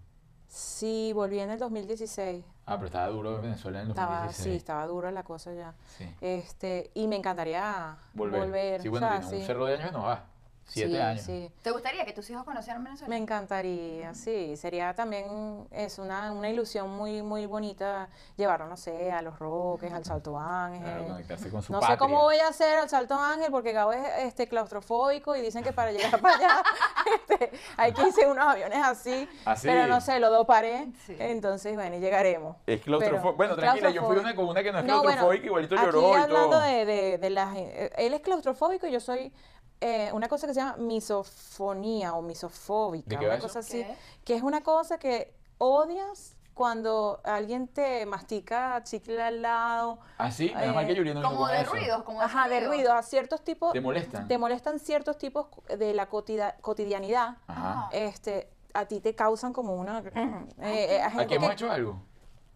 Sí, 0.48 1.12
volví 1.12 1.40
en 1.40 1.50
el 1.50 1.58
2016. 1.58 2.44
Ah, 2.66 2.76
pero 2.76 2.86
estaba 2.86 3.08
duro 3.08 3.36
en 3.36 3.42
Venezuela 3.42 3.80
en 3.80 3.86
el 3.86 3.90
Estaba, 3.90 4.14
2016. 4.26 4.52
sí, 4.52 4.56
estaba 4.56 4.86
dura 4.86 5.10
la 5.10 5.22
cosa 5.24 5.52
ya. 5.52 5.74
Sí. 5.98 6.08
Este, 6.20 6.90
y 6.94 7.08
me 7.08 7.16
encantaría 7.16 7.96
Volver. 8.14 8.40
volver. 8.40 8.82
Sí, 8.82 8.88
o 8.88 8.90
bueno, 8.92 9.08
sea, 9.08 9.20
tienes 9.20 9.40
un 9.40 9.46
cerro 9.46 9.66
de 9.66 9.74
años 9.74 9.92
no 9.92 10.02
va. 10.04 10.24
Siete 10.68 10.90
Sí, 10.90 10.96
años. 10.98 11.20
sí. 11.22 11.50
¿Te 11.62 11.70
gustaría 11.70 12.04
que 12.04 12.12
tus 12.12 12.28
hijos 12.28 12.42
conocieran 12.44 12.82
Venezuela? 12.82 13.08
Me 13.08 13.16
encantaría, 13.16 14.12
sí. 14.14 14.56
Sería 14.56 14.92
también, 14.94 15.66
es 15.70 15.98
una, 16.00 16.32
una 16.32 16.48
ilusión 16.50 16.90
muy, 16.90 17.22
muy 17.22 17.46
bonita 17.46 18.08
llevarlo, 18.36 18.66
no 18.66 18.76
sé, 18.76 19.12
a 19.12 19.22
Los 19.22 19.38
Roques, 19.38 19.92
al 19.92 20.04
Salto 20.04 20.36
Ángel. 20.38 20.82
Claro, 20.82 21.06
conectarse 21.06 21.50
con 21.50 21.62
su 21.62 21.72
no 21.72 21.78
patria. 21.78 21.94
sé 21.96 21.98
cómo 22.00 22.20
voy 22.22 22.38
a 22.38 22.48
hacer 22.48 22.78
al 22.78 22.88
Salto 22.88 23.14
Ángel 23.14 23.50
porque 23.52 23.70
Gabo 23.72 23.92
es 23.92 24.04
este, 24.24 24.48
claustrofóbico 24.48 25.36
y 25.36 25.40
dicen 25.40 25.62
que 25.62 25.72
para 25.72 25.92
llegar 25.92 26.20
para 26.20 26.34
allá 26.36 26.62
este, 27.28 27.52
hay 27.76 27.92
que 27.92 28.02
irse 28.02 28.26
unos 28.26 28.44
aviones 28.44 28.78
así. 28.84 29.28
¿Así? 29.44 29.68
Pero 29.68 29.86
no 29.86 30.00
sé, 30.00 30.18
lo 30.18 30.30
doparé. 30.30 30.88
Sí. 31.06 31.16
Entonces, 31.18 31.76
bueno, 31.76 31.96
y 31.96 32.00
llegaremos. 32.00 32.56
Es 32.66 32.80
claustrofóbico. 32.82 33.22
Pero 33.22 33.36
Bueno, 33.36 33.52
es 33.54 33.60
tranquila, 33.60 33.90
yo 33.90 34.04
fui 34.04 34.16
una 34.16 34.34
con 34.34 34.48
una 34.48 34.62
que 34.64 34.72
no 34.72 34.78
es 34.80 34.84
No, 34.84 34.94
bueno, 34.94 35.04
claustrofóbica, 35.04 35.46
igualito 35.46 35.74
Aquí 35.76 35.84
lloró 35.86 36.10
y 36.10 36.14
hablando 36.14 36.50
todo. 36.50 36.60
de, 36.60 36.84
de, 36.84 37.18
de 37.18 37.30
las... 37.30 37.56
eh, 37.56 37.92
Él 37.98 38.14
es 38.14 38.20
claustrofóbico 38.20 38.86
y 38.88 38.90
yo 38.90 38.98
soy 39.00 39.32
eh, 39.80 40.10
una 40.12 40.28
cosa 40.28 40.46
que 40.46 40.54
se 40.54 40.60
llama 40.60 40.76
misofonía 40.78 42.14
o 42.14 42.22
misofóbica. 42.22 43.08
¿De 43.10 43.18
qué 43.18 43.26
va 43.26 43.34
una 43.34 43.42
cosa 43.42 43.58
así. 43.60 43.82
¿Qué? 43.84 43.96
Que 44.24 44.34
es 44.36 44.42
una 44.42 44.62
cosa 44.62 44.98
que 44.98 45.34
odias 45.58 46.36
cuando 46.54 47.20
alguien 47.24 47.68
te 47.68 48.06
mastica 48.06 48.82
chicle 48.82 49.22
al 49.22 49.42
lado. 49.42 49.98
Ah, 50.16 50.30
sí, 50.30 50.50
menos 50.56 50.74
mal 50.74 50.84
eh, 50.84 50.88
que 50.88 50.94
Yuri 50.94 51.12
no 51.12 51.20
Como 51.22 51.46
de 51.48 51.60
eso. 51.60 51.70
ruidos, 51.72 52.02
como 52.04 52.20
de 52.20 52.24
Ajá, 52.24 52.48
de 52.48 52.60
ruidos. 52.60 52.74
ruido, 52.76 52.92
a 52.94 53.02
ciertos 53.02 53.44
tipos... 53.44 53.72
¿Te 53.74 53.80
molestan? 53.82 54.26
Te 54.26 54.38
molestan 54.38 54.78
ciertos 54.78 55.18
tipos 55.18 55.48
de 55.78 55.92
la 55.92 56.08
cotida- 56.08 56.56
cotidianidad. 56.62 57.36
Ajá. 57.46 57.90
Este, 57.92 58.48
a 58.72 58.86
ti 58.86 59.00
te 59.00 59.14
causan 59.14 59.52
como 59.52 59.74
una... 59.74 59.98
eh, 59.98 60.46
eh, 60.62 61.02
a 61.02 61.08
¿Aquí 61.20 61.34
hemos 61.34 61.48
que- 61.48 61.54
hecho 61.54 61.70
algo? 61.70 62.00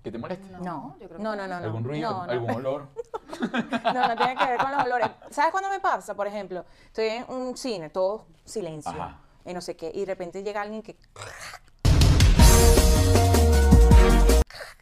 ¿Que 0.03 0.11
te 0.11 0.17
moleste? 0.19 0.51
No, 0.63 0.97
yo 0.99 1.07
creo 1.09 1.19
que 1.19 1.23
no, 1.23 1.37
no, 1.37 1.47
no, 1.47 1.61
no. 1.61 1.67
¿Algún 1.67 1.85
ruido? 1.85 2.11
No, 2.11 2.27
no. 2.27 2.33
¿Algún 2.33 2.51
olor? 2.51 2.89
No, 3.41 4.09
no 4.09 4.17
tiene 4.17 4.37
que 4.37 4.45
ver 4.47 4.59
con 4.59 4.73
los 4.73 4.85
olores. 4.85 5.11
¿Sabes 5.31 5.51
cuándo 5.51 5.71
me 5.71 5.81
pasa? 5.81 6.15
Por 6.15 6.27
ejemplo, 6.27 6.65
estoy 6.87 7.07
en 7.07 7.25
un 7.29 7.57
cine, 7.57 7.89
todo 7.91 8.27
silencio, 8.45 8.91
Ajá. 8.91 9.19
y 9.45 9.55
no 9.55 9.61
sé 9.61 9.77
qué, 9.77 9.91
y 9.95 10.01
de 10.01 10.07
repente 10.07 10.43
llega 10.43 10.61
alguien 10.63 10.83
que... 10.83 10.97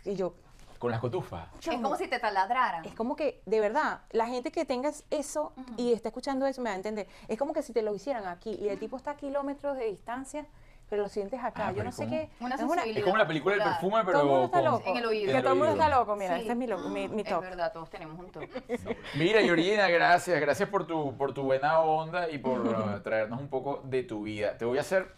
Y 0.05 0.15
yo, 0.17 0.35
Con 0.79 0.91
las 0.91 1.01
cotufas. 1.01 1.49
Es 1.61 1.81
como 1.81 1.97
si 1.97 2.09
te 2.09 2.19
taladraran. 2.19 2.85
es 2.85 2.95
como 2.95 3.15
que, 3.17 3.43
de 3.47 3.61
verdad, 3.61 4.01
la 4.11 4.27
gente 4.27 4.51
que 4.51 4.65
tenga 4.65 4.91
eso 5.11 5.53
y 5.77 5.93
está 5.93 6.09
escuchando 6.09 6.47
eso 6.47 6.63
me 6.63 6.71
va 6.71 6.75
a 6.75 6.77
entender. 6.77 7.07
Es 7.29 7.39
como 7.39 7.53
que 7.53 7.63
si 7.63 7.73
te 7.73 7.83
lo 7.83 7.95
hicieran 7.95 8.27
aquí, 8.27 8.55
y 8.55 8.69
el 8.69 8.79
tipo 8.79 8.97
está 8.97 9.13
a 9.13 9.17
kilómetros 9.17 9.77
de 9.77 9.85
distancia, 9.87 10.47
pero 10.89 11.03
lo 11.03 11.09
sientes 11.09 11.39
acá. 11.43 11.69
Ah, 11.69 11.73
Yo 11.73 11.85
no 11.85 11.93
sé 11.93 12.07
qué. 12.07 12.31
Una 12.41 12.55
es 12.55 12.63
una-. 12.63 12.85
Es 12.85 13.05
como 13.05 13.17
la 13.17 13.27
película 13.27 13.55
del 13.57 13.65
perfume, 13.65 13.99
pero 14.05 14.13
todo 14.13 14.23
el 14.23 14.29
mundo 14.29 14.45
está 14.47 14.63
loco. 14.63 14.83
En 14.87 14.97
el 14.97 15.05
oído. 15.07 15.33
Que 15.33 15.41
todo 15.43 15.53
el 15.53 15.59
mundo 15.59 15.73
está 15.73 15.89
loco, 15.89 16.17
mira, 16.17 16.35
Sí. 16.35 16.41
este 16.41 16.53
es 16.53 16.59
mi, 16.59 17.09
mi 17.09 17.23
Es 17.23 17.29
top. 17.29 17.41
verdad, 17.43 17.73
todos 17.73 17.91
tenemos 17.91 18.19
un 18.19 18.31
toque. 18.31 18.49
Mira, 19.15 19.41
Yorina, 19.43 19.89
gracias. 19.89 20.41
Gracias 20.41 20.69
por 20.69 20.87
tu, 20.87 21.17
por 21.17 21.35
tu 21.35 21.43
buena 21.43 21.81
onda 21.81 22.31
y 22.31 22.39
por 22.39 22.61
uh, 22.67 23.01
traernos 23.03 23.41
un 23.41 23.49
poco 23.49 23.83
de 23.85 24.03
tu 24.03 24.23
vida. 24.23 24.57
Te 24.57 24.65
voy 24.65 24.79
a 24.79 24.81
hacer 24.83 25.09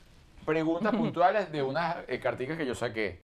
preguntas 0.44 0.92
puntuales 0.94 1.52
de 1.52 1.62
unas 1.62 1.96
eh, 2.08 2.18
carticas 2.18 2.56
que 2.56 2.66
yo 2.66 2.74
saqué. 2.74 3.20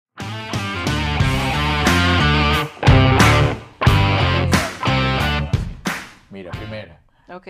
Mira, 6.30 6.50
primera. 6.52 7.00
Ok. 7.28 7.46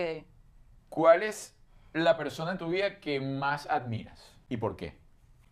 ¿Cuál 0.89 1.23
es 1.23 1.55
la 1.93 2.17
persona 2.17 2.53
en 2.53 2.59
tu 2.59 2.69
vida 2.69 2.99
que 3.01 3.21
más 3.21 3.67
admiras? 3.71 4.32
¿Y 4.53 4.59
por 4.59 4.77
qué? 4.77 4.93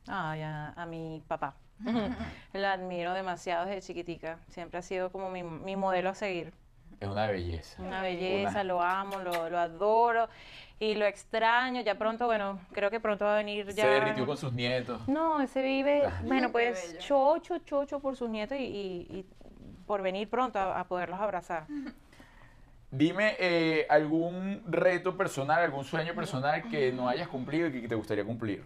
Ay, 0.08 0.42
a, 0.42 0.74
a 0.76 0.84
mi 0.84 1.22
papá. 1.26 1.54
Lo 2.52 2.66
admiro 2.66 3.14
demasiado 3.14 3.64
desde 3.64 3.80
chiquitica. 3.80 4.38
Siempre 4.50 4.78
ha 4.78 4.82
sido 4.82 5.10
como 5.10 5.30
mi, 5.30 5.42
mi 5.42 5.74
modelo 5.74 6.10
a 6.10 6.14
seguir. 6.14 6.52
Es 7.00 7.08
una 7.08 7.26
belleza. 7.28 7.82
Una 7.82 8.02
belleza, 8.02 8.50
Una- 8.50 8.64
lo 8.64 8.82
amo, 8.82 9.20
lo, 9.20 9.48
lo 9.48 9.58
adoro 9.58 10.28
y 10.78 10.96
lo 10.96 11.06
extraño. 11.06 11.80
Ya 11.80 11.94
pronto, 11.94 12.26
bueno, 12.26 12.60
creo 12.72 12.90
que 12.90 13.00
pronto 13.00 13.24
va 13.24 13.32
a 13.32 13.36
venir 13.38 13.68
ya. 13.68 13.84
Se 13.84 13.88
derritió 13.88 14.26
con 14.26 14.36
sus 14.36 14.52
nietos. 14.52 15.08
No, 15.08 15.40
ese 15.40 15.62
vive, 15.62 16.06
bueno, 16.26 16.48
Qué 16.48 16.52
pues 16.52 16.98
chocho, 16.98 17.56
chocho 17.60 18.00
por 18.00 18.16
sus 18.16 18.28
nietos 18.28 18.58
y, 18.58 18.64
y- 18.64 19.06
y 19.20 19.26
por 19.86 20.02
venir 20.02 20.28
pronto 20.28 20.58
a, 20.58 20.78
a 20.78 20.84
poderlos 20.84 21.18
abrazar. 21.18 21.64
Dime 22.90 23.36
eh, 23.38 23.86
algún 23.88 24.62
reto 24.66 25.16
personal, 25.16 25.62
algún 25.62 25.84
sueño 25.86 26.14
personal 26.14 26.68
que 26.68 26.92
no 26.92 27.08
hayas 27.08 27.28
cumplido 27.28 27.68
y 27.68 27.80
que 27.80 27.88
te 27.88 27.94
gustaría 27.94 28.24
cumplir. 28.26 28.62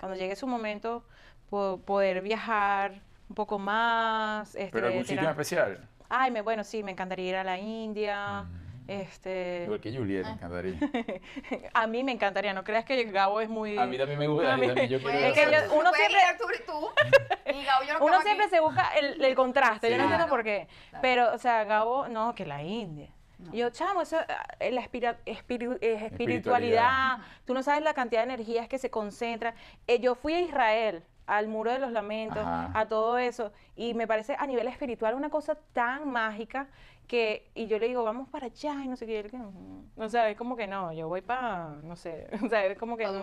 Cuando 0.00 0.18
llegue 0.18 0.36
su 0.36 0.46
momento, 0.46 1.04
po- 1.50 1.80
poder 1.84 2.20
viajar 2.22 3.00
un 3.28 3.34
poco 3.34 3.58
más. 3.58 4.54
Este, 4.54 4.70
Pero 4.72 4.88
algún 4.88 5.04
sitio 5.04 5.24
en 5.24 5.30
especial. 5.30 5.88
Ay, 6.08 6.30
me, 6.30 6.42
bueno, 6.42 6.62
sí, 6.64 6.82
me 6.82 6.90
encantaría 6.92 7.28
ir 7.30 7.36
a 7.36 7.44
la 7.44 7.58
India. 7.58 8.44
Este, 8.86 9.62
Igual 9.64 9.80
que 9.80 9.96
Juliet, 9.96 10.24
me 10.26 10.32
encantaría. 10.32 10.78
a 11.72 11.86
mí 11.86 12.04
me 12.04 12.12
encantaría, 12.12 12.52
no 12.52 12.64
creas 12.64 12.84
que 12.84 13.02
Gabo 13.04 13.40
es 13.40 13.48
muy... 13.48 13.78
A 13.78 13.86
mí 13.86 13.96
también 13.96 14.18
me 14.18 14.26
gusta. 14.28 14.52
A 14.52 14.56
mí- 14.58 14.66
también 14.66 14.88
yo 14.90 15.00
quiero 15.00 15.18
Es 15.18 15.32
que 15.32 15.40
yo- 15.50 15.74
uno 15.74 15.90
siempre- 15.94 16.18
ir 16.30 16.36
tú 16.38 16.44
y 16.52 16.66
tú. 16.66 17.58
Y 17.58 17.64
Gabo, 17.64 17.84
yo 17.84 17.98
no 17.98 18.04
Uno 18.04 18.20
siempre 18.20 18.44
aquí. 18.44 18.54
se 18.54 18.60
busca 18.60 18.88
el, 19.00 19.24
el 19.24 19.34
contraste, 19.34 19.90
yo 19.90 19.96
no 19.96 20.02
entiendo 20.04 20.28
por 20.28 20.44
qué. 20.44 20.68
claro. 20.90 21.00
Pero, 21.00 21.32
o 21.34 21.38
sea, 21.38 21.64
Gabo, 21.64 22.08
no, 22.08 22.34
que 22.34 22.44
la 22.44 22.62
India. 22.62 23.08
Y 23.52 23.58
Yo, 23.58 23.70
chamo, 23.70 24.02
eso, 24.02 24.16
ah, 24.28 24.46
eh, 24.60 24.70
la 24.72 24.80
espira- 24.80 25.18
espiritu- 25.26 25.78
eh, 25.80 25.94
espiritualidad, 26.06 26.06
Espiritualidad. 26.06 27.18
tú 27.44 27.54
no 27.54 27.62
sabes 27.62 27.82
la 27.82 27.94
cantidad 27.94 28.20
de 28.26 28.32
energías 28.34 28.68
que 28.68 28.78
se 28.78 28.90
concentran. 28.90 29.54
Eh, 29.86 29.98
yo 30.00 30.14
fui 30.14 30.34
a 30.34 30.40
Israel, 30.40 31.02
al 31.26 31.48
Muro 31.48 31.72
de 31.72 31.78
los 31.78 31.90
Lamentos, 31.92 32.38
Ajá. 32.46 32.70
a 32.74 32.86
todo 32.86 33.18
eso, 33.18 33.52
y 33.76 33.94
me 33.94 34.06
parece 34.06 34.36
a 34.38 34.46
nivel 34.46 34.68
espiritual 34.68 35.14
una 35.14 35.30
cosa 35.30 35.56
tan 35.72 36.10
mágica 36.10 36.68
que, 37.08 37.50
y 37.54 37.66
yo 37.66 37.78
le 37.78 37.88
digo, 37.88 38.02
vamos 38.02 38.28
para 38.30 38.46
allá, 38.46 38.72
y 38.82 38.88
no 38.88 38.96
sé 38.96 39.04
qué, 39.06 39.12
y 39.12 39.16
él 39.16 39.30
que, 39.30 39.36
"Mm". 39.36 39.90
o 39.96 40.08
sea, 40.08 40.28
es 40.30 40.38
como 40.38 40.56
que 40.56 40.66
no, 40.66 40.90
yo 40.92 41.06
voy 41.06 41.20
para, 41.20 41.68
no 41.82 41.96
sé, 41.96 42.28
o 42.46 42.48
sea, 42.48 42.64
es 42.64 42.78
como 42.78 42.96
que... 42.96 43.04
No, 43.04 43.12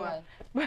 no, 0.54 0.64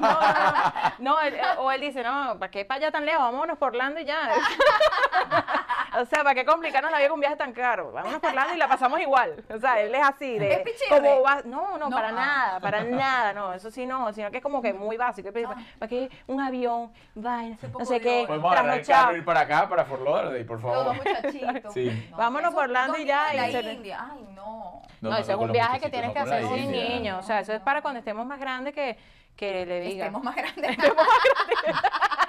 no, 0.00 0.92
no, 0.98 1.20
él- 1.20 1.34
eh, 1.34 1.42
o 1.58 1.70
él 1.70 1.80
dice, 1.82 2.02
no, 2.02 2.38
¿para 2.38 2.50
qué 2.50 2.64
para 2.64 2.78
allá 2.78 2.90
tan 2.90 3.04
lejos? 3.04 3.20
Vámonos 3.20 3.58
por 3.58 3.68
Orlando 3.68 4.00
y 4.00 4.04
ya. 4.06 4.30
o 6.00 6.04
sea, 6.04 6.22
¿para 6.22 6.34
qué 6.34 6.44
complicarnos 6.44 6.90
la 6.90 6.98
vida 6.98 7.08
con 7.08 7.16
un 7.16 7.20
viaje 7.20 7.36
tan 7.36 7.52
caro? 7.52 7.92
Vámonos 7.92 8.20
por 8.20 8.30
Orlando 8.30 8.54
y 8.54 8.58
la 8.58 8.68
pasamos 8.68 9.00
igual. 9.00 9.44
O 9.54 9.58
sea, 9.58 9.80
él 9.80 9.94
es 9.94 10.02
así, 10.02 10.38
de... 10.38 10.52
¿Es 10.52 10.82
como 10.88 11.22
va- 11.22 11.42
no, 11.44 11.76
no, 11.78 11.88
No, 11.88 11.96
para 11.96 12.08
ah. 12.08 12.12
nada, 12.12 12.60
para 12.60 12.84
nada, 12.84 13.32
no, 13.32 13.52
eso 13.52 13.70
sí 13.70 13.86
no, 13.86 14.12
sino 14.12 14.30
que 14.30 14.38
es 14.38 14.42
como 14.42 14.62
que 14.62 14.72
muy 14.72 14.96
básico. 14.96 15.32
¿Para 15.32 15.56
¿para 15.78 15.88
qué 15.88 16.10
un 16.26 16.40
avión, 16.40 16.92
vaina, 17.14 17.58
no 17.76 17.84
sé 17.84 18.00
qué. 18.00 18.24
Podemos 18.26 18.52
agarrar 18.52 18.78
el 18.78 18.86
carro 18.86 19.14
y 19.14 19.18
ir 19.18 19.24
para 19.24 19.40
acá, 19.40 19.68
para 19.68 19.84
Fort 19.84 20.02
Lauderdale, 20.02 20.44
por 20.44 20.62
Los 20.62 20.72
favor. 20.72 20.96
muchachitos. 20.96 21.74
Sí. 21.74 22.08
Vámonos 22.16 22.54
por 22.54 22.64
Orlando 22.64 22.98
y 22.98 23.04
ya, 23.04 23.34
y 23.34 23.56
India. 23.70 24.08
Ay, 24.12 24.26
no. 24.34 24.82
No, 25.00 25.10
no, 25.10 25.16
es 25.16 25.28
un 25.28 25.52
viaje 25.52 25.80
que 25.80 25.90
tienes 25.90 26.12
que 26.12 26.18
hacer 26.18 26.44
sin 26.44 26.70
niños. 26.70 27.18
O 27.18 27.22
sea, 27.22 27.40
eso 27.40 27.52
es 27.52 27.60
para 27.60 27.82
cuando 27.82 27.98
estemos 27.98 28.26
más 28.26 28.40
grandes 28.40 28.74
que, 28.74 28.98
que 29.36 29.64
le 29.64 29.80
diga. 29.80 30.06
Estemos 30.06 30.22
más 30.24 30.36
grandes. 30.36 30.76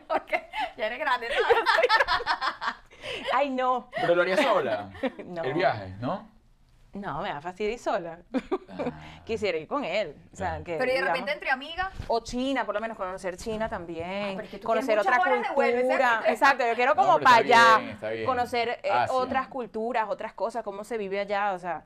Porque 0.08 0.48
ya 0.76 0.86
eres 0.86 0.98
grande, 0.98 1.28
¿sabes? 1.28 1.64
Ay, 3.34 3.50
no. 3.50 3.88
Pero 4.00 4.14
lo 4.14 4.22
haría 4.22 4.36
sola. 4.36 4.90
No. 5.24 5.42
El 5.42 5.54
viaje, 5.54 5.94
¿no? 6.00 6.34
No, 6.92 7.20
me 7.20 7.28
da 7.28 7.42
fastidio 7.42 7.72
ir 7.72 7.78
sola. 7.78 8.20
Quisiera 9.26 9.58
ir 9.58 9.68
con 9.68 9.84
él. 9.84 10.16
O 10.32 10.36
sea, 10.36 10.48
Claro. 10.52 10.64
que, 10.64 10.72
Pero 10.78 10.84
y 10.84 10.94
de 10.94 11.00
digamos- 11.00 11.12
repente 11.12 11.32
entre 11.32 11.50
amigas, 11.50 11.88
O 12.08 12.20
China, 12.20 12.64
por 12.64 12.74
lo 12.74 12.80
menos 12.80 12.96
conocer 12.96 13.36
China 13.36 13.68
también. 13.68 14.32
pero 14.36 14.42
es 14.44 14.48
que 14.50 14.58
tú 14.58 14.66
conocer 14.66 14.98
otra 14.98 15.18
vuelo, 15.18 15.42
cultura. 15.54 16.22
exacto. 16.24 16.30
Exacto, 16.30 16.66
yo 16.66 16.74
quiero 16.74 16.96
como 16.96 17.20
para 17.20 17.40
está 17.40 17.56
allá. 17.56 17.78
bien, 17.78 17.90
está 17.90 18.08
bien. 18.10 18.24
Conocer 18.26 18.68
eh, 18.82 18.88
Ah, 18.90 19.06
sí. 19.08 19.12
otras 19.14 19.48
culturas, 19.48 20.06
otras 20.08 20.32
cosas, 20.32 20.62
cómo 20.64 20.84
se 20.84 20.96
vive 20.96 21.20
allá. 21.20 21.52
O 21.52 21.58
sea, 21.58 21.84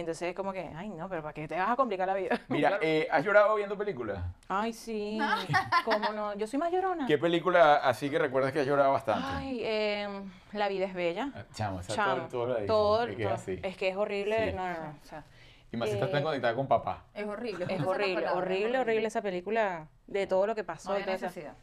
entonces 0.00 0.34
como 0.34 0.52
que, 0.52 0.70
ay, 0.74 0.88
no, 0.90 1.08
pero 1.08 1.22
¿para 1.22 1.32
qué 1.32 1.46
te 1.48 1.56
vas 1.56 1.70
a 1.70 1.76
complicar 1.76 2.06
la 2.06 2.14
vida? 2.14 2.40
Mira, 2.48 2.78
eh, 2.80 3.08
¿has 3.10 3.24
llorado 3.24 3.54
viendo 3.56 3.76
películas? 3.76 4.18
Ay, 4.48 4.72
sí. 4.72 5.18
¿Cómo 5.84 6.12
no? 6.12 6.34
Yo 6.34 6.46
soy 6.46 6.58
más 6.58 6.72
llorona. 6.72 7.06
¿Qué 7.06 7.18
película 7.18 7.76
así 7.76 8.10
que 8.10 8.18
recuerdas 8.18 8.52
que 8.52 8.60
has 8.60 8.66
llorado 8.66 8.92
bastante? 8.92 9.26
Ay, 9.28 9.60
em, 9.64 10.30
La 10.52 10.68
vida 10.68 10.86
es 10.86 10.94
bella. 10.94 11.30
Ah, 11.34 11.44
Chamo, 11.54 11.80
Chamo, 11.82 12.26
todo, 12.28 12.54
todo 12.56 12.66
todo, 12.66 13.06
que 13.06 13.24
todo. 13.24 13.34
así. 13.34 13.60
Es 13.62 13.76
que 13.76 13.88
es 13.88 13.96
horrible. 13.96 14.50
Sí. 14.50 14.56
No, 14.56 14.68
no, 14.68 14.74
no. 14.74 14.94
o 15.02 15.06
sea, 15.06 15.24
Y 15.72 15.76
más 15.76 15.88
si 15.88 15.94
estás 15.94 16.10
tan 16.10 16.20
eh, 16.20 16.24
conectada 16.24 16.54
con 16.54 16.66
papá. 16.66 17.04
es 17.14 17.26
horrible. 17.26 17.66
es 17.68 17.82
horrible, 17.82 18.28
horrible, 18.28 18.78
horrible 18.78 19.06
esa 19.06 19.22
película 19.22 19.88
de 20.06 20.26
todo 20.26 20.46
lo 20.46 20.54
que 20.54 20.64
pasó. 20.64 20.90
No 20.90 20.96
eso. 20.96 21.10
necesidad. 21.10 21.54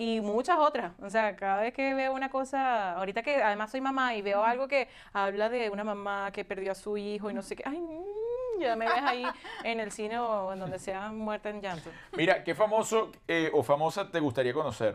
Y 0.00 0.20
muchas 0.20 0.56
otras. 0.60 0.92
O 1.02 1.10
sea, 1.10 1.34
cada 1.34 1.60
vez 1.62 1.74
que 1.74 1.92
veo 1.92 2.14
una 2.14 2.30
cosa, 2.30 2.92
ahorita 2.92 3.24
que 3.24 3.42
además 3.42 3.72
soy 3.72 3.80
mamá 3.80 4.14
y 4.14 4.22
veo 4.22 4.44
algo 4.44 4.68
que 4.68 4.86
habla 5.12 5.48
de 5.48 5.70
una 5.70 5.82
mamá 5.82 6.30
que 6.30 6.44
perdió 6.44 6.70
a 6.70 6.76
su 6.76 6.96
hijo 6.96 7.28
y 7.28 7.34
no 7.34 7.42
sé 7.42 7.56
qué, 7.56 7.64
ay, 7.66 7.80
mm, 7.80 8.60
ya 8.60 8.76
me 8.76 8.84
ves 8.84 9.02
ahí 9.02 9.24
en 9.64 9.80
el 9.80 9.90
cine 9.90 10.20
o 10.20 10.52
en 10.52 10.60
donde 10.60 10.78
sea 10.78 11.10
muerta 11.10 11.50
en 11.50 11.60
llanto. 11.60 11.90
Mira, 12.16 12.44
¿qué 12.44 12.54
famoso 12.54 13.10
eh, 13.26 13.50
o 13.52 13.64
famosa 13.64 14.08
te 14.08 14.20
gustaría 14.20 14.52
conocer? 14.52 14.94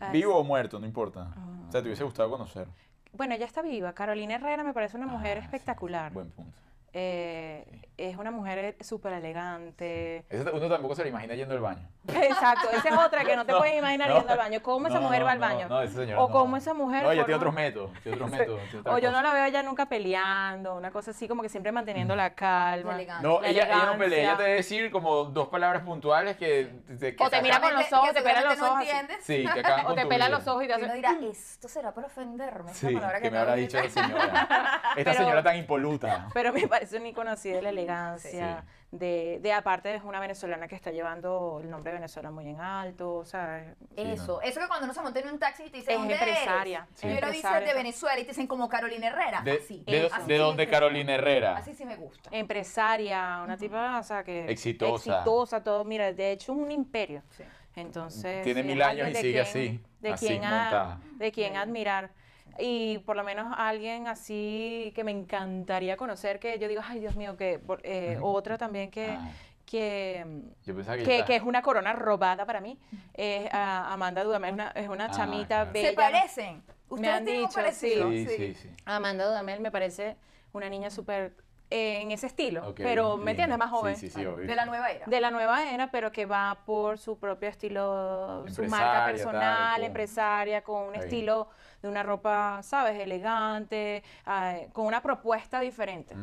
Ay, 0.00 0.10
Vivo 0.10 0.36
o 0.36 0.42
muerto, 0.42 0.80
no 0.80 0.86
importa. 0.86 1.28
O 1.68 1.70
sea, 1.70 1.80
te 1.80 1.86
hubiese 1.86 2.02
gustado 2.02 2.28
conocer. 2.28 2.66
Bueno, 3.12 3.36
ella 3.36 3.46
está 3.46 3.62
viva. 3.62 3.92
Carolina 3.92 4.34
Herrera 4.34 4.64
me 4.64 4.72
parece 4.72 4.96
una 4.96 5.06
mujer 5.06 5.38
Ah, 5.38 5.40
sí, 5.40 5.44
espectacular. 5.44 6.12
Buen 6.12 6.32
punto. 6.32 6.58
Eh, 6.96 7.66
es 7.96 8.16
una 8.16 8.30
mujer 8.30 8.76
súper 8.80 9.12
elegante. 9.14 10.24
Eso 10.28 10.50
uno 10.52 10.68
tampoco 10.68 10.94
se 10.94 11.02
lo 11.02 11.08
imagina 11.08 11.34
yendo 11.34 11.54
al 11.54 11.60
baño. 11.60 11.88
Exacto, 12.08 12.68
esa 12.72 12.88
es 12.88 12.96
otra 12.98 13.24
que 13.24 13.34
no 13.36 13.44
te 13.46 13.52
No, 13.54 13.58
puedes 13.58 13.76
imaginar 13.76 14.08
no. 14.08 14.16
yendo 14.18 14.32
al 14.32 14.38
baño. 14.38 14.62
¿Cómo 14.62 14.88
esa 14.88 15.00
mujer 15.00 15.20
no, 15.20 15.26
va 15.26 15.32
al 15.32 15.38
baño? 15.38 15.68
No, 15.68 15.82
esa 15.82 15.96
señora 16.00 16.20
o 16.20 16.26
no. 16.28 16.32
cómo 16.32 16.56
esa 16.56 16.74
mujer. 16.74 17.02
No, 17.04 17.10
ella 17.12 17.24
tiene 17.24 17.36
otros 17.36 17.54
métodos. 17.54 17.90
Tiene 18.02 18.16
otros 18.16 18.30
métodos. 18.30 18.60
tiene 18.64 18.80
otra 18.80 18.92
O 18.94 18.98
yo 18.98 19.10
no 19.12 19.22
la 19.22 19.32
veo 19.32 19.44
ella 19.44 19.62
nunca 19.62 19.86
peleando, 19.86 20.74
una 20.76 20.90
cosa 20.92 21.10
así 21.12 21.26
como 21.28 21.42
que 21.42 21.48
siempre 21.48 21.70
manteniendo 21.72 22.14
la 22.16 22.34
calma. 22.34 22.96
La. 23.00 23.20
No, 23.20 23.40
la 23.40 23.48
ella, 23.48 23.64
ella 23.66 23.86
no 23.86 23.98
pelea. 23.98 24.22
Ella 24.22 24.36
te 24.36 24.42
debe 24.44 24.54
decir 24.56 24.90
como 24.90 25.24
dos 25.24 25.48
palabras 25.48 25.82
puntuales 25.82 26.36
que... 26.36 26.70
te- 26.98 27.14
que 27.16 27.24
O 27.24 27.30
te 27.30 27.42
mira 27.42 27.60
con 27.60 27.74
los 27.74 27.84
Que- 27.86 27.94
ojos, 27.94 28.08
que 28.08 28.14
te 28.14 28.22
pela 28.22 28.40
los 28.42 28.60
ojos 28.60 28.80
entiendes. 28.80 29.16
Sí, 29.24 29.44
que 29.52 29.60
acaban 29.60 29.86
O 29.88 29.94
te 29.94 30.06
pela 30.06 30.26
vida. 30.26 30.38
los 30.38 30.46
ojos 30.48 30.64
y 30.64 30.66
te 30.66 30.72
Y 30.72 30.74
hace... 30.76 30.84
uno 30.84 30.94
dirá, 30.94 31.16
esto 31.30 31.68
será 31.68 31.92
para 31.94 32.06
ofenderme. 32.08 32.70
esa 32.72 32.88
Sí, 32.88 32.94
palabra 32.94 33.20
que 33.20 33.30
me 33.30 33.38
habrá 33.38 33.54
dicho 33.54 33.80
la 33.80 33.88
señora. 33.88 34.82
Esta 34.96 35.14
señora 35.14 35.42
tan 35.42 35.56
impoluta. 35.56 36.28
Pero 36.34 36.52
me 36.52 36.66
parece 36.68 36.83
un 36.92 37.06
icono 37.06 37.30
así 37.30 37.50
de 37.50 37.62
la 37.62 37.70
elegancia, 37.70 38.62
Sí. 38.62 38.96
de, 38.98 39.38
de 39.42 39.52
aparte 39.52 39.94
es 39.94 40.02
una 40.04 40.20
venezolana 40.20 40.68
que 40.68 40.74
está 40.76 40.90
llevando 40.92 41.58
el 41.62 41.68
nombre 41.70 41.90
de 41.92 41.98
Venezuela 41.98 42.30
muy 42.30 42.48
en 42.48 42.60
alto, 42.60 43.14
o 43.16 43.24
sea, 43.24 43.74
Sí, 43.80 44.02
Eso, 44.02 44.40
eso 44.42 44.60
que 44.60 44.68
cuando 44.68 44.84
uno 44.84 44.94
se 44.94 45.00
monta 45.02 45.18
en 45.20 45.28
un 45.28 45.38
taxi 45.38 45.64
y 45.64 45.70
te 45.70 45.78
dicen, 45.78 45.94
Es 45.94 45.98
¿dónde 45.98 46.14
empresaria, 46.14 46.78
eres? 46.86 47.00
Sí. 47.00 47.06
Y 47.06 47.10
uno 47.10 47.16
dice 47.16 47.26
empresaria. 47.38 47.68
de 47.68 47.74
Venezuela 47.74 48.18
y 48.20 48.22
te 48.22 48.28
dicen 48.28 48.46
como 48.46 48.68
Carolina 48.68 49.06
Herrera. 49.08 49.40
¿De, 49.42 49.52
así. 49.52 49.82
de. 49.86 50.10
Así 50.12 50.34
dónde 50.34 50.68
Carolina 50.68 51.14
Herrera? 51.14 51.56
Así 51.56 51.74
sí 51.74 51.84
me 51.84 51.96
gusta. 51.96 52.30
empresaria, 52.32 53.40
una 53.44 53.56
tipa, 53.56 53.98
o 53.98 54.02
sea, 54.02 54.22
que 54.24 54.50
Exitosa. 54.50 55.12
exitosa, 55.16 55.62
todo, 55.62 55.84
mira, 55.84 56.12
de 56.12 56.32
hecho 56.32 56.52
un 56.52 56.70
imperio. 56.70 57.22
Sí. 57.30 57.44
Entonces, 57.76 58.42
Tiene 58.44 58.62
sí, 58.62 58.68
mil 58.68 58.80
es 58.80 58.86
años 58.86 59.08
y 59.10 59.14
sigue 59.16 59.40
así, 59.40 59.80
de 60.00 60.12
así, 60.12 60.26
quien, 60.28 60.44
a- 60.44 60.50
montada. 60.50 61.00
de 61.16 61.32
quien 61.32 61.56
admirar. 61.56 62.10
Y 62.58 62.98
por 62.98 63.16
lo 63.16 63.24
menos 63.24 63.52
alguien 63.56 64.06
así 64.06 64.92
que 64.94 65.04
me 65.04 65.10
encantaría 65.10 65.96
conocer, 65.96 66.38
que 66.38 66.58
yo 66.58 66.68
digo, 66.68 66.82
ay 66.84 67.00
Dios 67.00 67.16
mío, 67.16 67.36
que 67.36 67.58
por- 67.58 67.80
eh, 67.84 68.18
otra 68.20 68.58
también 68.58 68.90
que, 68.90 69.16
Ah. 69.18 69.30
que, 69.66 70.24
Yo 70.64 70.74
pensaba 70.74 70.96
que, 70.98 71.24
que, 71.24 71.36
es 71.36 71.42
una 71.42 71.62
corona 71.62 71.92
robada 71.92 72.44
para 72.46 72.60
mí, 72.60 72.78
es 73.14 73.52
a 73.52 73.92
Amanda 73.92 74.22
Dudamel, 74.22 74.50
es 74.50 74.54
una, 74.54 74.68
es 74.74 74.88
una 74.88 75.04
Ah, 75.06 75.10
chamita 75.10 75.46
claro. 75.56 75.72
bella. 75.72 75.88
¿Se 75.88 75.94
parecen? 75.94 76.62
¿Ustedes 76.88 77.14
han 77.14 77.24
tienen 77.24 77.42
un 77.42 77.48
dicho, 77.48 77.60
parecido? 77.60 78.10
Sí, 78.10 78.26
sí, 78.26 78.54
sí. 78.54 78.70
Amanda 78.84 79.26
Dudamel 79.26 79.60
me 79.60 79.70
parece 79.70 80.16
una 80.52 80.68
niña 80.68 80.90
súper 80.90 81.34
eh, 81.70 82.02
en 82.02 82.12
ese 82.12 82.26
estilo, 82.26 82.68
Ok, 82.68 82.76
pero 82.76 83.16
me 83.16 83.30
entiendes, 83.32 83.58
más 83.58 83.70
joven. 83.70 83.96
Sí, 83.96 84.08
sí, 84.10 84.20
sí, 84.20 84.26
obvio. 84.26 84.46
De 84.46 84.54
la 84.54 84.66
nueva 84.66 84.90
era. 84.90 85.06
De 85.06 85.20
la 85.20 85.30
nueva 85.30 85.72
era, 85.72 85.90
pero 85.90 86.12
que 86.12 86.24
va 86.26 86.58
por 86.66 86.98
su 86.98 87.18
propio 87.18 87.48
estilo, 87.48 88.44
su 88.48 88.64
marca 88.64 89.06
personal, 89.06 89.72
tal, 89.74 89.82
empresaria, 89.82 90.62
con 90.62 90.82
un 90.88 90.94
estilo 90.94 91.48
de 91.84 91.90
una 91.90 92.02
ropa, 92.02 92.62
¿sabes? 92.62 92.98
Elegante, 92.98 94.02
ah, 94.24 94.56
con 94.72 94.86
una 94.86 95.02
propuesta 95.02 95.60
diferente. 95.60 96.14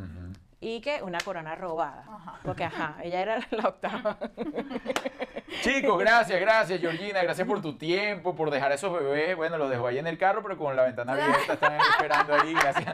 Y 0.64 0.80
que 0.80 1.02
una 1.02 1.18
corona 1.20 1.56
robada. 1.56 2.04
Ajá. 2.08 2.40
Porque, 2.44 2.64
ajá, 2.64 2.96
ella 3.04 3.20
era 3.22 3.40
la 3.50 3.68
octava. 3.70 4.16
Chicos, 5.64 6.00
gracias, 6.00 6.40
gracias, 6.40 6.80
Georgina. 6.80 7.22
Gracias 7.24 7.48
por 7.48 7.62
tu 7.62 7.78
tiempo, 7.78 8.36
por 8.36 8.50
dejar 8.52 8.72
a 8.72 8.76
esos 8.76 8.94
bebés. 8.94 9.36
Bueno, 9.36 9.58
los 9.58 9.70
dejo 9.70 9.88
ahí 9.88 9.98
en 9.98 10.08
el 10.08 10.18
carro, 10.18 10.42
pero 10.44 10.58
con 10.58 10.76
la 10.76 10.84
ventana 10.84 11.14
abierta. 11.14 11.54
Están 11.54 11.74
esperando 11.82 12.36
ahí. 12.36 12.54
Gracias. 12.54 12.86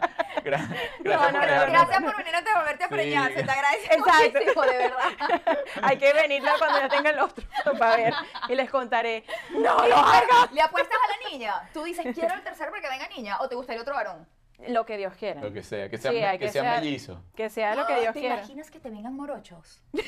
Gra- 0.44 0.68
gracias 1.00 1.04
No, 1.04 1.12
por 1.20 1.34
no, 1.34 1.40
no, 1.40 1.46
dejarnos- 1.46 1.72
Gracias 1.72 2.04
por 2.04 2.18
venir 2.18 2.36
antes 2.36 2.54
de 2.54 2.60
volverte 2.60 2.84
a 2.84 2.88
Sí. 2.88 2.94
preñar. 2.94 3.34
Se 3.34 3.44
te 3.44 3.52
agradece 3.52 3.94
Exacto. 3.94 4.24
muchísimo, 4.40 4.62
de 4.64 4.78
verdad. 4.78 5.58
Hay 5.84 5.98
que 5.98 6.14
venirla 6.14 6.54
cuando 6.58 6.80
ya 6.80 6.90
tenga 6.90 7.10
el 7.10 7.20
otro 7.20 7.44
para 7.80 7.96
ver. 7.98 8.14
Y 8.50 8.56
les 8.56 8.70
contaré. 8.70 9.24
¡No 9.52 9.88
lo 9.88 9.98
hagas! 9.98 10.52
¿Le 10.54 10.62
apuestas 10.62 10.98
a 10.98 11.08
la 11.24 11.30
niña? 11.30 11.70
Tú 11.74 11.84
dices, 11.84 12.06
quiero 12.16 12.34
el 12.34 12.44
tercero 12.44 12.72
porque 12.72 12.88
venga 12.90 13.08
niña. 13.10 13.38
¿O 13.42 13.48
te 13.50 13.56
gustaría 13.56 13.82
otro 13.82 13.94
varón? 13.94 14.26
Lo 14.68 14.86
que 14.86 14.98
Dios 14.98 15.14
quiera. 15.16 15.42
Lo 15.42 15.54
que 15.54 15.62
sea, 15.64 15.90
que 15.90 15.98
sea, 15.98 16.12
Sí, 16.12 16.18
que 16.40 16.46
que 16.46 16.50
sea 16.50 16.64
ser- 16.64 16.84
mellizo. 16.84 17.22
Que 17.36 17.50
sea 17.50 17.76
lo 17.76 17.86
que 17.86 18.00
Dios 18.02 18.14
¿Te 18.14 18.20
quiera. 18.22 18.36
imaginas 18.38 18.72
que 18.72 18.80
te 18.80 18.90
vengan 18.90 19.14
morochos? 19.16 19.82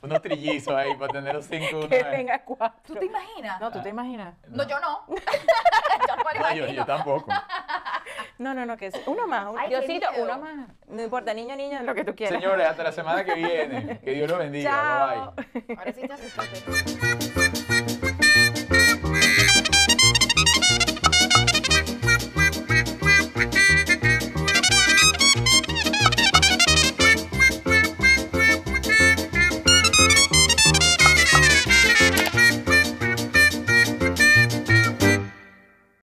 Unos 0.00 0.22
trillizos 0.22 0.72
ahí 0.74 0.94
para 0.94 1.12
tener 1.12 1.34
los 1.34 1.46
cinco. 1.46 1.88
Que 1.88 2.40
cuatro. 2.44 2.80
¿Tú 2.86 2.94
te 2.94 3.06
imaginas? 3.06 3.60
No, 3.60 3.72
tú 3.72 3.82
te 3.82 3.88
imaginas. 3.88 4.34
No, 4.48 4.62
yo 4.68 4.78
no. 4.78 5.04
yo 5.08 5.14
no 5.16 6.24
me 6.24 6.34
lo 6.34 6.40
No, 6.40 6.50
yo, 6.50 6.56
imagino. 6.58 6.72
yo 6.72 6.86
tampoco. 6.86 7.32
No, 8.38 8.54
no, 8.54 8.64
no, 8.64 8.76
que 8.76 8.86
es 8.86 8.94
uno 9.06 9.26
más. 9.26 9.48
un- 9.48 9.58
Ay, 9.58 9.70
Diosito, 9.70 10.06
uno 10.18 10.38
más. 10.38 10.68
No 10.86 11.02
importa, 11.02 11.34
niño, 11.34 11.56
niña, 11.56 11.82
lo 11.82 11.96
que 11.96 12.04
tú 12.04 12.14
quieras. 12.14 12.40
Señores, 12.40 12.66
hasta 12.68 12.84
la 12.84 12.92
semana 12.92 13.24
que 13.24 13.34
viene. 13.34 13.98
Que 14.00 14.12
Dios 14.12 14.28
los 14.30 14.38
bendiga. 14.38 14.70
Chao. 14.70 15.34
Bye 15.34 15.62
bye. 15.66 15.76
Ahora 15.76 15.92
sí 15.92 16.00
te 16.06 16.12
asustaste. 16.12 17.07